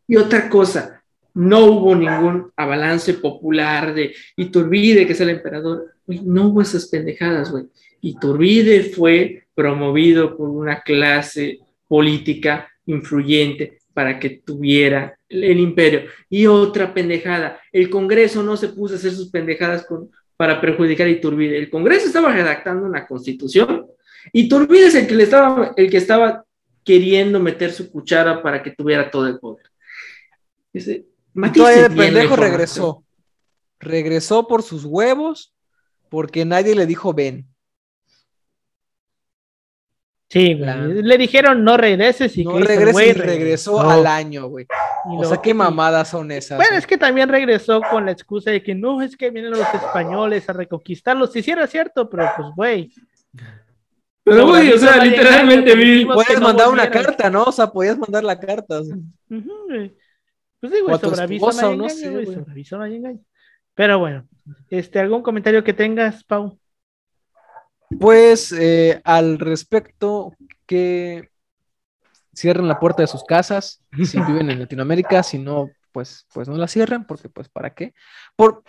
y 0.07 0.17
otra 0.17 0.47
cosa, 0.49 1.01
no 1.33 1.65
hubo 1.65 1.95
ningún 1.95 2.51
abalance 2.55 3.15
popular 3.15 3.95
de 3.95 4.13
Iturbide, 4.35 5.07
que 5.07 5.13
es 5.13 5.21
el 5.21 5.29
emperador. 5.29 5.95
no 6.05 6.49
hubo 6.49 6.61
esas 6.61 6.85
pendejadas, 6.89 7.49
güey. 7.49 7.65
Iturbide 8.01 8.83
fue 8.83 9.45
promovido 9.55 10.37
por 10.37 10.47
una 10.47 10.81
clase 10.81 11.57
política 11.87 12.69
influyente 12.85 13.80
para 13.93 14.19
que 14.19 14.29
tuviera 14.29 15.17
el 15.29 15.59
imperio. 15.59 16.03
Y 16.29 16.47
otra 16.47 16.93
pendejada, 16.93 17.59
el 17.71 17.89
Congreso 17.89 18.43
no 18.43 18.57
se 18.57 18.69
puso 18.69 18.95
a 18.95 18.97
hacer 18.97 19.11
sus 19.11 19.29
pendejadas 19.29 19.85
con, 19.85 20.09
para 20.37 20.59
perjudicar 20.61 21.07
a 21.07 21.11
Iturbide. 21.11 21.57
El 21.57 21.69
Congreso 21.69 22.07
estaba 22.07 22.31
redactando 22.31 22.85
una 22.85 23.05
constitución. 23.05 23.87
Iturbide 24.33 24.87
es 24.87 24.95
el 24.95 25.07
que, 25.07 25.15
le 25.15 25.23
estaba, 25.23 25.73
el 25.75 25.89
que 25.89 25.97
estaba 25.97 26.45
queriendo 26.83 27.39
meter 27.39 27.71
su 27.71 27.91
cuchara 27.91 28.41
para 28.41 28.63
que 28.63 28.71
tuviera 28.71 29.09
todo 29.11 29.27
el 29.27 29.39
poder. 29.39 29.65
Ese, 30.73 31.05
el 31.35 31.95
pendejo 31.95 32.35
regresó. 32.35 33.03
Regresó 33.79 34.47
por 34.47 34.63
sus 34.63 34.85
huevos 34.85 35.53
porque 36.09 36.45
nadie 36.45 36.75
le 36.75 36.85
dijo 36.85 37.13
ven. 37.13 37.50
Sí, 40.31 40.55
le 40.55 41.17
dijeron 41.17 41.61
no 41.61 41.75
regreses 41.75 42.37
y 42.37 42.45
no 42.45 42.57
regreses 42.57 43.17
y 43.17 43.19
regresó 43.19 43.81
al 43.81 44.07
año, 44.07 44.47
güey. 44.47 44.65
O 45.05 45.25
sea, 45.25 45.41
qué 45.41 45.53
mamadas 45.53 46.07
son 46.07 46.31
esas. 46.31 46.57
Bueno, 46.57 46.77
es 46.77 46.87
que 46.87 46.97
también 46.97 47.27
regresó 47.27 47.81
con 47.81 48.05
la 48.05 48.13
excusa 48.13 48.49
de 48.49 48.63
que 48.63 48.73
no, 48.73 49.01
es 49.01 49.17
que 49.17 49.29
vienen 49.29 49.51
los 49.51 49.73
españoles 49.73 50.47
a 50.47 50.53
reconquistarlos. 50.53 51.33
Si 51.33 51.43
sí 51.43 51.51
era 51.51 51.67
cierto, 51.67 52.09
pero 52.09 52.31
pues, 52.37 52.47
güey. 52.55 52.93
Pero, 54.23 54.47
güey, 54.47 54.71
o 54.71 54.77
sea, 54.77 55.03
literalmente 55.03 55.75
vi. 55.75 56.05
Puedes 56.05 56.39
mandar 56.39 56.69
una 56.69 56.89
carta, 56.89 57.29
¿no? 57.29 57.43
O 57.43 57.51
sea, 57.51 57.67
podías 57.67 57.97
mandar 57.97 58.23
la 58.23 58.39
carta. 58.39 58.79
pues 59.27 60.71
digo, 60.71 60.97
sobreaviso 60.97 61.75
no, 61.75 61.89
sé, 61.89 62.09
güey. 62.09 62.25
Sobreaviso 62.25 62.77
no 62.77 62.85
hay 62.85 62.95
engaño. 62.95 63.19
Pero 63.75 63.99
bueno, 63.99 64.25
este, 64.69 64.99
¿algún 64.99 65.23
comentario 65.23 65.61
que 65.61 65.73
tengas, 65.73 66.23
Pau? 66.23 66.57
Pues 67.99 68.51
eh, 68.51 69.01
al 69.03 69.39
respecto, 69.39 70.33
que 70.65 71.29
cierren 72.33 72.67
la 72.67 72.79
puerta 72.79 73.03
de 73.03 73.07
sus 73.07 73.23
casas 73.23 73.81
si 74.05 74.19
viven 74.27 74.49
en 74.49 74.59
Latinoamérica, 74.59 75.23
si 75.23 75.37
no, 75.37 75.69
pues, 75.91 76.25
pues 76.33 76.47
no 76.47 76.55
la 76.57 76.67
cierren, 76.67 77.05
porque 77.05 77.29
pues 77.29 77.49
para 77.49 77.73
qué. 77.73 77.93
Por, 78.35 78.63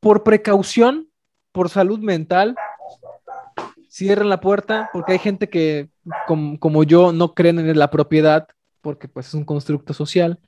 por 0.00 0.22
precaución, 0.22 1.08
por 1.52 1.68
salud 1.68 1.98
mental, 1.98 2.56
cierren 3.90 4.28
la 4.28 4.40
puerta, 4.40 4.90
porque 4.92 5.12
hay 5.12 5.18
gente 5.18 5.48
que, 5.48 5.90
como, 6.26 6.58
como 6.58 6.84
yo, 6.84 7.12
no 7.12 7.34
creen 7.34 7.58
en 7.58 7.78
la 7.78 7.90
propiedad, 7.90 8.48
porque 8.80 9.08
pues 9.08 9.28
es 9.28 9.34
un 9.34 9.44
constructo 9.44 9.94
social 9.94 10.40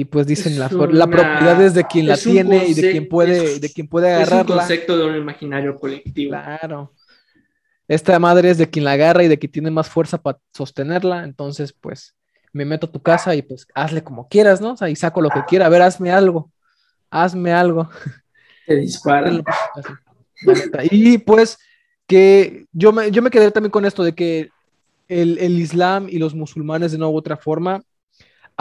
y 0.00 0.06
pues 0.06 0.26
dicen 0.26 0.58
la, 0.58 0.70
la, 0.70 1.06
propiedad 1.06 1.60
es 1.60 1.74
de 1.74 1.84
quien 1.84 2.06
la 2.06 2.16
tiene 2.16 2.66
y 2.66 2.72
de 2.72 2.90
quien 2.90 3.06
puede, 3.06 3.60
de 3.60 3.70
quien 3.70 3.86
puede 3.86 4.10
agarrarla. 4.10 4.40
Es 4.40 4.50
un 4.50 4.56
concepto 4.56 4.96
de 4.96 5.04
un 5.04 5.16
imaginario 5.16 5.78
colectivo. 5.78 6.30
Claro. 6.30 6.94
Esta 7.86 8.18
madre 8.18 8.48
es 8.48 8.56
de 8.56 8.70
quien 8.70 8.86
la 8.86 8.92
agarra 8.92 9.22
y 9.24 9.28
de 9.28 9.38
quien 9.38 9.52
tiene 9.52 9.70
más 9.70 9.90
fuerza 9.90 10.16
para 10.16 10.38
sostenerla, 10.54 11.24
entonces 11.24 11.74
pues 11.74 12.14
me 12.54 12.64
meto 12.64 12.86
a 12.86 12.92
tu 12.92 13.02
casa 13.02 13.34
y 13.34 13.42
pues 13.42 13.66
hazle 13.74 14.02
como 14.02 14.26
quieras, 14.26 14.62
¿no? 14.62 14.72
O 14.72 14.76
sea, 14.78 14.88
y 14.88 14.96
saco 14.96 15.20
lo 15.20 15.28
que 15.28 15.44
quiera, 15.46 15.66
a 15.66 15.68
ver, 15.68 15.82
hazme 15.82 16.10
algo, 16.10 16.50
hazme 17.10 17.52
algo. 17.52 17.90
Te 18.66 18.76
disparan. 18.76 19.44
Y 20.90 21.18
pues 21.18 21.58
que 22.06 22.64
yo 22.72 22.90
me, 22.90 23.10
yo 23.10 23.20
me 23.20 23.30
quedé 23.30 23.50
también 23.50 23.70
con 23.70 23.84
esto 23.84 24.02
de 24.02 24.14
que 24.14 24.48
el, 25.08 25.36
el 25.36 25.58
Islam 25.58 26.08
y 26.08 26.16
los 26.16 26.34
musulmanes 26.34 26.92
de 26.92 26.96
una 26.96 27.08
u 27.08 27.14
otra 27.14 27.36
forma 27.36 27.82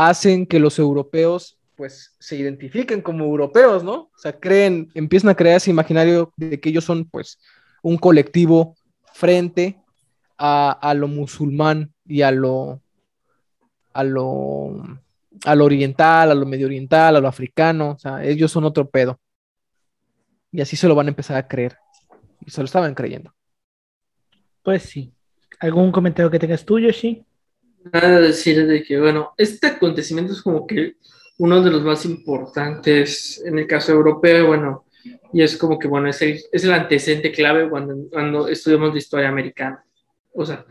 hacen 0.07 0.45
que 0.45 0.59
los 0.59 0.79
europeos 0.79 1.59
pues 1.75 2.15
se 2.19 2.37
identifiquen 2.37 3.01
como 3.01 3.25
europeos, 3.25 3.83
¿no? 3.83 3.93
O 3.93 4.17
sea, 4.17 4.31
creen, 4.37 4.89
empiezan 4.93 5.29
a 5.29 5.35
crear 5.35 5.57
ese 5.57 5.71
imaginario 5.71 6.33
de 6.37 6.59
que 6.59 6.69
ellos 6.69 6.85
son 6.85 7.05
pues 7.05 7.37
un 7.81 7.97
colectivo 7.97 8.75
frente 9.13 9.77
a, 10.37 10.71
a 10.71 10.93
lo 10.93 11.09
musulmán 11.09 11.93
y 12.05 12.21
a 12.21 12.31
lo, 12.31 12.81
a 13.93 14.03
lo, 14.05 14.83
a 15.45 15.55
lo 15.55 15.65
oriental, 15.65 16.31
a 16.31 16.35
lo 16.35 16.45
medio 16.45 16.67
oriental, 16.67 17.17
a 17.17 17.19
lo 17.19 17.27
africano, 17.27 17.91
o 17.91 17.99
sea, 17.99 18.23
ellos 18.23 18.51
son 18.51 18.63
otro 18.63 18.89
pedo. 18.89 19.19
Y 20.51 20.61
así 20.61 20.77
se 20.77 20.87
lo 20.87 20.95
van 20.95 21.07
a 21.07 21.09
empezar 21.09 21.35
a 21.37 21.47
creer. 21.47 21.77
Y 22.45 22.51
se 22.51 22.61
lo 22.61 22.65
estaban 22.65 22.95
creyendo. 22.95 23.33
Pues 24.63 24.83
sí. 24.83 25.13
¿Algún 25.59 25.91
comentario 25.91 26.31
que 26.31 26.39
tengas 26.39 26.63
tú, 26.63 26.79
Yoshi? 26.79 27.25
Nada 27.91 28.19
decir 28.19 28.67
de 28.67 28.83
que, 28.83 28.99
bueno, 28.99 29.33
este 29.37 29.67
acontecimiento 29.67 30.33
es 30.33 30.41
como 30.41 30.67
que 30.67 30.95
uno 31.37 31.61
de 31.61 31.71
los 31.71 31.81
más 31.83 32.05
importantes 32.05 33.41
en 33.45 33.57
el 33.57 33.67
caso 33.67 33.93
europeo, 33.93 34.47
bueno, 34.47 34.85
y 35.31 35.41
es 35.41 35.55
como 35.57 35.79
que, 35.79 35.87
bueno, 35.87 36.09
es 36.09 36.21
el, 36.21 36.39
es 36.51 36.63
el 36.63 36.73
antecedente 36.73 37.31
clave 37.31 37.69
cuando, 37.69 37.95
cuando 38.09 38.47
estudiamos 38.47 38.91
la 38.91 38.97
historia 38.97 39.29
americana. 39.29 39.83
O 40.33 40.45
sea, 40.45 40.65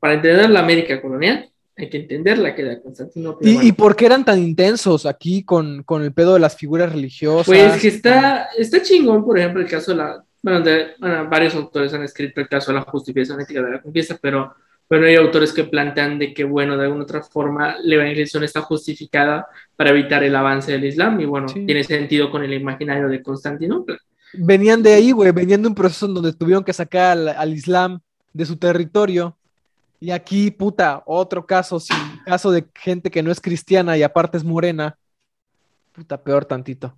para 0.00 0.14
entender 0.14 0.48
la 0.50 0.60
América 0.60 1.00
colonial, 1.02 1.50
hay 1.76 1.90
que 1.90 1.98
entender 1.98 2.38
la 2.38 2.54
que 2.54 2.62
era 2.62 2.80
Constantinopla. 2.80 3.48
¿Y, 3.48 3.68
¿Y 3.68 3.72
por 3.72 3.94
qué 3.94 4.06
eran 4.06 4.24
tan 4.24 4.38
intensos 4.38 5.06
aquí 5.06 5.44
con, 5.44 5.82
con, 5.82 6.02
el 6.02 6.12
pedo 6.12 6.34
de 6.34 6.40
las 6.40 6.56
figuras 6.56 6.92
religiosas? 6.92 7.46
Pues 7.46 7.80
que 7.80 7.88
está, 7.88 8.48
está 8.56 8.82
chingón, 8.82 9.24
por 9.24 9.38
ejemplo, 9.38 9.60
el 9.60 9.68
caso 9.68 9.92
de 9.92 9.98
la... 9.98 10.24
Bueno, 10.40 10.60
de, 10.60 10.92
bueno, 10.98 11.28
varios 11.28 11.54
autores 11.54 11.92
han 11.92 12.02
escrito 12.02 12.40
el 12.40 12.48
caso 12.48 12.72
de 12.72 12.78
la 12.78 12.84
justificación 12.84 13.40
ética 13.40 13.60
de 13.60 13.72
la 13.72 13.82
conquista, 13.82 14.16
pero 14.20 14.54
bueno, 14.88 15.06
hay 15.06 15.16
autores 15.16 15.52
que 15.52 15.64
plantean 15.64 16.18
de 16.18 16.32
que, 16.32 16.44
bueno, 16.44 16.76
de 16.76 16.84
alguna 16.84 17.02
otra 17.02 17.22
forma 17.22 17.76
la 17.82 17.94
evangelización 17.96 18.44
está 18.44 18.62
justificada 18.62 19.46
para 19.76 19.90
evitar 19.90 20.24
el 20.24 20.34
avance 20.34 20.72
del 20.72 20.84
Islam 20.84 21.20
y, 21.20 21.26
bueno, 21.26 21.48
sí. 21.48 21.66
tiene 21.66 21.84
sentido 21.84 22.30
con 22.30 22.42
el 22.42 22.54
imaginario 22.54 23.08
de 23.08 23.22
Constantinopla. 23.22 23.98
Venían 24.32 24.82
de 24.82 24.94
ahí, 24.94 25.12
güey, 25.12 25.30
venían 25.32 25.62
de 25.62 25.68
un 25.68 25.74
proceso 25.74 26.06
en 26.06 26.14
donde 26.14 26.32
tuvieron 26.32 26.64
que 26.64 26.72
sacar 26.72 27.18
al, 27.18 27.28
al, 27.28 27.52
Islam 27.52 28.00
de 28.32 28.46
su 28.46 28.56
territorio. 28.56 29.36
Y 30.00 30.10
aquí, 30.10 30.50
puta, 30.50 31.02
otro 31.04 31.44
caso, 31.44 31.78
sin 31.80 31.96
caso 32.24 32.50
de 32.50 32.66
gente 32.74 33.10
que 33.10 33.22
no 33.22 33.30
es 33.30 33.40
cristiana 33.40 33.96
y 33.98 34.02
aparte 34.02 34.38
es 34.38 34.44
morena. 34.44 34.96
Puta, 35.92 36.22
peor 36.22 36.44
tantito. 36.44 36.96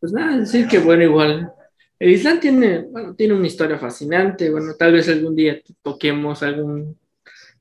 Pues 0.00 0.12
nada, 0.12 0.38
decir 0.38 0.66
que, 0.66 0.78
bueno, 0.78 1.02
igual 1.04 1.52
el 2.00 2.10
Islam 2.10 2.40
tiene, 2.40 2.78
bueno, 2.80 3.14
tiene 3.14 3.34
una 3.34 3.46
historia 3.46 3.78
fascinante, 3.78 4.50
bueno, 4.50 4.74
tal 4.78 4.94
vez 4.94 5.08
algún 5.10 5.36
día 5.36 5.60
toquemos 5.82 6.42
algún, 6.42 6.98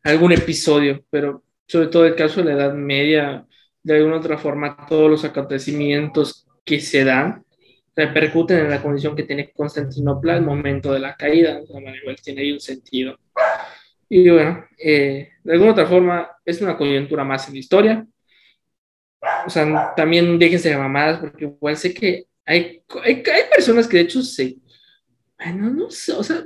algún 0.01 0.31
episodio, 0.31 1.03
pero 1.09 1.43
sobre 1.67 1.87
todo 1.87 2.05
el 2.05 2.15
caso 2.15 2.41
de 2.41 2.45
la 2.45 2.53
Edad 2.53 2.73
Media, 2.73 3.45
de 3.83 3.97
alguna 3.97 4.17
otra 4.17 4.37
forma, 4.37 4.85
todos 4.87 5.09
los 5.11 5.25
acontecimientos 5.25 6.47
que 6.63 6.79
se 6.79 7.03
dan 7.03 7.43
repercuten 7.93 8.59
en 8.59 8.69
la 8.69 8.81
condición 8.81 9.13
que 9.13 9.23
tiene 9.23 9.51
Constantinopla 9.51 10.35
al 10.35 10.41
momento 10.43 10.93
de 10.93 10.99
la 11.01 11.17
caída, 11.17 11.59
igual 11.61 12.15
tiene 12.23 12.41
ahí 12.41 12.53
un 12.53 12.61
sentido. 12.61 13.19
Y 14.07 14.29
bueno, 14.29 14.65
eh, 14.77 15.31
de 15.43 15.53
alguna 15.53 15.73
otra 15.73 15.85
forma, 15.85 16.29
es 16.45 16.61
una 16.61 16.77
coyuntura 16.77 17.25
más 17.25 17.47
en 17.49 17.55
la 17.55 17.59
historia. 17.59 18.07
O 19.45 19.49
sea, 19.49 19.93
también 19.97 20.39
déjense 20.39 20.69
de 20.69 20.77
mamadas, 20.77 21.19
porque 21.19 21.43
igual 21.43 21.75
sé 21.75 21.93
que 21.93 22.28
hay, 22.49 22.81
hay, 23.03 23.13
hay, 23.13 23.43
personas 23.53 23.87
que 23.87 23.97
de 23.97 24.03
hecho 24.03 24.23
se. 24.23 24.57
Bueno, 25.37 25.69
no 25.69 25.91
sé, 25.91 26.13
o 26.13 26.23
sea, 26.23 26.43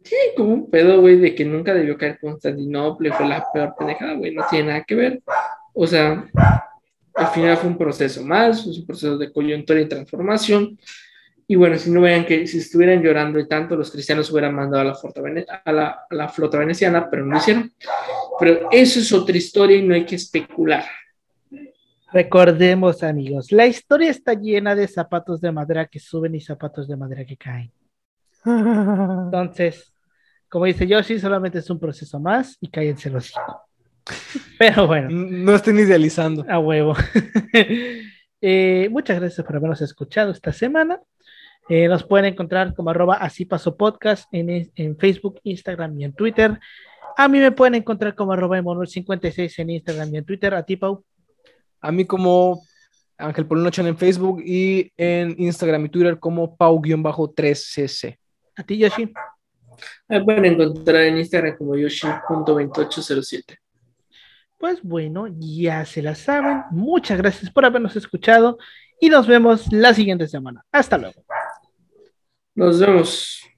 tiene 0.00 0.34
como 0.36 0.54
un 0.54 0.70
pedo, 0.70 1.00
güey, 1.00 1.16
de 1.16 1.34
que 1.34 1.44
nunca 1.44 1.74
debió 1.74 1.98
caer 1.98 2.20
Constantinopla, 2.20 3.12
fue 3.14 3.26
la 3.26 3.44
peor 3.52 3.74
pendejada, 3.76 4.14
güey, 4.14 4.32
no 4.32 4.44
tiene 4.48 4.68
nada 4.68 4.84
que 4.84 4.94
ver. 4.94 5.20
O 5.74 5.88
sea, 5.88 6.24
al 7.14 7.26
final 7.28 7.56
fue 7.56 7.68
un 7.68 7.76
proceso 7.76 8.24
más, 8.24 8.64
es 8.64 8.78
un 8.78 8.86
proceso 8.86 9.18
de 9.18 9.32
coyuntura 9.32 9.80
y 9.80 9.88
transformación. 9.88 10.78
Y 11.48 11.56
bueno, 11.56 11.76
si 11.78 11.90
no 11.90 12.00
vean 12.00 12.24
que 12.24 12.46
si 12.46 12.58
estuvieran 12.58 13.02
llorando 13.02 13.40
y 13.40 13.48
tanto, 13.48 13.74
los 13.74 13.90
cristianos 13.90 14.30
hubieran 14.30 14.54
mandado 14.54 14.82
a 14.82 14.84
la, 14.84 15.60
a 15.64 15.72
la, 15.72 16.00
a 16.08 16.14
la 16.14 16.28
flota 16.28 16.58
veneciana, 16.58 17.10
pero 17.10 17.26
no 17.26 17.32
lo 17.32 17.38
hicieron. 17.38 17.72
Pero 18.38 18.68
eso 18.70 19.00
es 19.00 19.12
otra 19.12 19.36
historia 19.36 19.76
y 19.76 19.82
no 19.82 19.94
hay 19.94 20.06
que 20.06 20.14
especular. 20.14 20.84
Recordemos, 22.12 23.02
amigos, 23.02 23.52
la 23.52 23.66
historia 23.66 24.10
está 24.10 24.34
llena 24.34 24.74
de 24.74 24.88
zapatos 24.88 25.40
de 25.40 25.52
madera 25.52 25.86
que 25.86 26.00
suben 26.00 26.34
y 26.34 26.40
zapatos 26.40 26.88
de 26.88 26.96
madera 26.96 27.24
que 27.24 27.36
caen. 27.36 27.72
Entonces, 28.44 29.92
como 30.48 30.64
dice 30.64 30.86
Yoshi, 30.86 31.20
solamente 31.20 31.58
es 31.58 31.70
un 31.70 31.78
proceso 31.78 32.18
más 32.18 32.56
y 32.60 32.68
cállense 32.68 33.10
los 33.10 33.30
hijos. 33.30 33.56
Pero 34.58 34.88
bueno. 34.88 35.08
No 35.10 35.54
estén 35.54 35.78
idealizando. 35.78 36.44
A 36.48 36.58
huevo. 36.58 36.96
eh, 38.40 38.88
muchas 38.90 39.20
gracias 39.20 39.46
por 39.46 39.56
habernos 39.56 39.80
escuchado 39.80 40.32
esta 40.32 40.52
semana. 40.52 41.00
Eh, 41.68 41.86
nos 41.86 42.02
pueden 42.02 42.32
encontrar 42.32 42.74
como 42.74 42.90
arroba 42.90 43.14
así 43.14 43.44
paso 43.44 43.76
podcast 43.76 44.28
en, 44.32 44.72
en, 44.74 44.98
Facebook, 44.98 45.38
Instagram 45.44 46.00
y 46.00 46.04
en 46.04 46.12
Twitter. 46.12 46.58
A 47.16 47.28
mí 47.28 47.38
me 47.38 47.52
pueden 47.52 47.76
encontrar 47.76 48.16
como 48.16 48.32
arroba 48.32 48.60
56 48.84 49.58
en 49.60 49.70
Instagram 49.70 50.12
y 50.12 50.16
en 50.18 50.24
Twitter. 50.24 50.54
A 50.54 50.64
ti, 50.64 50.76
Pau. 50.76 51.04
A 51.80 51.92
mí 51.92 52.04
como 52.04 52.62
Ángel 53.16 53.46
Polino 53.46 53.70
Chan 53.70 53.86
en 53.86 53.96
Facebook 53.96 54.42
y 54.44 54.92
en 54.96 55.34
Instagram 55.38 55.86
y 55.86 55.88
Twitter 55.88 56.18
como 56.18 56.56
Pau-3cc. 56.56 58.18
A 58.56 58.62
ti, 58.62 58.78
Yoshi. 58.78 59.12
Me 60.08 60.22
pueden 60.22 60.44
encontrar 60.44 61.02
en 61.02 61.18
Instagram 61.18 61.56
como 61.56 61.76
Yoshi.2807. 61.76 63.58
Pues 64.58 64.82
bueno, 64.82 65.26
ya 65.38 65.86
se 65.86 66.02
la 66.02 66.14
saben. 66.14 66.64
Muchas 66.70 67.16
gracias 67.18 67.50
por 67.50 67.64
habernos 67.64 67.96
escuchado 67.96 68.58
y 69.00 69.08
nos 69.08 69.26
vemos 69.26 69.72
la 69.72 69.94
siguiente 69.94 70.28
semana. 70.28 70.64
Hasta 70.70 70.98
luego. 70.98 71.24
Nos 72.54 72.78
vemos. 72.78 73.49